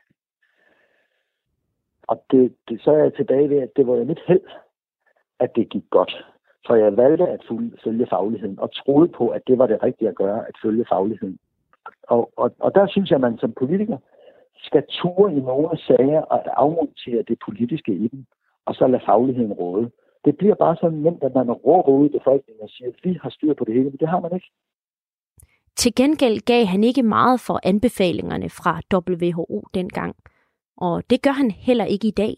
Og 2.02 2.24
det, 2.30 2.54
det, 2.68 2.82
så 2.82 2.90
er 2.90 2.98
jeg 2.98 3.14
tilbage 3.14 3.50
ved, 3.50 3.58
at 3.58 3.76
det 3.76 3.86
var 3.86 3.96
jo 3.96 4.04
mit 4.04 4.20
held, 4.26 4.48
at 5.38 5.56
det 5.56 5.68
gik 5.68 5.84
godt. 5.90 6.26
For 6.66 6.74
jeg 6.74 6.96
valgte 6.96 7.28
at 7.28 7.44
følge 7.84 8.06
fagligheden 8.06 8.58
og 8.58 8.74
troede 8.74 9.08
på, 9.08 9.28
at 9.28 9.42
det 9.46 9.58
var 9.58 9.66
det 9.66 9.82
rigtige 9.82 10.08
at 10.08 10.14
gøre, 10.14 10.48
at 10.48 10.54
følge 10.62 10.84
fagligheden. 10.88 11.38
Og, 12.02 12.32
og, 12.36 12.52
og 12.58 12.74
der 12.74 12.86
synes 12.86 13.10
jeg, 13.10 13.16
at 13.16 13.20
man 13.20 13.38
som 13.38 13.52
politiker 13.52 13.98
skal 14.56 14.84
ture 14.88 15.32
i 15.32 15.40
nogle 15.40 15.78
sager 15.78 16.20
og 16.20 16.60
afmontere 16.62 17.22
det 17.22 17.38
politiske 17.44 17.92
i 17.92 18.08
dem, 18.08 18.24
og 18.64 18.74
så 18.74 18.86
lade 18.86 19.02
fagligheden 19.06 19.52
råde. 19.52 19.90
Det 20.24 20.36
bliver 20.36 20.54
bare 20.54 20.76
så 20.76 20.88
nemt, 20.88 21.22
at 21.22 21.34
man 21.34 21.50
råber 21.50 21.92
ud 21.92 22.06
i 22.08 22.18
befolkningen 22.18 22.62
og 22.62 22.70
siger, 22.70 22.88
at 22.88 23.04
vi 23.04 23.18
har 23.22 23.30
styr 23.30 23.54
på 23.54 23.64
det 23.64 23.74
hele, 23.74 23.90
men 23.90 23.98
det 24.00 24.08
har 24.08 24.20
man 24.20 24.34
ikke. 24.34 24.50
Til 25.76 25.94
gengæld 25.94 26.40
gav 26.40 26.64
han 26.64 26.84
ikke 26.84 27.02
meget 27.02 27.40
for 27.40 27.60
anbefalingerne 27.62 28.50
fra 28.50 28.80
WHO 28.94 29.64
dengang, 29.74 30.16
og 30.76 31.10
det 31.10 31.22
gør 31.22 31.30
han 31.30 31.50
heller 31.50 31.84
ikke 31.84 32.08
i 32.08 32.10
dag. 32.10 32.34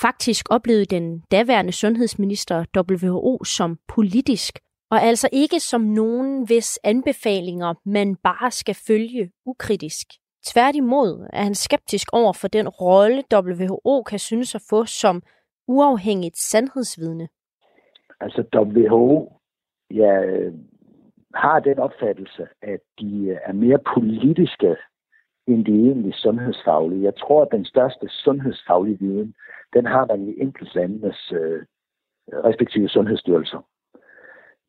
Faktisk 0.00 0.46
oplevede 0.50 0.84
den 0.84 1.20
daværende 1.30 1.72
sundhedsminister 1.72 2.64
WHO 2.76 3.44
som 3.44 3.78
politisk 3.88 4.58
og 4.90 5.02
altså 5.02 5.28
ikke 5.32 5.60
som 5.60 5.80
nogen, 5.80 6.46
hvis 6.46 6.78
anbefalinger 6.84 7.74
man 7.84 8.16
bare 8.16 8.50
skal 8.50 8.74
følge 8.74 9.30
ukritisk. 9.46 10.06
Tværtimod 10.46 11.28
er 11.32 11.42
han 11.42 11.54
skeptisk 11.54 12.08
over 12.12 12.32
for 12.32 12.48
den 12.48 12.68
rolle, 12.68 13.22
WHO 13.34 14.02
kan 14.02 14.18
synes 14.18 14.54
at 14.54 14.62
få 14.70 14.84
som 14.84 15.22
uafhængigt 15.66 16.38
sandhedsvidne. 16.38 17.28
Altså 18.20 18.44
WHO, 18.54 19.32
ja, 19.90 20.24
øh, 20.24 20.54
har 21.34 21.60
den 21.60 21.78
opfattelse, 21.78 22.48
at 22.62 22.80
de 23.00 23.26
øh, 23.28 23.38
er 23.44 23.52
mere 23.52 23.78
politiske 23.94 24.76
end 25.46 25.64
de 25.64 25.72
egentlig 25.72 26.14
sundhedsfaglige. 26.14 27.02
Jeg 27.02 27.16
tror, 27.16 27.42
at 27.42 27.52
den 27.52 27.64
største 27.64 28.08
sundhedsfaglige 28.08 28.98
viden, 28.98 29.34
den 29.74 29.86
har 29.86 30.06
man 30.06 30.28
i 30.28 30.40
enkeltlandenes 30.40 31.32
øh, 31.32 31.62
respektive 32.32 32.88
sundhedsstyrelser. 32.88 33.66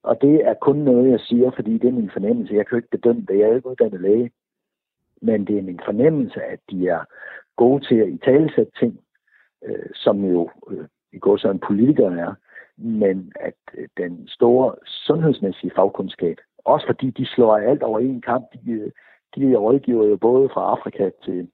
Og 0.04 0.22
det 0.22 0.46
er 0.46 0.54
kun 0.54 0.78
noget, 0.78 1.12
jeg 1.12 1.20
siger, 1.20 1.52
fordi 1.56 1.78
det 1.78 1.88
er 1.88 2.00
min 2.02 2.12
fornemmelse. 2.14 2.54
Jeg 2.54 2.68
kan 2.68 2.76
jo 2.76 2.78
ikke 2.78 2.98
bedømme 2.98 3.26
det. 3.28 3.40
Jeg 3.40 3.50
er 3.50 3.56
ikke 3.56 3.70
uddannet 3.70 4.02
læge. 4.02 4.32
Men 5.22 5.48
det 5.48 5.58
er 5.58 5.62
min 5.62 5.80
fornemmelse, 5.86 6.44
at 6.44 6.60
de 6.70 6.88
er 6.88 7.02
gode 7.56 7.88
til 7.88 7.96
at 7.96 8.10
italesætte 8.10 8.72
ting, 8.80 9.00
øh, 9.66 9.90
som 9.94 10.26
jo 10.26 10.50
øh, 10.70 10.88
i 11.14 11.20
går 11.20 11.38
så 11.38 11.52
en 11.52 11.60
politiker 11.60 12.12
er, 12.12 12.34
men 12.78 13.32
at 13.40 13.54
øh, 13.78 13.88
den 13.98 14.28
store 14.28 14.76
sundhedsmæssige 14.86 15.72
fagkundskab, 15.76 16.38
også 16.66 16.86
fordi 16.88 17.10
de 17.10 17.26
slår 17.26 17.58
alt 17.58 17.84
over 17.84 18.00
en 18.00 18.22
kamp, 18.22 18.46
de, 18.54 18.72
øh, 18.72 18.92
de 19.36 19.56
rådgiver 19.56 20.06
jo 20.06 20.18
både 20.18 20.50
fra 20.50 20.62
Afrika 20.62 21.10
til, 21.26 21.48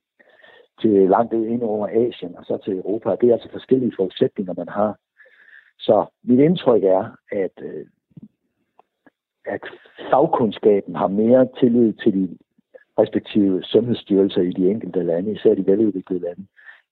til 0.82 1.10
langt 1.10 1.34
ind 1.34 1.64
over 1.64 1.88
Asien 1.88 2.36
og 2.38 2.46
så 2.46 2.58
til 2.58 2.74
Europa. 2.74 3.16
Det 3.22 3.30
er 3.30 3.34
altså 3.34 3.50
forskellige 3.52 3.94
forudsætninger, 3.96 4.54
man 4.58 4.70
har. 4.70 4.98
Så 5.80 6.06
mit 6.24 6.40
indtryk 6.40 6.84
er, 6.84 7.16
at, 7.32 7.52
øh, 7.62 7.86
at 9.46 9.62
fagkundskaben 10.10 10.96
har 10.96 11.08
mere 11.08 11.48
tillid 11.60 11.94
til 11.94 12.14
de 12.14 12.38
respektive 13.00 13.64
sundhedsstyrelser 13.64 14.42
i 14.42 14.52
de 14.52 14.70
enkelte 14.70 15.04
lande, 15.04 15.32
især 15.32 15.54
de 15.56 15.66
veludviklede 15.66 16.22
lande, 16.22 16.46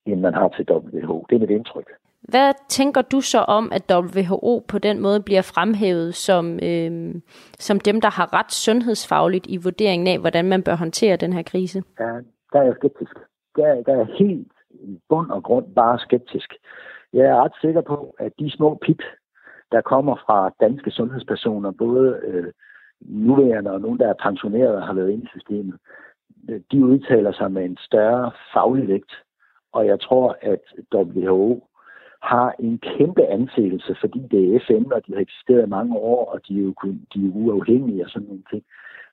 end 0.06 0.20
man 0.20 0.34
har 0.34 0.48
til 0.48 0.66
WHO. 0.70 1.26
Det 1.30 1.36
er 1.36 1.40
mit 1.40 1.50
indtryk. 1.50 1.86
Hvad 2.22 2.52
tænker 2.68 3.02
du 3.02 3.20
så 3.20 3.38
om, 3.38 3.72
at 3.72 3.82
WHO 3.90 4.64
på 4.68 4.78
den 4.78 5.00
måde 5.00 5.22
bliver 5.22 5.42
fremhævet 5.42 6.14
som, 6.14 6.58
øh, 6.62 7.14
som 7.58 7.80
dem, 7.80 8.00
der 8.00 8.10
har 8.10 8.34
ret 8.38 8.52
sundhedsfagligt 8.52 9.46
i 9.48 9.56
vurderingen 9.56 10.08
af, 10.08 10.18
hvordan 10.18 10.44
man 10.48 10.62
bør 10.62 10.74
håndtere 10.74 11.16
den 11.16 11.32
her 11.32 11.42
krise? 11.42 11.82
Ja, 12.00 12.12
der 12.52 12.58
er 12.60 12.62
jeg 12.62 12.74
skeptisk. 12.76 13.14
Der, 13.56 13.82
der 13.82 13.94
er 14.00 14.06
helt 14.18 14.52
i 14.70 14.98
bund 15.08 15.30
og 15.30 15.42
grund 15.42 15.74
bare 15.74 15.98
skeptisk. 15.98 16.54
Jeg 17.12 17.24
er 17.26 17.42
ret 17.44 17.52
sikker 17.60 17.80
på, 17.80 18.14
at 18.18 18.32
de 18.38 18.50
små 18.50 18.78
pip, 18.82 19.02
der 19.72 19.80
kommer 19.80 20.16
fra 20.26 20.50
danske 20.60 20.90
sundhedspersoner, 20.90 21.70
både 21.70 22.20
øh, 22.24 22.52
nuværende 23.00 23.70
og 23.70 23.80
nogen, 23.80 23.98
der 23.98 24.08
er 24.08 24.22
pensioneret 24.22 24.76
og 24.76 24.86
har 24.86 24.94
været 24.94 25.10
inde 25.10 25.24
i 25.24 25.32
systemet, 25.34 25.78
de 26.72 26.84
udtaler 26.84 27.32
sig 27.32 27.52
med 27.52 27.64
en 27.64 27.76
større 27.80 28.30
faglig 28.54 28.88
vægt. 28.88 29.12
Og 29.72 29.86
jeg 29.86 30.00
tror, 30.00 30.38
at 30.40 30.60
WHO 30.94 31.66
har 32.22 32.54
en 32.58 32.78
kæmpe 32.78 33.26
anseelse, 33.26 33.96
fordi 34.00 34.18
det 34.30 34.54
er 34.54 34.60
FN, 34.66 34.92
og 34.92 35.06
de 35.06 35.12
har 35.14 35.20
eksisteret 35.20 35.66
i 35.66 35.68
mange 35.68 35.96
år, 35.96 36.24
og 36.32 36.48
de 36.48 36.58
er 36.58 36.64
jo 36.64 36.72
kun, 36.72 37.06
de 37.14 37.26
er 37.26 37.30
uafhængige 37.34 38.04
og 38.04 38.10
sådan 38.10 38.28
nogle 38.28 38.42
ting. 38.50 38.64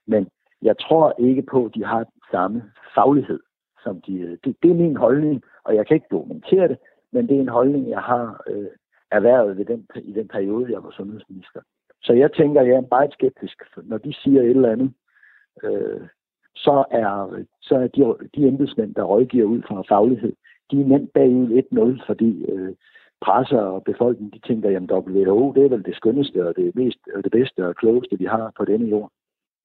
Men 0.06 0.28
jeg 0.62 0.78
tror 0.78 1.14
ikke 1.18 1.42
på, 1.42 1.64
at 1.64 1.74
de 1.74 1.84
har 1.84 1.98
den 1.98 2.22
samme 2.30 2.62
faglighed. 2.94 3.40
Som 3.82 4.00
de, 4.00 4.38
det, 4.44 4.56
det 4.62 4.70
er 4.70 4.74
min 4.74 4.96
holdning, 4.96 5.42
og 5.64 5.74
jeg 5.74 5.86
kan 5.86 5.94
ikke 5.94 6.06
dokumentere 6.10 6.68
det, 6.68 6.78
men 7.12 7.28
det 7.28 7.36
er 7.36 7.40
en 7.40 7.48
holdning, 7.48 7.88
jeg 7.88 8.00
har 8.00 8.42
øh, 8.46 8.66
erhvervet 9.10 9.58
ved 9.58 9.64
den, 9.64 9.86
i 10.02 10.12
den 10.12 10.28
periode, 10.28 10.72
jeg 10.72 10.82
var 10.82 10.90
sundhedsminister. 10.90 11.60
Så 12.02 12.12
jeg 12.12 12.32
tænker, 12.32 12.62
jeg 12.62 12.76
er 12.76 12.90
meget 12.90 13.12
skeptisk, 13.12 13.62
når 13.76 13.98
de 13.98 14.12
siger 14.14 14.42
et 14.42 14.50
eller 14.50 14.72
andet, 14.72 14.92
øh, 15.64 16.00
så 16.54 16.84
er, 16.90 17.42
så 17.60 17.74
er 17.76 17.86
de, 17.86 18.28
de 18.34 18.46
embedsmænd, 18.48 18.94
der 18.94 19.02
rådgiver 19.02 19.46
ud 19.46 19.62
fra 19.62 19.82
faglighed, 19.88 20.32
de 20.70 20.80
er 20.80 20.86
nemt 20.86 21.12
bagud 21.12 21.62
1-0, 22.00 22.06
fordi 22.06 22.44
øh, 22.44 22.74
presser 23.20 23.60
og 23.60 23.84
befolkningen, 23.84 24.40
de 24.40 24.48
tænker, 24.48 24.68
at 24.76 25.04
WHO, 25.06 25.52
det 25.52 25.64
er 25.64 25.68
vel 25.68 25.84
det 25.84 25.96
skønneste 25.96 26.48
og 26.48 26.56
det, 26.56 26.74
mest, 26.74 26.98
og 27.14 27.24
det 27.24 27.32
bedste 27.32 27.66
og 27.66 27.76
klogeste, 27.76 28.18
vi 28.18 28.24
har 28.24 28.52
på 28.56 28.64
denne 28.64 28.86
jord. 28.86 29.10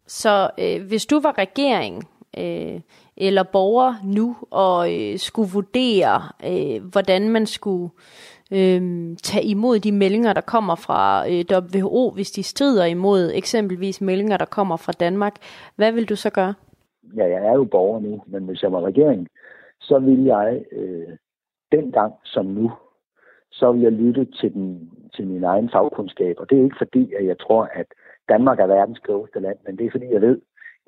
Så 0.07 0.49
øh, 0.59 0.87
hvis 0.87 1.05
du 1.05 1.19
var 1.19 1.37
regering 1.37 2.03
øh, 2.37 2.81
eller 3.17 3.43
borger 3.43 3.93
nu 4.03 4.35
og 4.51 4.93
øh, 4.93 5.17
skulle 5.17 5.49
vurdere, 5.53 6.21
øh, 6.49 6.83
hvordan 6.91 7.29
man 7.29 7.45
skulle 7.45 7.89
øh, 8.51 8.81
tage 9.23 9.45
imod 9.45 9.79
de 9.79 9.91
meldinger, 9.91 10.33
der 10.33 10.41
kommer 10.41 10.75
fra 10.75 11.29
øh, 11.29 11.45
WHO, 11.75 12.09
hvis 12.09 12.31
de 12.31 12.43
strider 12.43 12.85
imod 12.85 13.31
eksempelvis 13.33 14.01
meldinger, 14.01 14.37
der 14.37 14.45
kommer 14.45 14.77
fra 14.77 14.91
Danmark, 14.91 15.35
hvad 15.75 15.91
vil 15.91 16.09
du 16.09 16.15
så 16.15 16.29
gøre? 16.29 16.53
Ja, 17.15 17.23
jeg 17.23 17.45
er 17.45 17.53
jo 17.53 17.63
borger 17.63 17.99
nu, 17.99 18.21
men 18.27 18.43
hvis 18.43 18.63
jeg 18.63 18.71
var 18.71 18.81
regering, 18.81 19.27
så 19.87 19.99
vil 19.99 20.23
jeg 20.23 20.65
øh, 20.71 21.17
dengang 21.71 22.13
som 22.23 22.45
nu 22.45 22.71
så 23.53 23.71
vil 23.71 23.81
jeg 23.81 23.91
lytte 23.91 24.25
til, 24.25 24.53
den, 24.53 24.91
til 25.15 25.27
min 25.27 25.43
egen 25.43 25.69
fagkundskab. 25.69 26.35
Og 26.39 26.49
det 26.49 26.59
er 26.59 26.63
ikke 26.63 26.83
fordi, 26.83 27.13
at 27.13 27.25
jeg 27.25 27.39
tror, 27.39 27.63
at 27.73 27.85
Danmark 28.29 28.59
er 28.59 28.67
verdens 28.67 28.99
klogeste 28.99 29.39
land, 29.39 29.57
men 29.65 29.77
det 29.77 29.85
er 29.85 29.91
fordi, 29.91 30.05
jeg 30.11 30.21
ved, 30.21 30.41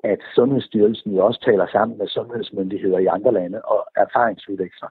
at 0.04 0.18
Sundhedsstyrelsen 0.34 1.14
jo 1.14 1.26
også 1.26 1.40
taler 1.40 1.66
sammen 1.66 1.98
med 1.98 2.08
sundhedsmyndigheder 2.08 2.98
i 2.98 3.06
andre 3.06 3.32
lande 3.32 3.62
og 3.62 3.86
erfaringsudveksler. 3.96 4.88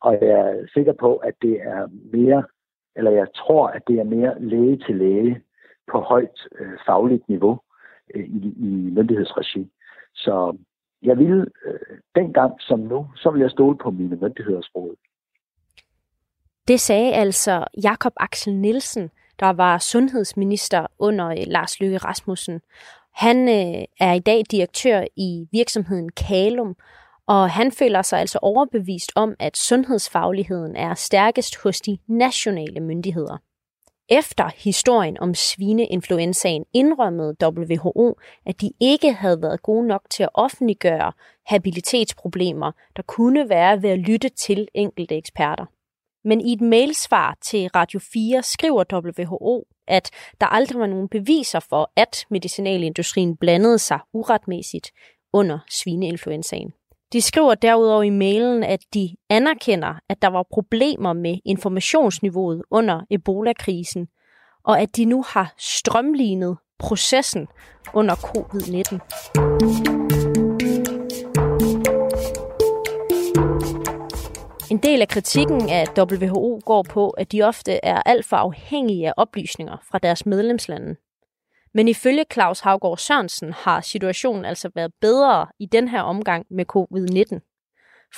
Og 0.00 0.18
jeg 0.20 0.28
er 0.28 0.66
sikker 0.74 0.92
på, 0.92 1.16
at 1.16 1.34
det 1.42 1.62
er 1.62 1.88
mere, 2.12 2.42
eller 2.96 3.10
jeg 3.10 3.26
tror, 3.34 3.66
at 3.66 3.82
det 3.88 3.98
er 3.98 4.04
mere 4.04 4.40
læge 4.40 4.76
til 4.86 4.96
læge 4.96 5.42
på 5.92 5.98
højt 6.00 6.48
øh, 6.58 6.78
fagligt 6.86 7.28
niveau 7.28 7.60
øh, 8.14 8.24
i, 8.24 8.54
i 8.56 8.90
myndighedsregi. 8.96 9.70
Så 10.14 10.56
jeg 11.02 11.18
vil 11.18 11.46
øh, 11.66 11.98
dengang 12.14 12.52
som 12.60 12.78
nu, 12.78 13.06
så 13.16 13.30
vil 13.30 13.40
jeg 13.40 13.50
stole 13.50 13.78
på 13.82 13.90
mine 13.90 14.16
myndigheders 14.16 14.70
råd. 14.74 14.96
Det 16.68 16.80
sagde 16.80 17.12
altså 17.12 17.64
Jakob 17.82 18.12
Axel 18.16 18.54
Nielsen, 18.54 19.10
der 19.40 19.50
var 19.52 19.78
sundhedsminister 19.78 20.86
under 20.98 21.28
øh, 21.28 21.36
Lars 21.46 21.80
Løkke 21.80 21.98
Rasmussen. 21.98 22.60
Han 23.14 23.48
øh, 23.48 23.84
er 24.00 24.12
i 24.12 24.18
dag 24.18 24.42
direktør 24.50 25.04
i 25.16 25.48
virksomheden 25.52 26.08
Kalum, 26.08 26.76
og 27.26 27.50
han 27.50 27.72
føler 27.72 28.02
sig 28.02 28.20
altså 28.20 28.38
overbevist 28.42 29.12
om, 29.16 29.34
at 29.38 29.56
sundhedsfagligheden 29.56 30.76
er 30.76 30.94
stærkest 30.94 31.62
hos 31.62 31.80
de 31.80 31.98
nationale 32.06 32.80
myndigheder. 32.80 33.36
Efter 34.10 34.50
historien 34.56 35.20
om 35.20 35.34
svineinfluenzaen 35.34 36.64
indrømmede 36.72 37.36
WHO, 37.42 38.16
at 38.46 38.60
de 38.60 38.70
ikke 38.80 39.12
havde 39.12 39.42
været 39.42 39.62
gode 39.62 39.86
nok 39.86 40.02
til 40.10 40.22
at 40.22 40.28
offentliggøre 40.34 41.12
habilitetsproblemer, 41.46 42.72
der 42.96 43.02
kunne 43.02 43.48
være 43.48 43.82
ved 43.82 43.90
at 43.90 43.98
lytte 43.98 44.28
til 44.28 44.68
enkelte 44.74 45.16
eksperter. 45.16 45.64
Men 46.24 46.40
i 46.40 46.52
et 46.52 46.60
mailsvar 46.60 47.36
til 47.42 47.68
Radio 47.68 48.00
4 48.12 48.42
skriver 48.42 48.84
WHO, 48.92 49.66
at 49.86 50.10
der 50.40 50.46
aldrig 50.46 50.78
var 50.80 50.86
nogen 50.86 51.08
beviser 51.08 51.60
for, 51.60 51.92
at 51.96 52.26
medicinalindustrien 52.30 53.36
blandede 53.36 53.78
sig 53.78 53.98
uretmæssigt 54.12 54.90
under 55.32 55.58
svineinfluenzaen. 55.70 56.72
De 57.12 57.20
skriver 57.20 57.54
derudover 57.54 58.02
i 58.02 58.10
mailen, 58.10 58.62
at 58.62 58.80
de 58.94 59.16
anerkender, 59.30 59.94
at 60.08 60.22
der 60.22 60.28
var 60.28 60.46
problemer 60.50 61.12
med 61.12 61.38
informationsniveauet 61.44 62.62
under 62.70 63.00
Ebola-krisen, 63.10 64.08
og 64.64 64.80
at 64.80 64.96
de 64.96 65.04
nu 65.04 65.24
har 65.28 65.54
strømlignet 65.58 66.56
processen 66.78 67.46
under 67.94 68.14
covid-19. 68.14 68.98
En 74.70 74.78
del 74.78 75.00
af 75.00 75.08
kritikken 75.08 75.68
af 75.70 75.84
WHO 75.98 76.60
går 76.64 76.82
på, 76.82 77.10
at 77.10 77.32
de 77.32 77.42
ofte 77.42 77.84
er 77.84 78.02
alt 78.06 78.26
for 78.26 78.36
afhængige 78.36 79.08
af 79.08 79.12
oplysninger 79.16 79.76
fra 79.90 79.98
deres 79.98 80.26
medlemslande. 80.26 80.96
Men 81.74 81.88
ifølge 81.88 82.24
Claus 82.32 82.60
Havgård 82.60 82.98
Sørensen 82.98 83.52
har 83.52 83.80
situationen 83.80 84.44
altså 84.44 84.70
været 84.74 84.92
bedre 85.00 85.46
i 85.58 85.66
den 85.66 85.88
her 85.88 86.02
omgang 86.02 86.46
med 86.50 86.64
covid-19, 86.76 87.40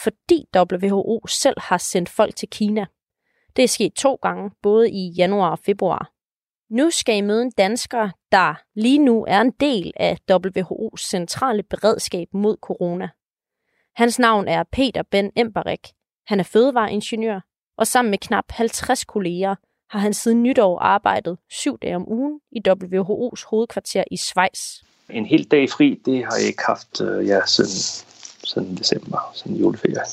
fordi 0.02 0.46
WHO 0.56 1.26
selv 1.26 1.60
har 1.60 1.78
sendt 1.78 2.08
folk 2.08 2.36
til 2.36 2.48
Kina. 2.48 2.86
Det 3.56 3.64
er 3.64 3.68
sket 3.68 3.92
to 3.94 4.14
gange, 4.14 4.50
både 4.62 4.90
i 4.90 5.08
januar 5.08 5.50
og 5.50 5.58
februar. 5.58 6.12
Nu 6.70 6.90
skal 6.90 7.16
I 7.16 7.20
møde 7.20 7.42
en 7.42 7.50
dansker, 7.50 8.10
der 8.32 8.54
lige 8.74 8.98
nu 8.98 9.24
er 9.28 9.40
en 9.40 9.50
del 9.50 9.92
af 9.96 10.18
WHO's 10.32 11.08
centrale 11.08 11.62
beredskab 11.62 12.28
mod 12.32 12.56
corona. 12.62 13.08
Hans 13.94 14.18
navn 14.18 14.48
er 14.48 14.64
Peter 14.72 15.02
Ben 15.02 15.30
Emberik, 15.36 15.88
han 16.26 16.40
er 16.40 16.44
fødevareingeniør, 16.44 17.40
og 17.76 17.86
sammen 17.86 18.10
med 18.10 18.18
knap 18.18 18.44
50 18.50 19.04
kolleger 19.04 19.54
har 19.90 19.98
han 19.98 20.14
siden 20.14 20.42
nytår 20.42 20.78
arbejdet 20.78 21.38
syv 21.48 21.78
dage 21.78 21.96
om 21.96 22.08
ugen 22.08 22.40
i 22.52 22.60
WHO's 22.68 23.48
hovedkvarter 23.50 24.04
i 24.10 24.16
Schweiz. 24.16 24.82
En 25.10 25.26
hel 25.26 25.44
dag 25.44 25.70
fri, 25.70 26.00
det 26.04 26.24
har 26.24 26.36
jeg 26.36 26.46
ikke 26.46 26.62
haft 26.66 27.00
øh, 27.00 27.26
ja, 27.26 27.46
siden, 27.46 28.04
siden 28.44 28.76
december, 28.76 29.32
siden 29.34 29.56
juleferie. 29.56 30.04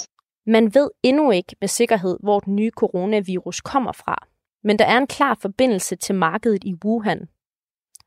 Man 0.45 0.73
ved 0.73 0.89
endnu 1.03 1.31
ikke 1.31 1.55
med 1.61 1.67
sikkerhed, 1.67 2.17
hvor 2.23 2.39
den 2.39 2.55
nye 2.55 2.71
coronavirus 2.71 3.61
kommer 3.61 3.91
fra, 3.91 4.27
men 4.63 4.79
der 4.79 4.85
er 4.85 4.97
en 4.97 5.07
klar 5.07 5.37
forbindelse 5.41 5.95
til 5.95 6.15
markedet 6.15 6.63
i 6.63 6.73
Wuhan. 6.85 7.27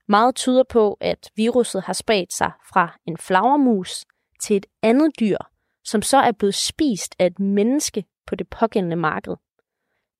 Meget 0.08 0.34
tyder 0.34 0.62
på, 0.62 0.96
at 1.00 1.30
viruset 1.36 1.82
har 1.82 1.92
spredt 1.92 2.32
sig 2.32 2.52
fra 2.72 2.98
en 3.06 3.16
flagermus 3.16 4.04
til 4.42 4.56
et 4.56 4.66
andet 4.82 5.20
dyr, 5.20 5.38
som 5.84 6.02
så 6.02 6.16
er 6.16 6.32
blevet 6.32 6.54
spist 6.54 7.14
af 7.18 7.26
et 7.26 7.40
menneske 7.40 8.04
på 8.26 8.34
det 8.34 8.48
pågældende 8.48 8.96
marked. 8.96 9.36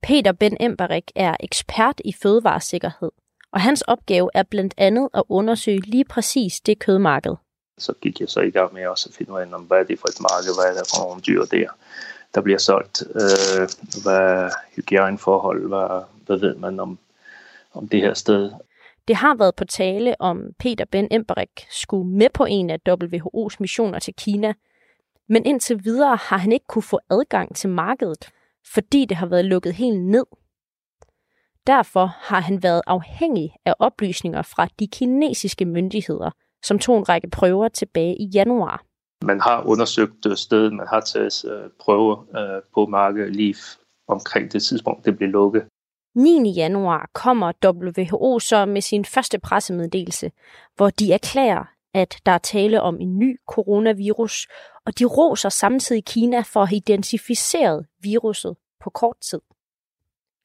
Peter 0.02 0.32
Ben 0.32 0.56
Emberik 0.60 1.10
er 1.14 1.36
ekspert 1.40 2.00
i 2.04 2.12
fødevaresikkerhed, 2.12 3.10
Og 3.52 3.60
hans 3.60 3.82
opgave 3.82 4.30
er 4.34 4.42
blandt 4.42 4.74
andet 4.76 5.08
at 5.14 5.22
undersøge 5.28 5.80
lige 5.80 6.04
præcis 6.04 6.60
det 6.60 6.78
kødmarked. 6.78 7.34
Så 7.78 7.92
gik 8.02 8.20
jeg 8.20 8.28
så 8.28 8.40
i 8.40 8.50
gang 8.50 8.74
med 8.74 8.86
også 8.86 9.08
at 9.08 9.14
finde 9.14 9.32
ud 9.32 9.38
af, 9.38 9.46
hvad 9.46 9.78
er 9.78 9.84
det 9.84 9.98
for 9.98 10.08
et 10.08 10.20
marked, 10.20 10.54
hvad 10.56 10.76
er 10.76 10.82
det 10.82 10.90
for 10.94 11.06
nogle 11.06 11.20
dyr 11.22 11.44
der, 11.44 11.68
der 12.34 12.40
bliver 12.40 12.58
solgt, 12.58 13.02
øh, 13.14 13.68
hvad 14.02 14.18
er 14.18 14.50
hygiejneforhold, 14.76 15.68
hvad, 15.68 16.02
hvad 16.26 16.36
ved 16.36 16.54
man 16.54 16.80
om, 16.80 16.98
om 17.74 17.88
det 17.88 18.00
her 18.00 18.14
sted. 18.14 18.52
Det 19.08 19.16
har 19.16 19.34
været 19.34 19.54
på 19.54 19.64
tale, 19.64 20.20
om 20.20 20.42
Peter 20.58 20.84
Ben 20.84 21.08
Embarek 21.10 21.66
skulle 21.70 22.10
med 22.10 22.28
på 22.34 22.44
en 22.44 22.70
af 22.70 22.78
WHO's 22.88 23.56
missioner 23.60 23.98
til 23.98 24.14
Kina, 24.14 24.52
men 25.28 25.46
indtil 25.46 25.84
videre 25.84 26.16
har 26.16 26.36
han 26.36 26.52
ikke 26.52 26.66
kunne 26.66 26.82
få 26.82 27.00
adgang 27.10 27.56
til 27.56 27.70
markedet, 27.70 28.30
fordi 28.74 29.04
det 29.04 29.16
har 29.16 29.26
været 29.26 29.44
lukket 29.44 29.74
helt 29.74 30.00
ned. 30.00 30.24
Derfor 31.66 32.06
har 32.06 32.40
han 32.40 32.62
været 32.62 32.82
afhængig 32.86 33.54
af 33.64 33.74
oplysninger 33.78 34.42
fra 34.42 34.68
de 34.78 34.86
kinesiske 34.86 35.64
myndigheder, 35.64 36.30
som 36.62 36.78
tog 36.78 36.98
en 36.98 37.08
række 37.08 37.30
prøver 37.30 37.68
tilbage 37.68 38.16
i 38.16 38.30
januar. 38.34 38.84
Man 39.24 39.40
har 39.40 39.62
undersøgt 39.66 40.26
øh, 40.26 40.36
stedet, 40.36 40.72
man 40.72 40.86
har 40.86 41.00
taget 41.00 41.44
øh, 41.44 41.70
prøver 41.80 42.26
øh, 42.38 42.62
på 42.74 42.86
markedet 42.86 43.36
lige 43.36 43.54
omkring 44.08 44.52
det 44.52 44.62
tidspunkt, 44.62 45.04
det 45.04 45.16
blev 45.16 45.28
lukket. 45.28 45.64
9. 46.14 46.52
januar 46.52 47.10
kommer 47.14 47.52
WHO 47.64 48.38
så 48.38 48.66
med 48.66 48.80
sin 48.80 49.04
første 49.04 49.38
pressemeddelelse, 49.38 50.30
hvor 50.76 50.90
de 50.90 51.12
erklærer, 51.12 51.64
at 51.94 52.16
der 52.26 52.32
er 52.32 52.38
tale 52.38 52.82
om 52.82 53.00
en 53.00 53.18
ny 53.18 53.40
coronavirus, 53.46 54.48
og 54.86 54.98
de 54.98 55.04
roser 55.04 55.48
samtidig 55.48 56.04
Kina 56.04 56.40
for 56.40 56.62
at 56.62 56.68
have 56.68 56.76
identificeret 56.76 57.86
viruset 58.02 58.56
på 58.80 58.90
kort 58.90 59.16
tid. 59.30 59.40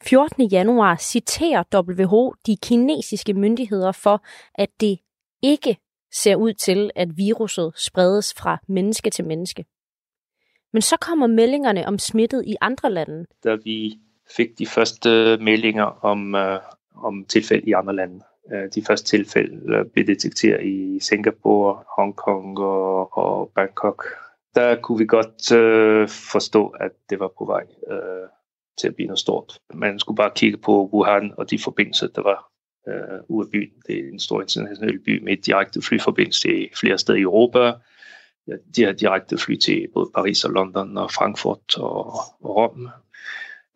14. 0.03 0.45
januar 0.47 0.95
citerer 0.95 1.63
WHO 1.75 2.33
de 2.45 2.57
kinesiske 2.57 3.33
myndigheder 3.33 3.91
for, 3.91 4.23
at 4.55 4.69
det 4.79 4.99
ikke 5.41 5.77
ser 6.13 6.35
ud 6.35 6.53
til, 6.53 6.91
at 6.95 7.17
viruset 7.17 7.73
spredes 7.75 8.33
fra 8.33 8.57
menneske 8.67 9.09
til 9.09 9.25
menneske. 9.25 9.65
Men 10.73 10.81
så 10.81 10.97
kommer 10.97 11.27
meldingerne 11.27 11.87
om 11.87 11.99
smittet 11.99 12.43
i 12.47 12.55
andre 12.61 12.91
lande. 12.91 13.25
Da 13.43 13.55
vi 13.63 13.99
fik 14.37 14.59
de 14.59 14.67
første 14.67 15.09
øh, 15.09 15.39
meldinger 15.39 15.83
om, 15.83 16.35
øh, 16.35 16.59
om 16.95 17.25
tilfælde 17.25 17.69
i 17.69 17.71
andre 17.71 17.95
lande. 17.95 18.21
Øh, 18.53 18.69
de 18.75 18.83
første 18.87 19.05
tilfælde 19.05 19.85
blev 19.93 20.07
detekteret 20.07 20.65
i 20.65 20.99
Singapore, 20.99 21.83
Hongkong 21.97 22.59
og, 22.59 23.17
og 23.17 23.51
Bangkok. 23.55 24.05
Der 24.55 24.75
kunne 24.81 24.97
vi 24.97 25.05
godt 25.05 25.51
øh, 25.51 26.09
forstå, 26.09 26.67
at 26.67 26.91
det 27.09 27.19
var 27.19 27.31
på 27.37 27.45
vej 27.45 27.63
øh, 27.91 28.29
til 28.79 28.87
at 28.87 28.95
blive 28.95 29.07
noget 29.07 29.19
stort. 29.19 29.59
Man 29.73 29.99
skulle 29.99 30.17
bare 30.17 30.31
kigge 30.35 30.57
på 30.57 30.89
Wuhan 30.93 31.33
og 31.37 31.49
de 31.49 31.59
forbindelser, 31.59 32.07
der 32.07 32.21
var 32.21 32.49
øh, 32.87 33.19
ude 33.27 33.45
af 33.47 33.51
byen. 33.51 33.73
Det 33.87 33.99
er 33.99 34.09
en 34.13 34.19
stor 34.19 34.41
international 34.41 34.99
by 34.99 35.23
med 35.23 35.37
direkte 35.37 35.81
flyforbindelse 35.81 36.41
til 36.41 36.69
flere 36.79 36.97
steder 36.97 37.19
i 37.19 37.21
Europa. 37.21 37.73
Ja, 38.47 38.53
de 38.75 38.83
har 38.83 38.91
direkte 38.91 39.37
fly 39.37 39.55
til 39.55 39.87
både 39.93 40.11
Paris 40.15 40.43
og 40.43 40.51
London 40.51 40.97
og 40.97 41.11
Frankfurt 41.11 41.77
og, 41.77 42.05
og 42.41 42.55
Rom. 42.55 42.89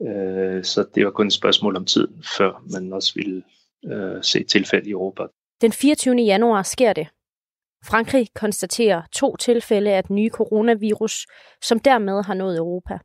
Øh, 0.08 0.64
så 0.64 0.86
det 0.96 1.06
var 1.06 1.12
kun 1.12 1.28
et 1.28 1.34
spørgsmål 1.34 1.76
om 1.76 1.86
tid, 1.86 2.08
før 2.38 2.64
man 2.74 2.94
også 2.94 3.14
ville 3.16 3.44
uh, 3.84 4.22
se 4.22 4.44
tilfælde 4.44 4.90
i 4.90 4.92
Europa. 4.92 5.24
Den 5.62 5.72
24. 5.72 6.16
januar 6.16 6.64
sker 6.64 6.94
det. 6.94 7.08
Frankrig 7.86 8.28
konstaterer 8.34 9.02
to 9.12 9.36
tilfælde 9.36 9.92
af 9.92 10.04
den 10.04 10.16
nye 10.16 10.30
coronavirus, 10.30 11.28
som 11.62 11.80
dermed 11.80 12.24
har 12.24 12.34
nået 12.34 12.58
Europa. 12.58 13.00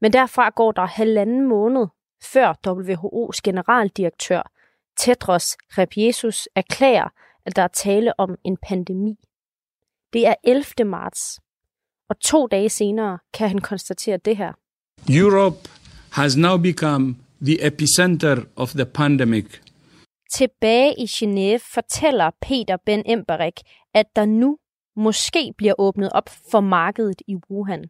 Men 0.00 0.12
derfra 0.12 0.50
går 0.50 0.72
der 0.72 0.86
halvanden 0.86 1.48
måned, 1.48 1.86
før 2.22 2.54
WHO's 2.66 3.40
generaldirektør 3.44 4.52
Tedros 4.96 5.56
Ghebreyesus 5.74 6.48
erklærer, 6.54 7.08
at 7.46 7.56
der 7.56 7.62
er 7.62 7.68
tale 7.68 8.20
om 8.20 8.36
en 8.44 8.56
pandemi. 8.68 9.14
Det 10.12 10.26
er 10.26 10.34
11. 10.44 10.64
marts, 10.84 11.40
og 12.08 12.20
to 12.20 12.46
dage 12.46 12.68
senere 12.68 13.18
kan 13.34 13.48
han 13.48 13.58
konstatere 13.58 14.16
det 14.16 14.36
her. 14.36 14.52
Europe 15.08 15.70
has 16.12 16.36
now 16.36 16.56
become 16.56 17.16
the 17.42 17.66
epicenter 17.66 18.44
of 18.56 18.70
the 18.70 18.84
pandemic. 18.84 19.61
Tilbage 20.32 20.94
i 20.98 21.04
Genève 21.04 21.60
fortæller 21.74 22.30
Peter 22.40 22.76
Ben 22.76 23.02
Embarek, 23.06 23.60
at 23.94 24.06
der 24.16 24.24
nu 24.24 24.58
måske 24.96 25.52
bliver 25.58 25.74
åbnet 25.78 26.12
op 26.12 26.30
for 26.50 26.60
markedet 26.60 27.22
i 27.26 27.36
Wuhan. 27.50 27.84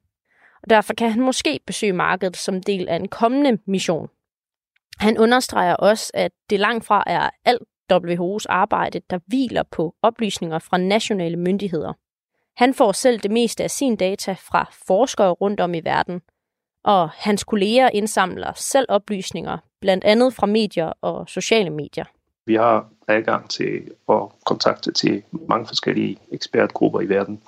Og 0.62 0.70
derfor 0.70 0.94
kan 0.94 1.11
han 1.11 1.22
måske 1.22 1.61
besøge 1.66 1.92
markedet 1.92 2.37
som 2.37 2.62
del 2.62 2.88
af 2.88 2.96
en 2.96 3.09
kommende 3.09 3.59
mission. 3.66 4.09
Han 4.98 5.18
understreger 5.18 5.74
også, 5.74 6.11
at 6.14 6.33
det 6.50 6.61
langt 6.61 6.85
fra 6.85 7.05
er 7.07 7.31
alt 7.44 7.62
WHO's 7.92 8.44
arbejde, 8.48 9.00
der 9.11 9.18
hviler 9.26 9.62
på 9.62 9.94
oplysninger 10.02 10.59
fra 10.59 10.78
nationale 10.78 11.37
myndigheder. 11.37 11.92
Han 12.57 12.74
får 12.74 12.92
selv 12.92 13.20
det 13.20 13.31
meste 13.31 13.64
af 13.64 13.70
sin 13.70 13.96
data 13.96 14.33
fra 14.33 14.70
forskere 14.87 15.31
rundt 15.31 15.61
om 15.61 15.74
i 15.74 15.81
verden, 15.81 16.20
og 16.85 17.11
hans 17.11 17.44
kolleger 17.44 17.88
indsamler 17.88 18.52
selv 18.52 18.87
oplysninger, 18.88 19.59
blandt 19.81 20.05
andet 20.05 20.35
fra 20.35 20.46
medier 20.46 20.92
og 21.00 21.28
sociale 21.28 21.70
medier. 21.70 22.05
Vi 22.46 22.55
har 22.55 22.87
adgang 23.09 23.50
til 23.50 23.90
at 24.09 24.22
kontakte 24.44 24.92
til 24.92 25.22
mange 25.48 25.66
forskellige 25.66 26.18
ekspertgrupper 26.33 27.00
i 27.00 27.09
verden, 27.09 27.42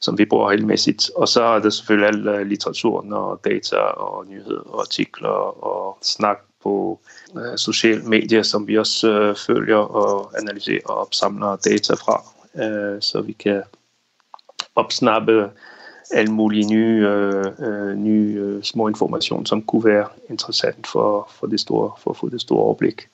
som 0.00 0.18
vi 0.18 0.24
bruger 0.24 0.48
regelmæssigt. 0.48 1.10
Og 1.16 1.28
så 1.28 1.42
er 1.42 1.58
der 1.58 1.70
selvfølgelig 1.70 2.08
al 2.08 2.28
øh, 2.28 2.46
litteraturen 2.46 3.12
og 3.12 3.40
data 3.44 3.76
og 3.76 4.26
nyheder 4.26 4.60
og 4.60 4.80
artikler 4.80 5.64
og 5.64 5.98
snak 6.02 6.38
på 6.62 7.00
øh, 7.36 7.58
sociale 7.58 8.02
medier, 8.02 8.42
som 8.42 8.68
vi 8.68 8.78
også 8.78 9.10
øh, 9.10 9.36
følger 9.36 9.76
og 9.76 10.32
analyserer 10.38 10.84
og 10.84 10.96
opsamler 10.96 11.56
data 11.56 11.94
fra, 11.94 12.22
øh, 12.64 13.02
så 13.02 13.20
vi 13.20 13.32
kan 13.32 13.62
opsnappe 14.74 15.50
alle 16.12 16.32
mulige 16.32 16.66
nye, 16.72 17.08
øh, 17.08 17.44
øh 17.58 17.94
nye 17.96 18.34
øh, 18.38 18.62
små 18.62 18.88
informationer, 18.88 19.44
som 19.44 19.62
kunne 19.62 19.84
være 19.84 20.06
interessant 20.30 20.86
for, 20.86 21.30
for, 21.30 21.46
det 21.46 21.60
store, 21.60 21.92
for 21.98 22.10
at 22.10 22.16
få 22.16 22.28
det 22.28 22.40
store 22.40 22.62
overblik. 22.62 23.08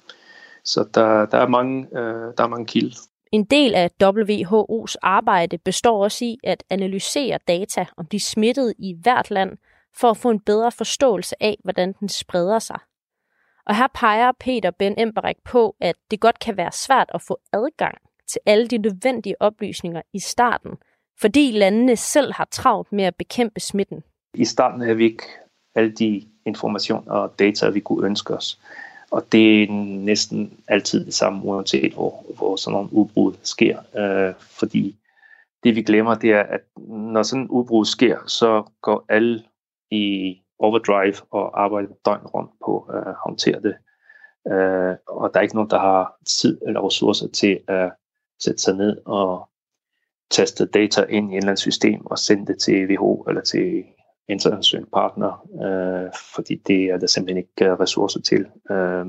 Så 0.64 0.88
der, 0.94 1.26
der, 1.26 1.38
er 1.38 1.48
mange, 1.48 1.86
uh, 1.92 2.34
der 2.38 2.44
er 2.44 2.48
mange 2.48 2.66
kilder. 2.66 2.96
En 3.32 3.44
del 3.44 3.74
af 3.74 3.90
WHO's 4.02 4.94
arbejde 5.02 5.58
består 5.58 6.02
også 6.02 6.24
i 6.24 6.38
at 6.44 6.64
analysere 6.70 7.38
data 7.48 7.86
om 7.96 8.06
de 8.06 8.20
smittede 8.20 8.74
i 8.78 8.96
hvert 9.02 9.30
land, 9.30 9.58
for 9.96 10.10
at 10.10 10.16
få 10.16 10.30
en 10.30 10.40
bedre 10.40 10.72
forståelse 10.72 11.42
af, 11.42 11.58
hvordan 11.64 11.92
den 12.00 12.08
spreder 12.08 12.58
sig. 12.58 12.78
Og 13.66 13.76
her 13.76 13.86
peger 13.94 14.32
Peter 14.40 14.70
Ben 14.70 14.94
Embarek 14.98 15.36
på, 15.44 15.76
at 15.80 15.96
det 16.10 16.20
godt 16.20 16.38
kan 16.38 16.56
være 16.56 16.72
svært 16.72 17.10
at 17.14 17.22
få 17.22 17.40
adgang 17.52 17.98
til 18.28 18.40
alle 18.46 18.68
de 18.68 18.78
nødvendige 18.78 19.42
oplysninger 19.42 20.02
i 20.12 20.18
starten, 20.18 20.70
fordi 21.20 21.50
landene 21.50 21.96
selv 21.96 22.32
har 22.32 22.48
travlt 22.50 22.92
med 22.92 23.04
at 23.04 23.16
bekæmpe 23.16 23.60
smitten. 23.60 24.02
I 24.34 24.44
starten 24.44 24.80
havde 24.80 24.96
vi 24.96 25.04
ikke 25.04 25.24
alle 25.74 25.92
de 25.92 26.28
informationer 26.46 27.12
og 27.12 27.38
data, 27.38 27.68
vi 27.68 27.80
kunne 27.80 28.06
ønske 28.06 28.34
os. 28.34 28.60
Og 29.12 29.32
det 29.32 29.62
er 29.62 29.72
næsten 30.04 30.60
altid 30.68 31.06
det 31.06 31.14
samme, 31.14 31.44
uanset 31.44 31.92
hvor, 31.92 32.24
hvor 32.36 32.56
sådan 32.56 32.72
nogle 32.72 32.92
udbrud 32.92 33.32
sker. 33.42 33.78
Øh, 33.96 34.34
fordi 34.38 34.96
det 35.64 35.76
vi 35.76 35.82
glemmer, 35.82 36.14
det 36.14 36.30
er, 36.30 36.42
at 36.42 36.60
når 36.88 37.22
sådan 37.22 37.42
en 37.42 37.48
udbrud 37.48 37.84
sker, 37.84 38.18
så 38.26 38.62
går 38.82 39.04
alle 39.08 39.42
i 39.90 40.36
overdrive 40.58 41.14
og 41.30 41.62
arbejder 41.64 41.88
døgn 42.04 42.26
rundt 42.26 42.50
på 42.64 42.78
at 42.78 43.14
håndtere 43.24 43.60
det. 43.60 43.74
Øh, 44.52 44.96
og 45.08 45.30
der 45.32 45.38
er 45.38 45.42
ikke 45.42 45.54
nogen, 45.54 45.70
der 45.70 45.78
har 45.78 46.14
tid 46.26 46.60
eller 46.66 46.86
ressourcer 46.86 47.28
til 47.28 47.60
at 47.68 47.92
sætte 48.40 48.62
sig 48.62 48.74
ned 48.74 48.96
og 49.04 49.48
taste 50.30 50.66
data 50.66 51.02
ind 51.02 51.30
i 51.30 51.34
et 51.34 51.38
eller 51.38 51.50
andet 51.50 51.60
system 51.60 52.06
og 52.06 52.18
sende 52.18 52.46
det 52.46 52.58
til 52.58 52.86
WHO 52.86 53.24
eller 53.28 53.42
til 53.42 53.84
internationale 54.28 54.86
partner, 54.92 55.48
øh, 55.64 56.10
fordi 56.34 56.54
det 56.54 56.84
er 56.84 56.98
der 56.98 57.06
simpelthen 57.06 57.36
ikke 57.36 57.70
øh, 57.70 57.80
ressourcer 57.80 58.20
til. 58.20 58.46
Øh, 58.70 59.06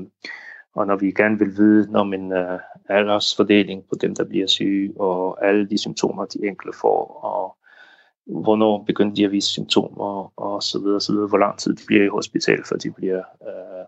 og 0.74 0.86
når 0.86 0.96
vi 0.96 1.10
gerne 1.10 1.38
vil 1.38 1.56
vide, 1.56 1.88
om 1.94 2.12
en 2.14 2.32
øh, 2.32 2.58
aldersfordeling 2.88 3.84
på 3.88 3.94
dem, 4.00 4.14
der 4.14 4.24
bliver 4.24 4.46
syge, 4.46 5.00
og 5.00 5.46
alle 5.46 5.68
de 5.68 5.78
symptomer, 5.78 6.24
de 6.24 6.46
enkelte 6.46 6.78
får, 6.80 7.20
og 7.24 7.56
hvornår 8.42 8.84
begynder 8.84 9.14
de 9.14 9.24
at 9.24 9.32
vise 9.32 9.48
symptomer, 9.48 10.32
og 10.36 10.62
så 10.62 10.78
videre, 10.78 11.00
så 11.00 11.12
videre, 11.12 11.28
hvor 11.28 11.38
lang 11.38 11.58
tid 11.58 11.74
de 11.74 11.82
bliver 11.86 12.04
i 12.04 12.08
hospital, 12.08 12.64
før 12.68 12.76
de 12.76 12.90
bliver 12.92 13.22
øh, 13.48 13.84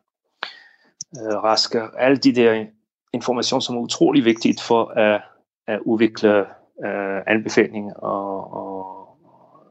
øh, 1.23 1.37
raske. 1.43 1.81
Alle 1.99 2.17
de 2.17 2.35
der 2.35 2.67
informationer, 3.13 3.61
som 3.61 3.77
er 3.77 3.81
utrolig 3.81 4.25
vigtigt 4.25 4.61
for 4.63 4.85
at, 4.85 5.23
at 5.67 5.81
udvikle 5.81 6.39
øh, 6.85 7.21
anbefalinger 7.27 7.95
og, 7.95 8.53
og, 8.53 9.09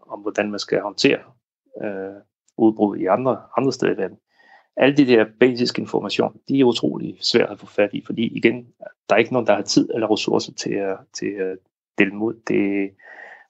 om, 0.09 0.19
hvordan 0.19 0.51
man 0.51 0.59
skal 0.59 0.81
håndtere 0.81 1.19
øh, 1.83 2.21
udbrud 2.57 2.97
i 2.97 3.05
andre, 3.05 3.41
andre 3.57 3.73
steder 3.73 3.93
i 3.93 3.97
verden. 3.97 4.17
Alle 4.77 4.97
de 4.97 5.07
der 5.07 5.25
basiske 5.39 5.81
information, 5.81 6.39
de 6.49 6.59
er 6.59 6.63
utrolig 6.63 7.17
svære 7.21 7.51
at 7.51 7.59
få 7.59 7.65
fat 7.65 7.89
i, 7.93 8.03
fordi 8.05 8.37
igen, 8.37 8.67
der 9.09 9.15
er 9.15 9.19
ikke 9.19 9.33
nogen, 9.33 9.47
der 9.47 9.55
har 9.55 9.61
tid 9.61 9.89
eller 9.93 10.11
ressourcer 10.13 10.53
til 10.53 10.73
at, 10.73 10.97
til 11.13 11.25
at 11.25 11.57
dele 11.97 12.11
mod. 12.11 12.33
Det, 12.47 12.89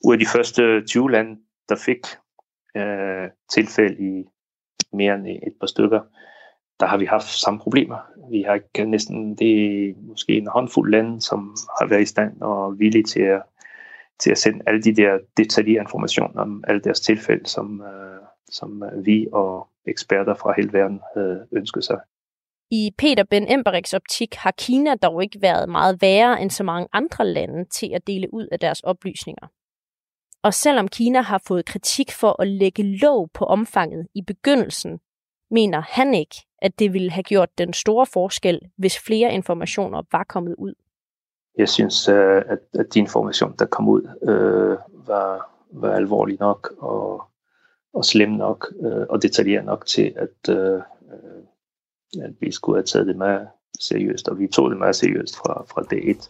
ud 0.05 0.13
af 0.13 0.19
de 0.19 0.26
første 0.36 0.82
20 0.82 1.11
lande, 1.11 1.39
der 1.69 1.76
fik 1.76 2.05
øh, 2.78 3.30
tilfælde 3.53 3.97
i 3.99 4.23
mere 4.93 5.15
end 5.15 5.28
et 5.28 5.53
par 5.59 5.67
stykker, 5.67 6.01
der 6.80 6.86
har 6.86 6.97
vi 6.97 7.05
haft 7.05 7.28
samme 7.28 7.59
problemer. 7.59 7.97
Vi 8.32 8.41
har 8.41 8.53
ikke 8.53 8.86
næsten, 8.86 9.36
det 9.36 9.86
er 9.89 9.93
måske 10.01 10.38
en 10.38 10.47
håndfuld 10.47 10.91
lande, 10.91 11.21
som 11.21 11.55
har 11.80 11.88
været 11.88 12.01
i 12.01 12.05
stand 12.05 12.41
og 12.41 12.80
villige 12.80 13.03
til 13.03 13.21
at, 13.21 13.41
til 14.20 14.32
at 14.32 14.38
sende 14.38 14.63
alle 14.68 14.82
de 14.82 14.95
der 14.95 15.20
detaljerede 15.38 15.82
informationer 15.82 16.41
om 16.41 16.63
alle 16.68 16.82
deres 16.82 16.99
tilfælde, 16.99 17.45
som, 17.45 17.82
øh, 17.82 18.22
som 18.49 18.84
øh, 18.84 19.05
vi 19.05 19.28
og 19.34 19.68
eksperter 19.88 20.36
fra 20.36 20.53
hele 20.57 20.74
verden 20.74 21.01
havde 21.16 21.47
ønsket 21.51 21.84
sig. 21.84 21.99
I 22.72 22.91
Peter 22.97 23.24
Ben 23.24 23.47
Emberiks 23.47 23.93
optik 23.93 24.36
har 24.36 24.51
Kina 24.51 24.95
dog 24.95 25.24
ikke 25.24 25.41
været 25.41 25.70
meget 25.70 26.01
værre 26.01 26.41
end 26.41 26.51
så 26.51 26.63
mange 26.63 26.88
andre 26.93 27.26
lande 27.28 27.66
til 27.66 27.91
at 27.95 28.07
dele 28.07 28.34
ud 28.34 28.47
af 28.51 28.59
deres 28.59 28.80
oplysninger. 28.80 29.47
Og 30.43 30.53
selvom 30.53 30.88
Kina 30.88 31.22
har 31.22 31.41
fået 31.47 31.66
kritik 31.66 32.11
for 32.11 32.41
at 32.41 32.47
lægge 32.47 32.97
låg 32.97 33.30
på 33.34 33.45
omfanget 33.45 34.07
i 34.16 34.22
begyndelsen, 34.22 34.99
mener 35.51 35.82
han 35.82 36.13
ikke, 36.13 36.36
at 36.57 36.80
det 36.80 36.93
ville 36.93 37.11
have 37.11 37.24
gjort 37.24 37.57
den 37.57 37.74
store 37.74 38.05
forskel, 38.05 38.59
hvis 38.78 38.99
flere 38.99 39.34
informationer 39.34 40.01
var 40.11 40.24
kommet 40.24 40.55
ud. 40.57 40.74
Jeg 41.58 41.70
synes, 41.70 42.10
øh, 42.10 42.41
at, 42.47 42.60
at 42.74 42.93
de 42.93 42.99
information, 42.99 43.56
der 43.60 43.66
kom 43.66 43.89
ud, 43.89 44.01
øh, 44.22 44.78
var, 45.08 45.49
var 45.72 45.93
alvorlig 45.95 46.38
nok 46.39 46.74
og, 46.78 47.24
og 47.93 48.06
slem 48.06 48.30
nok 48.30 48.74
øh, 48.86 49.06
og 49.10 49.22
detaljeret 49.22 49.66
nok 49.66 49.86
til, 49.86 50.14
at, 50.16 50.56
øh, 50.56 50.82
at 52.24 52.34
vi 52.39 52.51
skulle 52.51 52.78
have 52.78 52.86
taget 52.86 53.08
det 53.08 53.16
meget 53.16 53.47
seriøst, 53.80 54.28
og 54.28 54.39
vi 54.39 54.47
tog 54.47 54.70
det 54.70 54.78
meget 54.78 54.95
seriøst 54.95 55.36
fra, 55.36 55.66
fra 55.68 55.82
dag 55.82 56.01
1. 56.03 56.30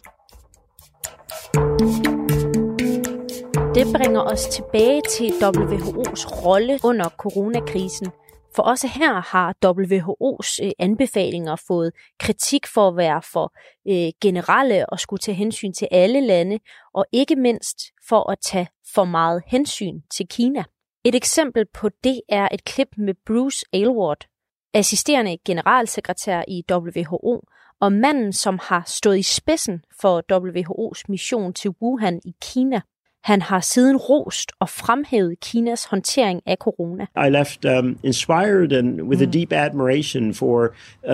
Det 3.76 3.86
bringer 3.96 4.22
os 4.22 4.46
tilbage 4.46 5.02
til 5.10 5.30
WHO's 5.44 6.46
rolle 6.46 6.80
under 6.84 7.10
coronakrisen. 7.10 8.08
For 8.56 8.64
også 8.64 8.88
her 8.88 9.14
har 9.14 9.56
WHO's 9.66 10.66
øh, 10.66 10.72
anbefalinger 10.80 11.56
fået 11.56 11.92
kritik 12.20 12.68
for 12.68 12.88
at 12.88 12.98
være 12.98 13.22
for 13.22 13.54
øh, 13.88 14.12
generelle 14.22 14.90
og 14.90 15.00
skulle 15.00 15.20
tage 15.20 15.36
hensyn 15.36 15.74
til 15.74 15.88
alle 15.92 16.22
lande, 16.22 16.60
og 16.94 17.06
ikke 17.12 17.36
mindst 17.36 17.78
for 18.10 18.32
at 18.32 18.38
tage 18.42 18.68
for 18.94 19.04
meget 19.04 19.44
hensyn 19.48 20.02
til 20.12 20.28
Kina. 20.28 20.64
Et 21.04 21.16
eksempel 21.16 21.66
på 21.74 21.90
det 22.04 22.22
er 22.30 22.48
et 22.52 22.64
klip 22.64 22.88
med 22.98 23.14
Bruce 23.26 23.66
Aylward, 23.74 24.28
assisterende 24.74 25.38
generalsekretær 25.46 26.44
i 26.48 26.64
WHO, 26.72 27.44
og 27.80 27.92
manden, 27.92 28.34
som 28.34 28.60
har 28.62 28.84
stået 28.88 29.18
i 29.18 29.24
spidsen 29.24 29.84
for 30.02 30.22
WHO's 30.32 31.04
mission 31.10 31.54
til 31.54 31.72
Wuhan 31.82 32.22
i 32.26 32.36
Kina. 32.42 32.82
Han 33.26 33.42
har 33.42 33.60
siden 33.60 33.98
rost 33.98 34.52
og 34.60 34.70
fremhævet 34.70 35.40
Kinas 35.40 35.86
håndtering 35.86 36.42
af 36.46 36.58
corona. 36.58 37.06
I 37.28 37.30
left 37.30 37.66
um, 37.66 38.00
inspired 38.04 38.72
and 38.72 39.02
with 39.02 39.22
mm. 39.22 39.30
a 39.30 39.32
deep 39.32 39.52
admiration 39.54 40.34
for 40.34 40.76
uh, 41.08 41.14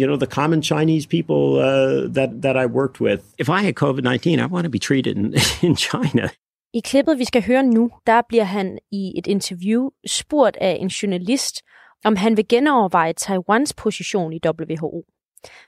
you 0.00 0.06
know 0.08 0.16
the 0.16 0.26
common 0.26 0.62
Chinese 0.62 1.06
people 1.06 1.42
uh, 1.68 2.14
that 2.14 2.30
that 2.42 2.56
I 2.64 2.66
worked 2.66 3.00
with. 3.00 3.22
If 3.38 3.48
I 3.48 3.60
had 3.66 3.74
COVID-19, 3.84 4.40
I 4.44 4.46
want 4.54 4.64
to 4.64 4.70
be 4.70 4.78
treated 4.78 5.16
in, 5.16 5.24
in 5.68 5.76
China. 5.76 6.28
I 6.74 6.80
klippet, 6.80 7.18
vi 7.18 7.24
skal 7.24 7.42
høre 7.46 7.62
nu, 7.62 7.90
der 8.06 8.22
bliver 8.28 8.44
han 8.44 8.78
i 8.92 9.12
et 9.18 9.26
interview 9.26 9.90
spurgt 10.06 10.56
af 10.60 10.78
en 10.80 10.88
journalist, 10.88 11.62
om 12.04 12.16
han 12.16 12.36
vil 12.36 12.48
genoverveje 12.48 13.12
Taiwans 13.12 13.74
position 13.74 14.32
i 14.32 14.40
WHO. 14.46 15.04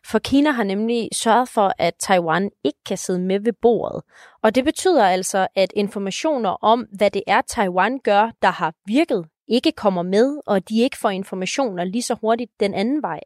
For 0.04 0.18
Kina 0.18 0.50
har 0.50 0.64
nemlig 0.64 1.08
sørget 1.12 1.48
for, 1.48 1.72
at 1.78 1.94
Taiwan 1.98 2.50
ikke 2.64 2.78
kan 2.86 2.98
sidde 2.98 3.20
med 3.20 3.40
ved 3.40 3.52
bordet. 3.52 4.02
Og 4.42 4.54
det 4.54 4.64
betyder 4.64 5.04
altså, 5.04 5.46
at 5.54 5.72
informationer 5.76 6.50
om, 6.50 6.86
hvad 6.96 7.10
det 7.10 7.22
er, 7.26 7.40
Taiwan 7.40 7.98
gør, 7.98 8.30
der 8.42 8.50
har 8.50 8.74
virket, 8.86 9.26
ikke 9.48 9.72
kommer 9.72 10.02
med, 10.02 10.40
og 10.46 10.68
de 10.68 10.82
ikke 10.82 10.98
får 10.98 11.10
informationer 11.10 11.84
lige 11.84 12.02
så 12.02 12.16
hurtigt 12.20 12.50
den 12.60 12.74
anden 12.74 13.02
vej. 13.02 13.20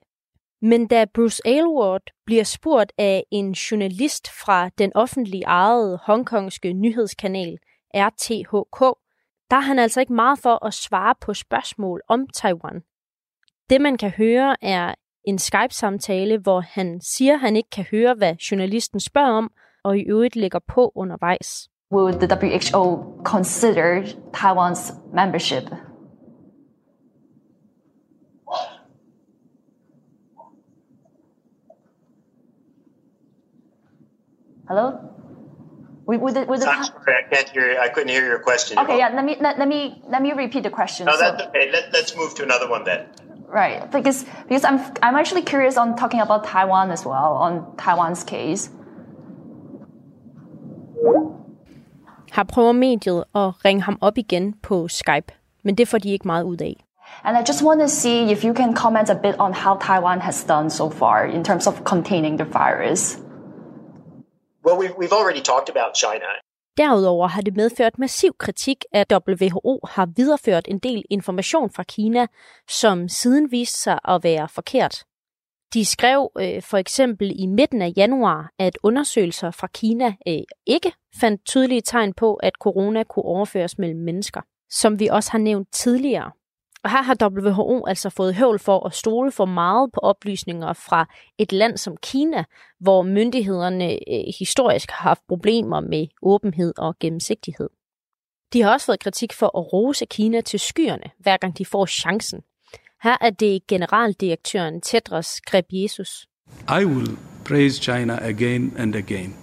Men 0.62 0.86
da 0.86 1.04
Bruce 1.14 1.42
Aylward 1.44 2.02
bliver 2.26 2.44
spurgt 2.44 2.92
af 2.98 3.24
en 3.30 3.52
journalist 3.52 4.30
fra 4.44 4.68
den 4.68 4.92
offentlige 4.94 5.44
ejede 5.44 5.98
hongkongske 6.02 6.72
nyhedskanal 6.72 7.58
RTHK, 7.94 8.80
der 9.50 9.56
er 9.56 9.60
han 9.60 9.78
altså 9.78 10.00
ikke 10.00 10.12
meget 10.12 10.38
for 10.38 10.66
at 10.66 10.74
svare 10.74 11.14
på 11.20 11.34
spørgsmål 11.34 12.00
om 12.08 12.26
Taiwan. 12.34 12.82
Det 13.70 13.80
man 13.80 13.96
kan 13.96 14.10
høre 14.10 14.56
er 14.64 14.94
en 15.24 15.38
Skype-samtale, 15.38 16.38
hvor 16.38 16.60
han 16.60 17.00
siger, 17.00 17.34
at 17.34 17.40
han 17.40 17.56
ikke 17.56 17.70
kan 17.70 17.84
høre, 17.90 18.14
hvad 18.14 18.34
journalisten 18.34 19.00
spørger 19.00 19.32
om, 19.32 19.50
og 19.84 19.98
i 19.98 20.02
øvrigt 20.02 20.36
lægger 20.36 20.58
på 20.68 20.92
undervejs. 20.94 21.68
Will 21.92 22.14
the 22.14 22.28
WHO 22.28 23.22
consider 23.24 24.02
Taiwan's 24.36 24.94
membership? 25.14 25.64
Hello? 34.68 34.92
We, 36.06 36.16
with 36.18 36.34
the, 36.34 36.46
with 36.48 36.60
the 36.60 36.68
I'm 36.68 36.84
sorry, 36.84 37.14
I 37.22 37.34
can't 37.34 37.48
hear. 37.48 37.66
I 37.86 37.88
couldn't 37.88 38.10
hear 38.10 38.24
your 38.24 38.38
question. 38.38 38.78
Okay, 38.78 38.98
yeah. 38.98 39.14
Let 39.14 39.24
me 39.24 39.36
let, 39.40 39.58
let 39.58 39.68
me 39.68 40.02
let 40.08 40.22
me 40.22 40.32
repeat 40.32 40.62
the 40.62 40.70
question. 40.70 41.06
No, 41.06 41.16
that's 41.16 41.42
so, 41.42 41.48
okay. 41.48 41.70
Let, 41.72 41.92
let's 41.92 42.16
move 42.16 42.34
to 42.36 42.42
another 42.44 42.68
one 42.70 42.84
then. 42.84 43.00
Right, 43.52 43.90
because 43.90 44.24
because 44.48 44.64
I'm 44.64 44.78
I'm 45.02 45.16
actually 45.16 45.42
curious 45.42 45.76
on 45.76 45.96
talking 45.96 46.20
about 46.20 46.44
Taiwan 46.44 46.90
as 46.90 47.04
well 47.04 47.32
on 47.34 47.52
Taiwan's 47.76 48.24
case. 48.24 48.70
Har 52.32 52.44
prøver 52.44 52.72
mediet 52.72 53.18
at 53.18 53.24
oh, 53.34 53.52
ringe 53.64 53.82
ham 53.82 53.98
op 54.00 54.18
igen 54.18 54.54
på 54.62 54.88
Skype, 54.88 55.32
men 55.62 55.74
det 55.74 55.88
får 55.88 55.98
de 55.98 56.10
ikke 56.10 56.26
meget 56.26 56.44
ud 56.44 56.60
af. 56.60 56.76
And 57.24 57.36
I 57.36 57.42
just 57.48 57.62
want 57.64 57.80
to 57.80 57.88
see 57.88 58.32
if 58.32 58.44
you 58.44 58.54
can 58.54 58.74
comment 58.74 59.10
a 59.10 59.14
bit 59.14 59.34
on 59.38 59.52
how 59.52 59.74
Taiwan 59.76 60.20
has 60.20 60.44
done 60.44 60.70
so 60.70 60.90
far 60.90 61.24
in 61.26 61.44
terms 61.44 61.66
of 61.66 61.84
containing 61.84 62.38
the 62.38 62.44
virus. 62.44 63.18
Well, 64.64 64.76
we've, 64.78 64.94
we've 64.98 65.12
already 65.12 65.40
talked 65.40 65.68
about 65.68 65.94
China. 65.94 66.26
Derudover 66.80 67.26
har 67.26 67.40
det 67.40 67.56
medført 67.56 67.98
massiv 67.98 68.34
kritik, 68.38 68.84
at 68.92 69.12
WHO 69.12 69.80
har 69.88 70.08
videreført 70.16 70.68
en 70.68 70.78
del 70.78 71.04
information 71.10 71.70
fra 71.70 71.82
Kina, 71.82 72.26
som 72.68 73.08
siden 73.08 73.50
viste 73.50 73.78
sig 73.78 73.98
at 74.08 74.24
være 74.24 74.48
forkert. 74.48 75.04
De 75.74 75.84
skrev 75.84 76.30
øh, 76.38 76.62
for 76.62 76.76
eksempel 76.76 77.32
i 77.38 77.46
midten 77.46 77.82
af 77.82 77.92
januar, 77.96 78.50
at 78.58 78.78
undersøgelser 78.82 79.50
fra 79.50 79.66
Kina 79.66 80.14
øh, 80.28 80.42
ikke 80.66 80.92
fandt 81.20 81.46
tydelige 81.46 81.80
tegn 81.80 82.12
på, 82.12 82.34
at 82.34 82.52
corona 82.54 83.02
kunne 83.02 83.24
overføres 83.24 83.78
mellem 83.78 84.00
mennesker, 84.00 84.40
som 84.70 85.00
vi 85.00 85.06
også 85.06 85.30
har 85.32 85.38
nævnt 85.38 85.72
tidligere. 85.72 86.30
Og 86.84 86.90
her 86.90 87.02
har 87.02 87.16
WHO 87.28 87.86
altså 87.86 88.10
fået 88.10 88.34
høvl 88.34 88.58
for 88.58 88.86
at 88.86 88.94
stole 88.94 89.32
for 89.32 89.44
meget 89.44 89.92
på 89.92 90.00
oplysninger 90.00 90.72
fra 90.72 91.06
et 91.38 91.52
land 91.52 91.76
som 91.76 91.96
Kina, 91.96 92.44
hvor 92.80 93.02
myndighederne 93.02 93.92
øh, 93.92 94.24
historisk 94.38 94.90
har 94.90 95.08
haft 95.08 95.22
problemer 95.28 95.80
med 95.80 96.06
åbenhed 96.22 96.72
og 96.78 96.98
gennemsigtighed. 97.00 97.68
De 98.52 98.62
har 98.62 98.72
også 98.72 98.86
fået 98.86 99.00
kritik 99.00 99.32
for 99.32 99.46
at 99.58 99.72
rose 99.72 100.06
Kina 100.06 100.40
til 100.40 100.60
skyerne, 100.60 101.10
hver 101.18 101.36
gang 101.36 101.58
de 101.58 101.64
får 101.64 101.86
chancen. 101.86 102.40
Her 103.02 103.16
er 103.20 103.30
det 103.30 103.66
generaldirektøren 103.66 104.80
Tedros 104.80 105.40
Ghebreyesus. 105.50 106.28
I 106.80 106.84
will 106.84 107.18
praise 107.44 107.82
China 107.82 108.18
again 108.22 108.74
and 108.78 108.94
again 108.94 109.36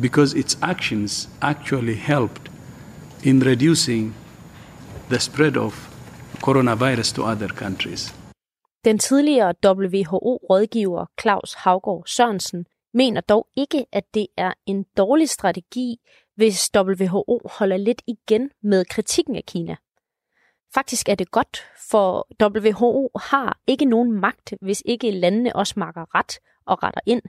because 0.00 0.38
its 0.38 0.58
actions 0.62 1.28
actually 1.40 1.94
helped 1.94 2.50
in 3.24 3.42
reducing 3.46 4.14
the 5.10 5.18
spread 5.18 5.56
of 5.56 5.87
coronavirus 6.42 7.12
to 7.12 7.22
other 7.22 7.48
countries. 7.48 8.14
Den 8.84 8.98
tidligere 8.98 9.54
WHO-rådgiver 9.64 11.06
Claus 11.20 11.54
Havgård 11.54 12.04
Sørensen 12.06 12.66
mener 12.94 13.20
dog 13.20 13.46
ikke, 13.56 13.86
at 13.92 14.04
det 14.14 14.26
er 14.36 14.52
en 14.66 14.84
dårlig 14.96 15.28
strategi, 15.28 15.96
hvis 16.36 16.70
WHO 16.76 17.40
holder 17.58 17.76
lidt 17.76 18.02
igen 18.06 18.50
med 18.62 18.84
kritikken 18.84 19.36
af 19.36 19.44
Kina. 19.44 19.76
Faktisk 20.74 21.08
er 21.08 21.14
det 21.14 21.30
godt, 21.30 21.64
for 21.90 22.28
WHO 22.42 23.10
har 23.20 23.58
ikke 23.66 23.84
nogen 23.84 24.12
magt, 24.12 24.54
hvis 24.60 24.82
ikke 24.86 25.10
landene 25.10 25.56
også 25.56 25.74
makker 25.76 26.14
ret 26.14 26.38
og 26.66 26.82
retter 26.82 27.00
ind. 27.06 27.22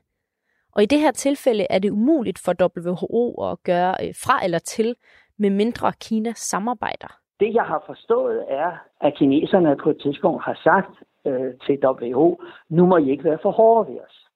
Og 0.71 0.83
i 0.83 0.85
det 0.85 0.99
her 0.99 1.11
tilfælde 1.11 1.67
er 1.69 1.79
det 1.79 1.89
umuligt 1.89 2.39
for 2.39 2.53
WHO 2.61 3.49
at 3.51 3.63
gøre 3.63 3.95
øh, 4.03 4.15
fra 4.15 4.43
eller 4.43 4.59
til, 4.59 4.95
med 5.37 5.49
mindre 5.49 5.93
Kina 5.99 6.33
samarbejder. 6.35 7.19
Det, 7.39 7.53
jeg 7.53 7.63
har 7.63 7.83
forstået, 7.85 8.45
er, 8.47 8.71
at 9.01 9.15
kineserne 9.15 9.75
på 9.75 9.89
et 9.89 10.01
tidspunkt 10.01 10.43
har 10.43 10.59
sagt 10.63 10.93
øh, 11.25 11.53
til 11.65 11.85
WHO, 11.85 12.41
nu 12.69 12.85
må 12.85 12.97
I 12.97 13.11
ikke 13.11 13.23
være 13.23 13.39
for 13.41 13.51
hårde 13.51 13.91
ved 13.91 13.99
os. 13.99 14.27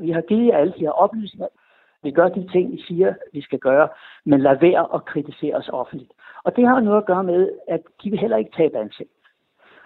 Vi 0.00 0.10
har 0.10 0.20
givet 0.20 0.46
jer 0.46 0.56
alle 0.56 0.72
de 0.72 0.80
her 0.80 0.90
oplysninger. 0.90 1.48
Vi 2.02 2.10
gør 2.10 2.28
de 2.28 2.48
ting, 2.52 2.74
I 2.74 2.82
siger, 2.82 3.14
vi 3.32 3.42
skal 3.42 3.58
gøre, 3.58 3.88
men 4.24 4.40
lad 4.40 4.56
være 4.60 4.94
at 4.94 5.04
kritisere 5.04 5.54
os 5.54 5.68
offentligt. 5.68 6.12
Og 6.44 6.56
det 6.56 6.68
har 6.68 6.80
noget 6.80 6.98
at 6.98 7.06
gøre 7.06 7.24
med, 7.24 7.50
at 7.68 7.80
de 8.02 8.10
vil 8.10 8.18
heller 8.18 8.36
ikke 8.36 8.56
tabe 8.56 8.78
ansigt. 8.78 9.10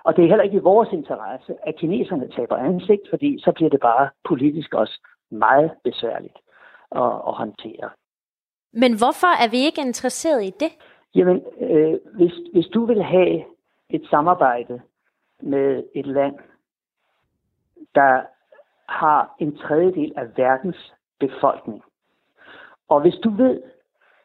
Og 0.05 0.16
det 0.16 0.24
er 0.24 0.29
heller 0.29 0.45
ikke 0.45 0.57
i 0.57 0.68
vores 0.72 0.89
interesse, 0.93 1.55
at 1.66 1.77
kineserne 1.77 2.29
taber 2.37 2.57
ansigt, 2.57 3.03
fordi 3.11 3.41
så 3.41 3.53
bliver 3.53 3.70
det 3.70 3.81
bare 3.81 4.09
politisk 4.24 4.74
også 4.74 5.01
meget 5.31 5.70
besværligt 5.85 6.39
at, 6.91 7.12
at 7.29 7.35
håndtere. 7.35 7.91
Men 8.72 8.93
hvorfor 8.99 9.33
er 9.45 9.51
vi 9.51 9.57
ikke 9.57 9.81
interesseret 9.81 10.45
i 10.45 10.53
det? 10.61 10.72
Jamen, 11.16 11.42
øh, 11.60 11.94
hvis, 12.14 12.32
hvis 12.52 12.66
du 12.66 12.84
vil 12.84 13.02
have 13.02 13.44
et 13.90 14.06
samarbejde 14.10 14.80
med 15.40 15.84
et 15.94 16.06
land, 16.06 16.38
der 17.94 18.22
har 18.88 19.34
en 19.38 19.56
tredjedel 19.56 20.12
af 20.16 20.26
verdens 20.36 20.94
befolkning. 21.20 21.82
Og 22.88 23.00
hvis 23.00 23.14
du 23.24 23.30
ved, 23.30 23.62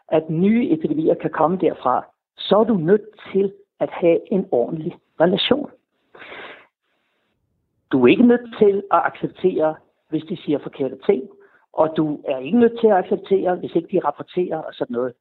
at 0.08 0.30
nye 0.30 0.72
epidemier 0.72 1.16
kan 1.16 1.30
komme 1.30 1.58
derfra, 1.58 2.06
så 2.38 2.58
er 2.58 2.64
du 2.64 2.74
nødt 2.74 3.08
til 3.32 3.54
at 3.80 3.90
have 3.90 4.34
en 4.34 4.48
ordentlig 4.52 4.98
relation. 5.20 5.72
Du 7.92 8.04
er 8.04 8.08
ikke 8.08 8.28
nødt 8.28 8.58
til 8.60 8.84
at 8.92 9.02
acceptere, 9.06 9.76
hvis 10.10 10.24
de 10.24 10.38
siger 10.38 10.60
forkerte 10.60 10.98
ting, 11.06 11.30
og 11.74 11.94
du 11.98 12.22
er 12.26 12.38
ikke 12.38 12.60
nødt 12.60 12.80
til 12.80 12.88
at 12.88 12.98
acceptere, 12.98 13.56
hvis 13.56 13.76
ikke 13.76 13.88
de 13.92 14.06
rapporterer 14.08 14.58
og 14.58 14.74
sådan 14.74 14.94
noget. 14.94 15.14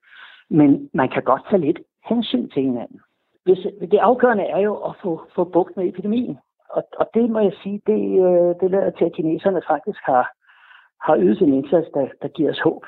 Men 0.50 0.90
man 0.94 1.08
kan 1.08 1.22
godt 1.22 1.42
tage 1.50 1.62
lidt 1.66 1.80
hensyn 2.08 2.48
til 2.48 2.62
hinanden. 2.62 3.00
Hvis, 3.44 3.58
det 3.90 3.98
afgørende 3.98 4.44
er 4.44 4.58
jo 4.58 4.74
at 4.76 4.94
få, 5.02 5.22
få 5.34 5.44
bugt 5.44 5.76
med 5.76 5.88
epidemien. 5.88 6.38
Og, 6.70 6.82
og 6.98 7.06
det 7.14 7.30
må 7.30 7.40
jeg 7.40 7.52
sige, 7.62 7.80
det, 7.86 8.02
øh, 8.26 8.54
det 8.60 8.70
lader 8.70 8.90
til, 8.90 9.04
at 9.04 9.12
kineserne 9.12 9.62
faktisk 9.68 10.00
har, 10.02 10.24
har 11.06 11.16
ydet 11.18 11.42
en 11.42 11.54
indsats, 11.54 11.88
der, 11.94 12.06
der 12.22 12.28
giver 12.28 12.50
os 12.50 12.60
håb. 12.60 12.84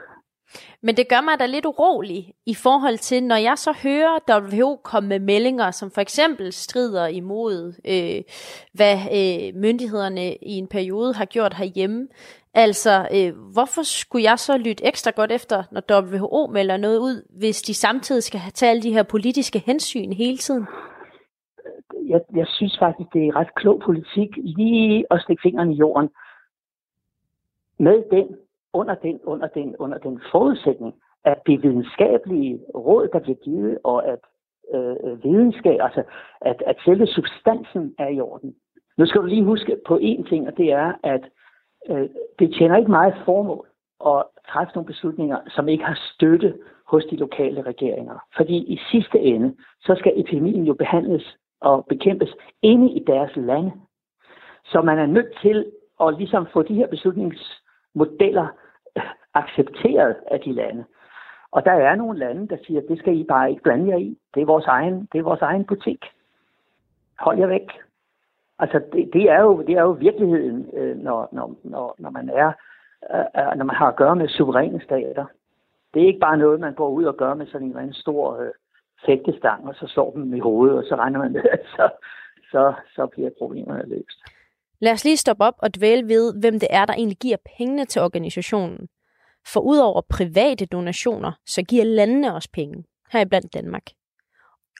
Men 0.82 0.96
det 0.96 1.08
gør 1.08 1.20
mig 1.20 1.38
da 1.38 1.46
lidt 1.46 1.66
urolig 1.66 2.34
i 2.46 2.54
forhold 2.54 2.98
til, 2.98 3.22
når 3.22 3.36
jeg 3.36 3.58
så 3.58 3.72
hører 3.82 4.42
WHO 4.42 4.76
komme 4.76 5.08
med 5.08 5.18
meldinger, 5.18 5.70
som 5.70 5.90
for 5.90 6.00
eksempel 6.00 6.52
strider 6.52 7.06
imod, 7.06 7.74
øh, 7.84 8.22
hvad 8.74 8.96
øh, 9.18 9.60
myndighederne 9.60 10.34
i 10.34 10.52
en 10.52 10.66
periode 10.66 11.14
har 11.14 11.24
gjort 11.24 11.54
herhjemme. 11.54 12.08
Altså, 12.54 13.08
øh, 13.16 13.52
hvorfor 13.52 13.82
skulle 13.82 14.24
jeg 14.24 14.38
så 14.38 14.58
lytte 14.58 14.86
ekstra 14.86 15.10
godt 15.16 15.32
efter, 15.32 15.62
når 15.72 15.82
WHO 15.92 16.46
melder 16.46 16.76
noget 16.76 16.98
ud, 16.98 17.38
hvis 17.38 17.62
de 17.62 17.74
samtidig 17.74 18.22
skal 18.22 18.40
have 18.40 18.50
taget 18.50 18.70
alle 18.70 18.82
de 18.82 18.92
her 18.92 19.02
politiske 19.02 19.58
hensyn 19.58 20.12
hele 20.12 20.36
tiden? 20.36 20.66
Jeg, 22.08 22.20
jeg 22.36 22.46
synes 22.46 22.78
faktisk, 22.78 23.08
det 23.12 23.26
er 23.26 23.36
ret 23.36 23.54
klog 23.54 23.80
politik 23.84 24.28
lige 24.36 25.04
at 25.10 25.20
stikke 25.22 25.42
fingrene 25.42 25.72
i 25.72 25.76
jorden 25.76 26.10
med 27.78 28.02
den 28.10 28.36
under 28.72 28.94
den, 28.94 29.20
under 29.24 29.46
den, 29.46 29.76
under 29.76 29.98
den 29.98 30.20
forudsætning, 30.32 30.94
at 31.24 31.38
det 31.46 31.62
videnskabelige 31.62 32.60
råd, 32.74 33.08
der 33.12 33.18
bliver 33.18 33.36
givet, 33.36 33.78
og 33.84 34.08
at 34.08 34.18
øh, 34.74 35.24
videnskab, 35.24 35.78
altså 35.80 36.02
at, 36.40 36.62
at 36.66 36.76
selve 36.84 37.06
substansen 37.06 37.94
er 37.98 38.08
i 38.08 38.20
orden. 38.20 38.54
Nu 38.98 39.06
skal 39.06 39.20
du 39.20 39.26
lige 39.26 39.44
huske 39.44 39.76
på 39.86 39.96
én 39.96 40.28
ting, 40.28 40.46
og 40.48 40.56
det 40.56 40.72
er, 40.72 40.92
at 41.02 41.20
øh, 41.90 42.08
det 42.38 42.54
tjener 42.54 42.76
ikke 42.76 42.90
meget 42.90 43.14
formål 43.24 43.66
at 44.06 44.22
træffe 44.48 44.74
nogle 44.74 44.86
beslutninger, 44.86 45.38
som 45.48 45.68
ikke 45.68 45.84
har 45.84 45.98
støtte 46.14 46.54
hos 46.86 47.04
de 47.04 47.16
lokale 47.16 47.62
regeringer. 47.62 48.18
Fordi 48.36 48.56
i 48.56 48.80
sidste 48.90 49.18
ende, 49.18 49.56
så 49.80 49.94
skal 49.98 50.12
epidemien 50.16 50.64
jo 50.64 50.74
behandles 50.74 51.36
og 51.60 51.86
bekæmpes 51.86 52.30
inde 52.62 52.90
i 52.90 53.04
deres 53.06 53.30
lande. 53.36 53.72
Så 54.64 54.82
man 54.82 54.98
er 54.98 55.06
nødt 55.06 55.38
til 55.42 55.72
at 56.00 56.14
ligesom 56.18 56.46
få 56.52 56.62
de 56.62 56.74
her 56.74 56.86
beslutningsmodeller 56.86 58.46
øh, 58.96 59.02
accepteret 59.34 60.16
af 60.26 60.40
de 60.40 60.52
lande. 60.52 60.84
Og 61.50 61.64
der 61.64 61.72
er 61.72 61.94
nogle 61.94 62.18
lande, 62.18 62.48
der 62.48 62.56
siger, 62.66 62.80
det 62.80 62.98
skal 62.98 63.18
I 63.18 63.24
bare 63.24 63.50
ikke 63.50 63.62
blande 63.62 63.88
jer 63.88 63.96
i. 63.96 64.18
Det 64.34 64.40
er 64.40 64.46
vores 64.46 64.66
egen, 64.66 65.08
det 65.12 65.18
er 65.18 65.22
vores 65.22 65.40
egen 65.40 65.64
butik. 65.64 66.04
Hold 67.18 67.38
jer 67.38 67.46
væk. 67.46 67.68
Altså, 68.62 68.78
det, 68.92 69.10
det, 69.12 69.24
er, 69.30 69.40
jo, 69.40 69.62
det 69.66 69.74
er 69.74 69.82
jo 69.82 69.90
virkeligheden, 69.90 70.70
øh, 70.76 70.96
når, 70.96 71.28
når, 71.32 71.56
når, 71.64 71.94
når, 71.98 72.10
man 72.10 72.28
er, 72.28 72.52
øh, 73.14 73.26
øh, 73.38 73.52
når 73.58 73.64
man 73.64 73.76
har 73.76 73.88
at 73.88 73.96
gøre 73.96 74.16
med 74.16 74.28
suveræne 74.28 74.80
stater. 74.84 75.24
Det 75.94 76.02
er 76.02 76.06
ikke 76.06 76.26
bare 76.28 76.36
noget, 76.36 76.60
man 76.60 76.74
går 76.74 76.88
ud 76.88 77.04
og 77.04 77.16
gør 77.16 77.34
med 77.34 77.46
sådan 77.46 77.78
en 77.78 77.94
stor 77.94 78.40
øh, 78.40 78.50
fægtestang, 79.06 79.68
og 79.68 79.74
så 79.74 79.86
slår 79.86 80.10
dem 80.10 80.34
i 80.34 80.40
hovedet, 80.40 80.78
og 80.78 80.84
så 80.84 80.94
regner 80.94 81.18
man 81.18 81.32
med, 81.32 81.44
at 81.56 81.62
så, 81.76 81.90
så, 82.50 82.74
så 82.94 83.06
bliver 83.06 83.30
problemerne 83.38 83.88
løst. 83.88 84.18
Lad 84.80 84.92
os 84.92 85.04
lige 85.04 85.16
stoppe 85.16 85.44
op 85.44 85.54
og 85.58 85.74
dvæle 85.74 86.08
ved, 86.08 86.40
hvem 86.40 86.54
det 86.60 86.68
er, 86.70 86.84
der 86.84 86.94
egentlig 86.94 87.18
giver 87.18 87.36
pengene 87.56 87.84
til 87.84 88.02
organisationen. 88.02 88.88
For 89.52 89.60
udover 89.60 90.00
private 90.10 90.66
donationer, 90.66 91.32
så 91.46 91.62
giver 91.62 91.84
landene 91.84 92.34
også 92.34 92.48
penge, 92.52 92.84
heriblandt 93.12 93.54
Danmark. 93.54 93.86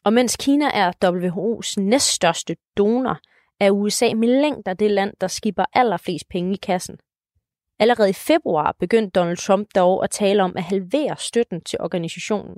Og 0.04 0.12
mens 0.12 0.36
Kina 0.36 0.66
er 0.74 0.92
WHO's 1.04 1.82
næststørste 1.82 2.56
donor, 2.76 3.18
er 3.60 3.70
USA 3.70 4.14
med 4.14 4.28
længder 4.40 4.74
det 4.74 4.90
land, 4.90 5.12
der 5.20 5.26
skipper 5.28 5.64
allerflest 5.72 6.28
penge 6.28 6.54
i 6.54 6.58
kassen. 6.62 6.96
Allerede 7.78 8.10
i 8.10 8.12
februar 8.12 8.76
begyndte 8.80 9.20
Donald 9.20 9.36
Trump 9.36 9.68
dog 9.74 10.04
at 10.04 10.10
tale 10.10 10.42
om 10.42 10.52
at 10.56 10.62
halvere 10.62 11.16
støtten 11.18 11.60
til 11.60 11.78
organisationen. 11.80 12.56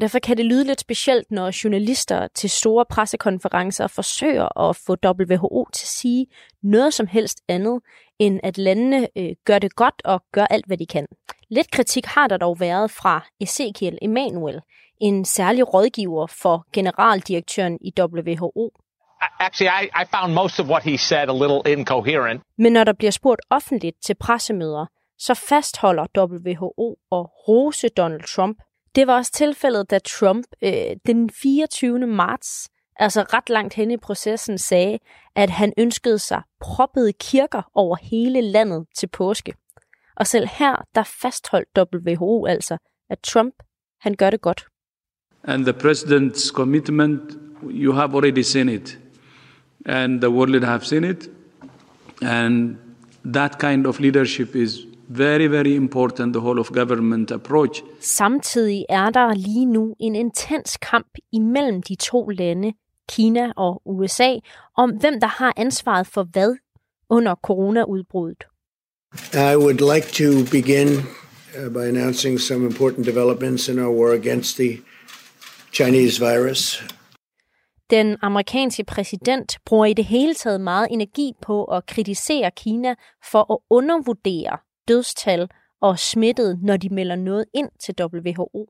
Derfor 0.00 0.18
kan 0.18 0.36
det 0.36 0.44
lyde 0.44 0.64
lidt 0.64 0.80
specielt, 0.80 1.30
når 1.30 1.62
journalister 1.64 2.28
til 2.34 2.50
store 2.50 2.84
pressekonferencer 2.90 3.86
forsøger 3.86 4.58
at 4.68 4.76
få 4.76 4.96
WHO 5.06 5.68
til 5.72 5.84
at 5.84 5.88
sige 5.88 6.26
noget 6.62 6.94
som 6.94 7.06
helst 7.06 7.40
andet, 7.48 7.80
end 8.18 8.40
at 8.42 8.58
landene 8.58 9.08
øh, 9.16 9.32
gør 9.44 9.58
det 9.58 9.74
godt 9.74 10.02
og 10.04 10.22
gør 10.32 10.44
alt, 10.44 10.66
hvad 10.66 10.76
de 10.76 10.86
kan. 10.86 11.06
Lidt 11.48 11.70
kritik 11.70 12.06
har 12.06 12.28
der 12.28 12.36
dog 12.36 12.60
været 12.60 12.90
fra 12.90 13.26
Ezekiel 13.40 13.98
Emanuel, 14.02 14.60
en 15.00 15.24
særlig 15.24 15.74
rådgiver 15.74 16.26
for 16.26 16.66
generaldirektøren 16.72 17.78
i 17.80 17.92
WHO. 18.00 18.72
Actually, 19.40 19.70
I, 19.82 20.02
I 20.02 20.04
found 20.14 20.34
most 20.34 20.60
of 20.60 20.66
what 20.66 20.82
he 20.82 20.96
said 20.96 21.28
a 21.28 21.32
little 21.32 21.62
incoherent. 21.72 22.42
Men 22.58 22.72
når 22.72 22.84
der 22.84 22.92
bliver 22.92 23.10
spurgt 23.10 23.40
offentligt 23.50 23.96
til 24.02 24.14
pressemøder, 24.14 24.86
så 25.18 25.34
fastholder 25.34 26.06
WHO 26.18 26.96
og 27.10 27.30
rose 27.48 27.88
Donald 27.88 28.22
Trump 28.22 28.56
det 28.94 29.06
var 29.06 29.16
også 29.16 29.32
tilfældet, 29.32 29.90
da 29.90 29.98
Trump 29.98 30.46
øh, 30.62 30.96
den 31.06 31.30
24. 31.30 32.06
marts, 32.06 32.68
altså 32.96 33.20
ret 33.22 33.50
langt 33.50 33.74
hen 33.74 33.90
i 33.90 33.96
processen, 33.96 34.58
sagde, 34.58 34.98
at 35.34 35.50
han 35.50 35.72
ønskede 35.78 36.18
sig 36.18 36.42
proppede 36.60 37.12
kirker 37.12 37.62
over 37.74 37.96
hele 38.02 38.40
landet 38.40 38.86
til 38.96 39.06
påske. 39.06 39.54
Og 40.16 40.26
selv 40.26 40.48
her, 40.58 40.84
der 40.94 41.02
fastholdt 41.22 41.78
WHO 41.78 42.46
altså, 42.46 42.76
at 43.10 43.18
Trump, 43.18 43.54
han 44.00 44.14
gør 44.14 44.30
det 44.30 44.40
godt. 44.40 44.66
And 45.44 45.64
the 45.64 45.72
president's 45.72 46.52
commitment, 46.52 47.20
you 47.62 47.92
have 47.92 48.14
already 48.14 48.42
seen 48.42 48.68
it. 48.68 48.98
And 49.86 50.20
the 50.20 50.30
world 50.30 50.64
have 50.64 50.86
seen 50.86 51.04
it. 51.04 51.28
And 52.22 52.76
that 53.34 53.58
kind 53.58 53.86
of 53.86 54.00
leadership 54.00 54.56
is 54.56 54.86
very, 55.08 55.46
very 55.48 55.74
important, 55.74 56.32
the 56.32 56.40
whole 56.40 56.60
of 56.60 56.72
government 56.72 57.30
approach. 57.30 57.82
Samtidig 58.00 58.84
er 58.88 59.10
der 59.10 59.34
lige 59.34 59.66
nu 59.66 59.94
en 60.00 60.14
intens 60.14 60.76
kamp 60.76 61.08
imellem 61.32 61.82
de 61.82 61.94
to 61.94 62.28
lande, 62.28 62.72
Kina 63.08 63.52
og 63.56 63.82
USA, 63.84 64.34
om 64.76 64.90
hvem 64.90 65.20
der 65.20 65.26
har 65.26 65.52
ansvaret 65.56 66.06
for 66.06 66.22
hvad 66.22 66.56
under 67.10 67.34
coronaudbruddet. 67.34 68.44
I 69.34 69.56
would 69.56 69.80
like 69.94 70.06
to 70.12 70.44
begin 70.50 70.88
uh, 71.58 71.72
by 71.72 71.88
announcing 71.88 72.40
some 72.40 72.66
important 72.66 73.06
developments 73.06 73.68
in 73.68 73.78
our 73.78 73.90
war 73.90 74.12
against 74.12 74.56
the 74.56 74.78
Chinese 75.72 76.20
virus. 76.20 76.82
Den 77.90 78.16
amerikanske 78.22 78.84
præsident 78.84 79.58
bruger 79.64 79.86
i 79.86 79.92
det 79.92 80.04
hele 80.04 80.34
taget 80.34 80.60
meget 80.60 80.88
energi 80.90 81.32
på 81.42 81.64
at 81.64 81.86
kritisere 81.86 82.50
Kina 82.50 82.94
for 83.30 83.52
at 83.52 83.58
undervurdere 83.70 84.58
dødstal 84.88 85.48
og 85.80 85.98
smittet, 85.98 86.58
når 86.62 86.76
de 86.76 86.88
melder 86.88 87.16
noget 87.16 87.44
ind 87.54 87.68
til 87.80 87.94
WHO. 88.00 88.68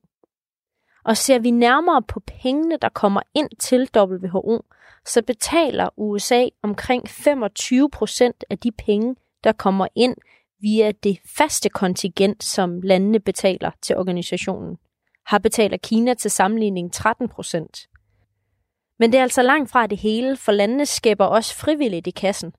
Og 1.05 1.17
ser 1.17 1.39
vi 1.39 1.51
nærmere 1.51 2.01
på 2.01 2.19
pengene, 2.19 2.77
der 2.81 2.89
kommer 2.89 3.21
ind 3.33 3.49
til 3.59 3.89
WHO, 3.97 4.61
så 5.05 5.21
betaler 5.21 5.89
USA 5.97 6.45
omkring 6.63 7.09
25 7.09 7.89
procent 7.89 8.43
af 8.49 8.57
de 8.57 8.71
penge, 8.71 9.15
der 9.43 9.51
kommer 9.51 9.87
ind 9.95 10.15
via 10.61 10.91
det 10.91 11.19
faste 11.37 11.69
kontingent, 11.69 12.43
som 12.43 12.81
landene 12.81 13.19
betaler 13.19 13.71
til 13.81 13.97
organisationen. 13.97 14.77
Har 15.25 15.37
betaler 15.39 15.77
Kina 15.77 16.13
til 16.13 16.31
sammenligning 16.31 16.93
13 16.93 17.29
procent. 17.29 17.87
Men 19.01 19.11
det 19.11 19.17
er 19.17 19.21
altså 19.21 19.41
langt 19.41 19.71
fra 19.71 19.87
det 19.87 19.97
hele, 19.97 20.37
for 20.37 20.51
landene 20.51 20.85
skaber 20.85 21.25
også 21.25 21.55
frivilligt 21.55 22.07
i 22.07 22.11
kassen. 22.11 22.53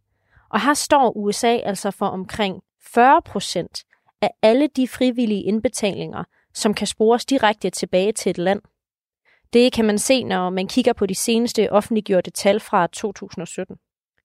Og 0.51 0.61
her 0.61 0.74
står 0.74 1.16
USA 1.16 1.57
altså 1.57 1.90
for 1.90 2.07
omkring 2.07 2.62
40 2.95 3.22
procent 3.22 3.84
af 4.22 4.30
alle 4.43 4.68
de 4.76 4.88
frivillige 4.88 5.43
indbetalinger, 5.43 6.24
som 6.55 6.74
kan 6.74 6.86
spores 6.86 7.24
direkte 7.24 7.70
tilbage 7.70 8.12
til 8.12 8.30
et 8.30 8.38
land. 8.38 8.61
Det 9.53 9.72
kan 9.72 9.84
man 9.84 9.99
se, 9.99 10.24
når 10.24 10.51
man 10.51 10.68
kigger 10.68 10.93
på 10.93 11.07
de 11.07 11.14
seneste 11.14 11.72
offentliggjorte 11.72 12.30
tal 12.30 12.61
fra 12.61 12.86
2017. 12.86 13.76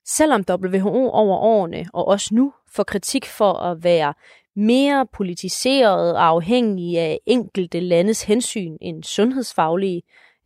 Selvom 0.06 0.44
WHO 0.50 1.10
over 1.10 1.38
årene 1.38 1.86
og 1.94 2.08
også 2.08 2.36
nu 2.36 2.54
får 2.72 2.84
kritik 2.84 3.26
for 3.26 3.54
at 3.54 3.84
være 3.84 4.14
mere 4.56 5.08
politiseret 5.14 6.14
og 6.14 6.28
afhængig 6.28 7.00
af 7.00 7.20
enkelte 7.26 7.80
landes 7.80 8.24
hensyn 8.24 8.78
end 8.82 9.04
sundhedsfaglige, 9.04 10.02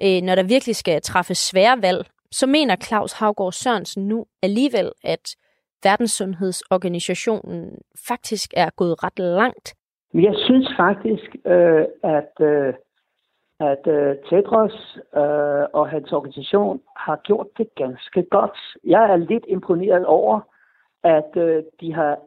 øh, 0.06 0.22
når 0.22 0.36
der 0.36 0.44
virkelig 0.44 0.76
skal 0.76 1.02
træffes 1.02 1.38
svære 1.38 1.82
valg, 1.82 2.06
så 2.32 2.48
mener 2.48 2.76
Claus 2.76 3.14
Havgård 3.14 3.52
Sørensen 3.52 4.08
nu 4.08 4.26
alligevel, 4.44 4.92
at 5.04 5.36
Verdenssundhedsorganisationen 5.84 7.78
faktisk 8.08 8.54
er 8.58 8.70
gået 8.76 9.04
ret 9.04 9.20
langt. 9.20 9.74
Jeg 10.14 10.36
synes 10.46 10.74
faktisk, 10.78 11.36
øh, 11.46 11.86
at, 12.04 12.34
øh, 12.42 12.74
at 13.60 13.88
øh, 13.88 14.16
Tedros 14.30 14.98
øh, 15.16 15.66
og 15.74 15.90
hans 15.90 16.12
organisation 16.12 16.82
har 16.98 17.20
gjort 17.24 17.48
det 17.58 17.68
ganske 17.76 18.24
godt. 18.32 18.58
Jeg 18.84 19.04
er 19.12 19.16
lidt 19.16 19.46
imponeret 19.48 20.06
over, 20.06 20.40
at 21.04 21.32
øh, 21.36 21.64
de 21.82 21.94
har 21.94 22.18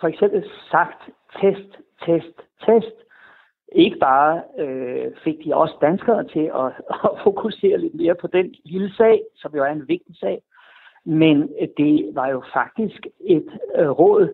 for 0.00 0.08
eksempel 0.08 0.50
sagt 0.70 1.02
test, 1.40 1.70
test, 2.06 2.36
test. 2.66 2.96
Ikke 3.74 3.98
bare 3.98 4.42
øh, 4.58 5.12
fik 5.24 5.44
de 5.44 5.56
også 5.56 5.74
danskere 5.80 6.24
til 6.24 6.50
at, 6.54 6.72
at 7.08 7.20
fokusere 7.24 7.78
lidt 7.78 7.94
mere 7.94 8.14
på 8.14 8.26
den 8.26 8.54
lille 8.64 8.94
sag, 8.94 9.22
som 9.36 9.54
jo 9.56 9.62
er 9.62 9.72
en 9.72 9.88
vigtig 9.88 10.16
sag, 10.16 10.42
men 11.04 11.48
det 11.76 12.10
var 12.14 12.28
jo 12.28 12.42
faktisk 12.52 13.06
et 13.20 13.48
øh, 13.76 13.90
råd, 13.90 14.32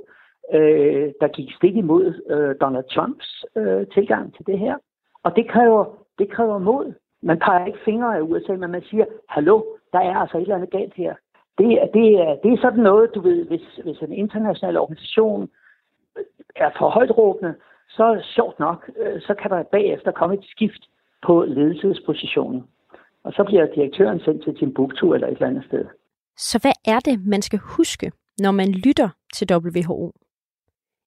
øh, 0.53 1.13
der 1.21 1.29
gik 1.29 1.55
stik 1.57 1.77
imod 1.77 2.07
øh, 2.31 2.55
Donald 2.61 2.85
Trumps 2.95 3.45
øh, 3.57 3.87
tilgang 3.87 4.35
til 4.35 4.47
det 4.47 4.59
her. 4.59 4.77
Og 5.23 5.37
det 5.37 5.49
kræver, 5.49 5.85
det 6.19 6.31
kræver 6.31 6.59
mod. 6.59 6.95
Man 7.23 7.39
peger 7.39 7.67
ikke 7.67 7.85
fingre 7.85 8.17
af 8.17 8.21
USA, 8.21 8.53
men 8.53 8.71
man 8.71 8.83
siger, 8.83 9.05
hallo, 9.29 9.63
der 9.93 9.99
er 9.99 10.17
altså 10.17 10.37
et 10.37 10.43
eller 10.43 10.55
andet 10.55 10.71
galt 10.71 10.95
her. 10.95 11.15
Det, 11.59 11.67
det, 11.95 12.21
er, 12.21 12.37
det 12.43 12.53
er 12.53 12.61
sådan 12.61 12.83
noget, 12.83 13.15
du 13.15 13.21
ved, 13.21 13.47
hvis, 13.47 13.81
hvis 13.85 13.99
en 13.99 14.13
international 14.13 14.79
organisation 14.79 15.49
øh, 16.19 16.25
er 16.57 16.71
for 16.79 16.89
højt 16.89 17.19
råbende, 17.19 17.55
så 17.97 18.23
sjovt 18.35 18.59
nok, 18.59 18.91
øh, 18.97 19.21
så 19.21 19.35
kan 19.35 19.51
der 19.51 19.63
bagefter 19.63 20.11
komme 20.11 20.35
et 20.35 20.45
skift 20.45 20.83
på 21.27 21.45
ledelsespositionen. 21.45 22.63
Og 23.25 23.33
så 23.33 23.45
bliver 23.45 23.67
direktøren 23.75 24.21
sendt 24.21 24.45
til 24.45 24.57
Timbuktu 24.59 25.15
eller 25.15 25.27
et 25.27 25.33
eller 25.33 25.47
andet 25.47 25.65
sted. 25.65 25.85
Så 26.37 26.59
hvad 26.63 26.95
er 26.95 27.01
det, 27.01 27.27
man 27.27 27.43
skal 27.43 27.59
huske, 27.59 28.13
når 28.39 28.51
man 28.51 28.69
lytter 28.73 29.09
til 29.35 29.47
WHO? 29.53 30.13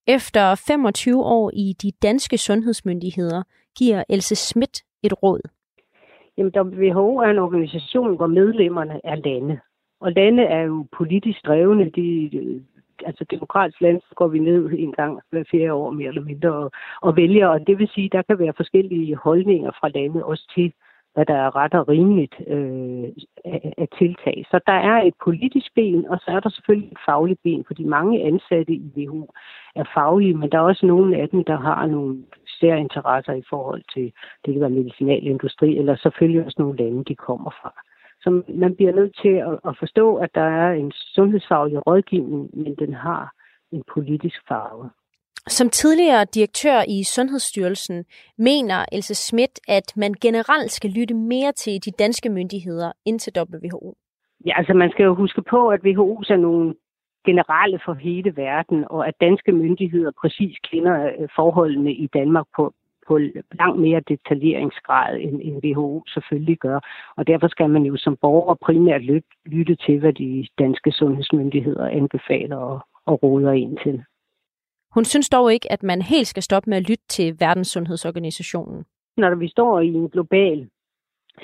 Efter 0.07 0.55
25 0.67 1.23
år 1.23 1.51
i 1.53 1.73
de 1.81 1.91
danske 2.01 2.37
sundhedsmyndigheder 2.37 3.43
giver 3.77 4.03
Else 4.09 4.35
Schmidt 4.35 4.83
et 5.03 5.23
råd. 5.23 5.41
Jamen, 6.37 6.53
WHO 6.55 7.17
er 7.17 7.29
en 7.29 7.39
organisation, 7.39 8.15
hvor 8.15 8.27
medlemmerne 8.27 9.01
er 9.03 9.15
lande. 9.15 9.59
Og 9.99 10.11
lande 10.11 10.43
er 10.43 10.61
jo 10.61 10.87
politisk 10.97 11.45
drevne. 11.45 11.89
De, 11.89 12.29
altså 13.05 13.25
demokratisk 13.31 13.81
land, 13.81 14.01
så 14.01 14.15
går 14.15 14.27
vi 14.27 14.39
ned 14.39 14.69
en 14.71 14.91
gang 14.91 15.19
hver 15.29 15.43
fjerde 15.51 15.73
år 15.73 15.91
mere 15.91 16.07
eller 16.07 16.21
mindre 16.21 16.49
og, 16.49 16.71
og 17.01 17.15
vælger. 17.15 17.47
Og 17.47 17.67
det 17.67 17.79
vil 17.79 17.89
sige, 17.93 18.09
der 18.09 18.21
kan 18.21 18.39
være 18.39 18.53
forskellige 18.57 19.15
holdninger 19.15 19.71
fra 19.79 19.89
lande 19.89 20.25
også 20.25 20.51
til, 20.55 20.73
hvad 21.13 21.25
der 21.25 21.33
er 21.33 21.55
ret 21.55 21.73
og 21.73 21.89
rimeligt 21.89 22.35
øh, 22.47 23.03
at, 23.45 23.73
at 23.77 23.89
tiltag. 23.97 24.45
Så 24.51 24.59
der 24.67 24.73
er 24.73 25.01
et 25.01 25.13
politisk 25.23 25.73
ben, 25.75 26.07
og 26.07 26.17
så 26.17 26.31
er 26.31 26.39
der 26.39 26.49
selvfølgelig 26.49 26.91
et 26.91 26.97
fagligt 27.05 27.43
ben, 27.43 27.63
fordi 27.67 27.83
mange 27.83 28.23
ansatte 28.23 28.73
i 28.73 28.91
WHO 28.97 29.31
er 29.75 29.83
faglige, 29.93 30.33
men 30.33 30.51
der 30.51 30.57
er 30.57 30.61
også 30.61 30.85
nogle 30.85 31.17
af 31.17 31.29
dem, 31.29 31.43
der 31.43 31.57
har 31.57 31.85
nogle 31.85 32.23
særinteresser 32.59 33.33
i 33.33 33.43
forhold 33.49 33.83
til, 33.93 34.13
det 34.45 34.53
kan 34.53 34.61
være 34.61 34.69
medicinalindustri, 34.69 35.77
eller 35.77 35.95
selvfølgelig 35.95 36.45
også 36.45 36.61
nogle 36.61 36.77
lande, 36.77 37.03
de 37.03 37.15
kommer 37.15 37.51
fra. 37.61 37.83
Så 38.23 38.43
man 38.47 38.75
bliver 38.75 38.93
nødt 38.95 39.15
til 39.21 39.35
at, 39.49 39.59
at 39.69 39.75
forstå, 39.79 40.15
at 40.15 40.29
der 40.35 40.47
er 40.63 40.71
en 40.73 40.91
sundhedsfaglig 40.91 41.87
rådgivning, 41.87 42.49
men 42.53 42.75
den 42.75 42.93
har 42.93 43.33
en 43.71 43.83
politisk 43.93 44.39
farve. 44.47 44.89
Som 45.47 45.69
tidligere 45.69 46.25
direktør 46.25 46.81
i 46.87 47.03
Sundhedsstyrelsen 47.03 48.05
mener 48.37 48.85
Else 48.91 49.15
Schmidt, 49.15 49.59
at 49.67 49.93
man 49.97 50.13
generelt 50.21 50.71
skal 50.71 50.89
lytte 50.89 51.13
mere 51.13 51.51
til 51.51 51.85
de 51.85 51.91
danske 51.91 52.29
myndigheder 52.29 52.91
end 53.05 53.19
til 53.19 53.33
WHO. 53.37 53.95
Ja, 54.45 54.57
altså 54.57 54.73
man 54.73 54.91
skal 54.91 55.03
jo 55.03 55.15
huske 55.15 55.41
på, 55.41 55.69
at 55.69 55.79
WHO 55.83 56.15
er 56.29 56.37
nogle 56.37 56.75
generelle 57.25 57.79
for 57.85 57.93
hele 57.93 58.37
verden, 58.37 58.85
og 58.89 59.07
at 59.07 59.13
danske 59.21 59.51
myndigheder 59.51 60.11
præcis 60.21 60.57
kender 60.71 60.95
øh, 61.05 61.27
forholdene 61.35 61.93
i 61.93 62.07
Danmark 62.07 62.45
på, 62.55 62.73
på 63.07 63.17
langt 63.59 63.79
mere 63.81 64.01
detaljeringsgrad, 64.07 65.17
end, 65.19 65.41
end 65.43 65.63
WHO 65.65 66.03
selvfølgelig 66.07 66.57
gør. 66.59 66.79
Og 67.17 67.27
derfor 67.27 67.47
skal 67.47 67.69
man 67.69 67.83
jo 67.83 67.97
som 67.97 68.17
borger 68.21 68.55
primært 68.55 69.01
lytte, 69.45 69.75
til, 69.75 69.99
hvad 69.99 70.13
de 70.13 70.47
danske 70.59 70.91
sundhedsmyndigheder 70.91 71.87
anbefaler 71.87 72.57
og, 72.57 72.79
og 73.05 73.23
råder 73.23 73.51
ind 73.51 73.77
til. 73.83 74.03
Hun 74.93 75.05
synes 75.05 75.29
dog 75.29 75.53
ikke, 75.53 75.71
at 75.71 75.83
man 75.83 76.01
helt 76.01 76.27
skal 76.27 76.43
stoppe 76.43 76.69
med 76.69 76.77
at 76.77 76.89
lytte 76.89 77.07
til 77.07 77.39
Verdenssundhedsorganisationen. 77.39 78.85
Når 79.17 79.35
vi 79.35 79.47
står 79.47 79.79
i 79.79 79.87
en 79.87 80.09
global 80.09 80.69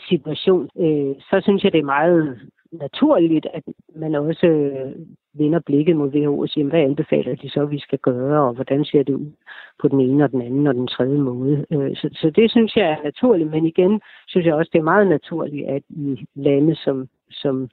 situation, 0.10 0.70
øh, 0.78 1.16
så 1.20 1.42
synes 1.44 1.64
jeg, 1.64 1.72
det 1.72 1.80
er 1.80 1.94
meget 2.00 2.40
naturligt, 2.72 3.48
at 3.54 3.64
man 3.96 4.16
også 4.16 4.48
øh, 4.48 4.96
vender 5.34 5.60
blikket 5.60 5.96
mod 5.96 6.10
WHO 6.10 6.40
og 6.40 6.50
siger, 6.50 6.68
hvad 6.68 6.80
anbefaler 6.80 7.36
de 7.36 7.50
så, 7.50 7.66
vi 7.66 7.80
skal 7.80 8.00
gøre, 8.00 8.48
og 8.48 8.54
hvordan 8.54 8.86
ser 8.86 9.04
det 9.04 9.14
ud 9.14 9.32
på 9.80 9.88
den 9.88 10.00
ene 10.00 10.24
og 10.24 10.32
den 10.32 10.42
anden 10.42 10.68
og 10.68 10.76
den 10.76 10.88
tredje 10.88 11.18
måde. 11.18 11.66
Øh, 11.72 11.96
så, 11.96 12.10
så 12.14 12.30
det 12.36 12.52
synes 12.52 12.76
jeg 12.76 12.90
er 12.90 13.04
naturligt, 13.04 13.52
men 13.52 13.66
igen 13.66 14.02
synes 14.28 14.46
jeg 14.46 14.56
også, 14.56 14.70
det 14.74 14.80
er 14.80 14.84
meget 14.94 15.08
naturligt, 15.08 15.68
at 15.68 15.84
i 15.90 16.26
lande 16.36 16.76
som, 16.76 17.10
som 17.32 17.70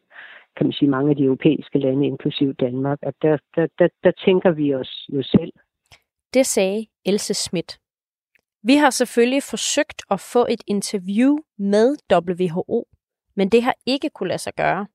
kan 0.57 0.67
man 0.67 0.73
sige, 0.73 0.91
mange 0.91 1.11
af 1.11 1.17
de 1.17 1.25
europæiske 1.25 1.79
lande, 1.79 2.07
inklusiv 2.07 2.55
Danmark, 2.55 2.99
at 3.03 3.15
der, 3.23 3.39
der, 3.57 3.67
der, 3.79 3.89
der 4.05 4.11
tænker 4.25 4.51
vi 4.51 4.75
os 4.75 5.09
jo 5.09 5.23
selv. 5.23 5.53
Det 6.35 6.47
sagde 6.47 6.87
Else 7.07 7.35
Schmidt. 7.35 7.79
Vi 8.63 8.75
har 8.75 8.91
selvfølgelig 8.91 9.43
forsøgt 9.43 10.03
at 10.11 10.21
få 10.33 10.47
et 10.49 10.63
interview 10.67 11.39
med 11.59 11.97
WHO, 12.13 12.85
men 13.37 13.49
det 13.49 13.63
har 13.63 13.75
ikke 13.87 14.11
kunne 14.11 14.29
lade 14.29 14.39
sig 14.39 14.53
gøre. 14.55 14.87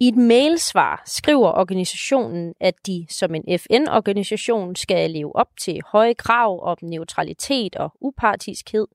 I 0.00 0.08
et 0.08 0.16
mailsvar 0.16 1.02
skriver 1.06 1.52
organisationen, 1.52 2.54
at 2.60 2.74
de 2.86 3.06
som 3.10 3.34
en 3.34 3.58
FN-organisation 3.58 4.76
skal 4.76 5.10
leve 5.10 5.36
op 5.36 5.56
til 5.60 5.80
høje 5.86 6.14
krav 6.14 6.62
om 6.62 6.76
neutralitet 6.82 7.76
og 7.76 7.92
upartiskhed, 8.00 8.86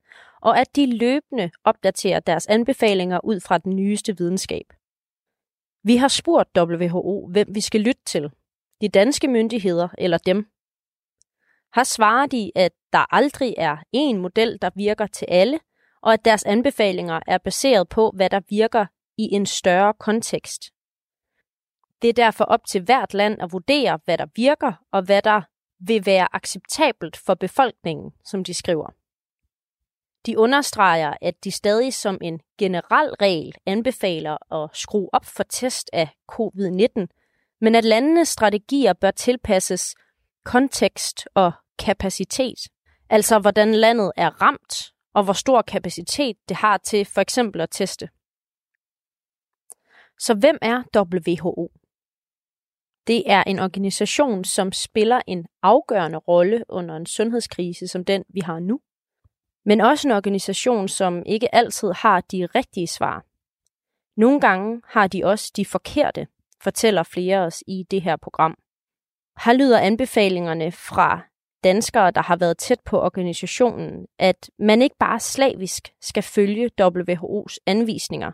og 0.41 0.59
at 0.59 0.75
de 0.75 0.97
løbende 0.97 1.51
opdaterer 1.63 2.19
deres 2.19 2.47
anbefalinger 2.47 3.19
ud 3.23 3.39
fra 3.39 3.57
den 3.57 3.75
nyeste 3.75 4.17
videnskab. 4.17 4.65
Vi 5.84 5.95
har 5.95 6.07
spurgt 6.07 6.57
WHO, 6.57 7.28
hvem 7.32 7.47
vi 7.55 7.61
skal 7.61 7.82
lytte 7.82 8.01
til. 8.05 8.32
De 8.82 8.89
danske 8.89 9.28
myndigheder 9.28 9.88
eller 9.97 10.17
dem. 10.17 10.45
Har 11.73 11.84
svarer 11.84 12.25
de, 12.25 12.51
at 12.55 12.71
der 12.93 13.15
aldrig 13.15 13.53
er 13.57 13.78
én 13.95 14.15
model, 14.15 14.57
der 14.61 14.69
virker 14.75 15.07
til 15.07 15.25
alle, 15.30 15.59
og 16.08 16.14
at 16.14 16.26
deres 16.26 16.43
anbefalinger 16.43 17.20
er 17.28 17.38
baseret 17.38 17.89
på, 17.89 18.12
hvad 18.16 18.30
der 18.30 18.41
virker 18.49 18.86
i 19.18 19.24
en 19.32 19.45
større 19.45 19.93
kontekst. 19.93 20.62
Det 22.01 22.10
er 22.10 22.14
derfor 22.14 22.43
op 22.43 22.66
til 22.68 22.82
hvert 22.82 23.14
land 23.14 23.41
at 23.41 23.51
vurdere, 23.51 23.99
hvad 24.05 24.18
der 24.18 24.26
virker, 24.36 24.74
og 24.91 25.01
hvad 25.01 25.22
der 25.22 25.41
vil 25.80 26.05
være 26.05 26.28
acceptabelt 26.36 27.18
for 27.18 27.34
befolkningen, 27.34 28.12
som 28.26 28.43
de 28.43 28.53
skriver. 28.53 28.89
De 30.26 30.39
understreger, 30.39 31.14
at 31.22 31.43
de 31.43 31.51
stadig 31.51 31.93
som 31.93 32.18
en 32.22 32.41
generel 32.58 33.14
regel 33.14 33.53
anbefaler 33.66 34.53
at 34.53 34.70
skrue 34.74 35.10
op 35.14 35.26
for 35.26 35.43
test 35.43 35.89
af 35.93 36.10
covid-19, 36.32 37.05
men 37.62 37.76
at 37.76 37.86
landenes 37.86 38.30
strategier 38.30 38.93
bør 38.93 39.12
tilpasses 39.12 39.95
kontekst 40.43 41.28
og 41.34 41.51
kapacitet. 41.80 42.60
Altså 43.10 43.39
hvordan 43.39 43.74
landet 43.74 44.12
er 44.18 44.41
ramt, 44.41 44.97
og 45.18 45.24
hvor 45.24 45.34
stor 45.34 45.61
kapacitet 45.61 46.38
det 46.49 46.57
har 46.57 46.78
til 46.78 47.05
for 47.05 47.22
eksempel 47.22 47.61
at 47.61 47.70
teste. 47.72 48.09
Så 50.20 50.34
hvem 50.34 50.57
er 50.61 50.84
WHO? 50.97 51.72
Det 53.07 53.32
er 53.32 53.43
en 53.43 53.59
organisation, 53.59 54.43
som 54.43 54.72
spiller 54.72 55.22
en 55.28 55.47
afgørende 55.61 56.18
rolle 56.18 56.63
under 56.70 56.95
en 56.95 57.05
sundhedskrise 57.05 57.88
som 57.88 58.05
den, 58.05 58.24
vi 58.30 58.39
har 58.39 58.59
nu, 58.59 58.80
men 59.65 59.82
også 59.82 60.07
en 60.07 60.11
organisation, 60.11 60.88
som 60.88 61.24
ikke 61.26 61.55
altid 61.55 61.91
har 61.91 62.22
de 62.22 62.45
rigtige 62.45 62.88
svar. 62.88 63.26
Nogle 64.15 64.39
gange 64.39 64.82
har 64.86 65.07
de 65.07 65.26
også 65.26 65.51
de 65.55 65.65
forkerte, 65.65 66.28
fortæller 66.61 67.03
flere 67.03 67.39
os 67.39 67.63
i 67.68 67.84
det 67.91 68.01
her 68.01 68.15
program. 68.15 68.57
Her 69.45 69.53
lyder 69.53 69.80
anbefalingerne 69.80 70.72
fra 70.72 71.26
danskere, 71.64 72.12
der 72.12 72.22
har 72.22 72.36
været 72.36 72.58
tæt 72.58 72.80
på 72.86 73.01
organisationen, 73.01 74.08
at 74.20 74.49
man 74.60 74.82
ikke 74.82 74.95
bare 74.99 75.20
slavisk 75.20 75.93
skal 76.01 76.24
følge 76.24 76.70
WHO's 76.82 77.58
anvisninger, 77.66 78.32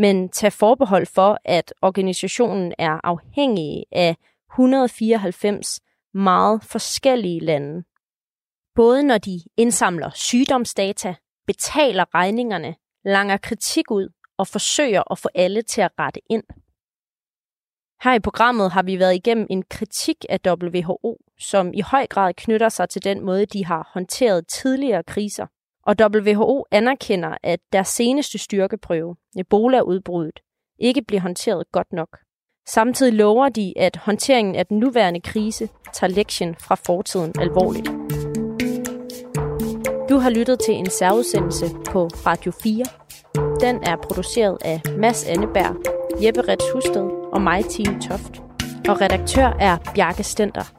men 0.00 0.28
tage 0.28 0.50
forbehold 0.50 1.06
for, 1.06 1.38
at 1.44 1.74
organisationen 1.82 2.72
er 2.78 3.00
afhængig 3.04 3.84
af 3.92 4.16
194 4.52 5.80
meget 6.14 6.64
forskellige 6.64 7.40
lande. 7.40 7.84
Både 8.74 9.02
når 9.02 9.18
de 9.18 9.40
indsamler 9.56 10.10
sygdomsdata, 10.14 11.14
betaler 11.46 12.14
regningerne, 12.14 12.74
langer 13.04 13.36
kritik 13.36 13.90
ud 13.90 14.08
og 14.38 14.46
forsøger 14.46 15.12
at 15.12 15.18
få 15.18 15.28
alle 15.34 15.62
til 15.62 15.80
at 15.80 15.90
rette 15.98 16.20
ind. 16.30 16.44
Her 18.02 18.14
i 18.14 18.20
programmet 18.20 18.70
har 18.70 18.82
vi 18.82 18.98
været 18.98 19.14
igennem 19.14 19.46
en 19.50 19.62
kritik 19.70 20.24
af 20.28 20.40
WHO, 20.46 21.18
som 21.40 21.70
i 21.74 21.80
høj 21.80 22.06
grad 22.06 22.34
knytter 22.34 22.68
sig 22.68 22.88
til 22.88 23.04
den 23.04 23.24
måde, 23.24 23.46
de 23.46 23.64
har 23.64 23.90
håndteret 23.94 24.48
tidligere 24.48 25.02
kriser. 25.02 25.46
Og 25.86 25.94
WHO 26.00 26.64
anerkender, 26.70 27.36
at 27.42 27.60
deres 27.72 27.88
seneste 27.88 28.38
styrkeprøve, 28.38 29.16
Ebola-udbruddet, 29.38 30.40
ikke 30.78 31.02
bliver 31.02 31.20
håndteret 31.20 31.64
godt 31.72 31.92
nok. 31.92 32.18
Samtidig 32.68 33.12
lover 33.12 33.48
de, 33.48 33.72
at 33.76 33.96
håndteringen 33.96 34.54
af 34.54 34.66
den 34.66 34.78
nuværende 34.78 35.20
krise 35.20 35.68
tager 35.92 36.10
lektien 36.10 36.54
fra 36.54 36.74
fortiden 36.74 37.32
alvorligt. 37.38 37.88
Du 40.08 40.18
har 40.18 40.30
lyttet 40.30 40.60
til 40.60 40.74
en 40.74 40.90
særudsendelse 40.90 41.66
på 41.90 42.06
Radio 42.06 42.52
4. 42.62 42.84
Den 43.60 43.84
er 43.84 43.96
produceret 43.96 44.58
af 44.64 44.80
Mads 44.98 45.24
Anneberg, 45.24 45.93
Jeppe 46.22 46.40
Rets 46.48 46.64
Husted 46.72 47.10
og 47.32 47.42
mig, 47.42 47.64
Tine 47.64 48.00
Toft. 48.00 48.42
Og 48.88 49.00
redaktør 49.00 49.56
er 49.60 49.76
Bjarke 49.94 50.22
Stenter. 50.22 50.72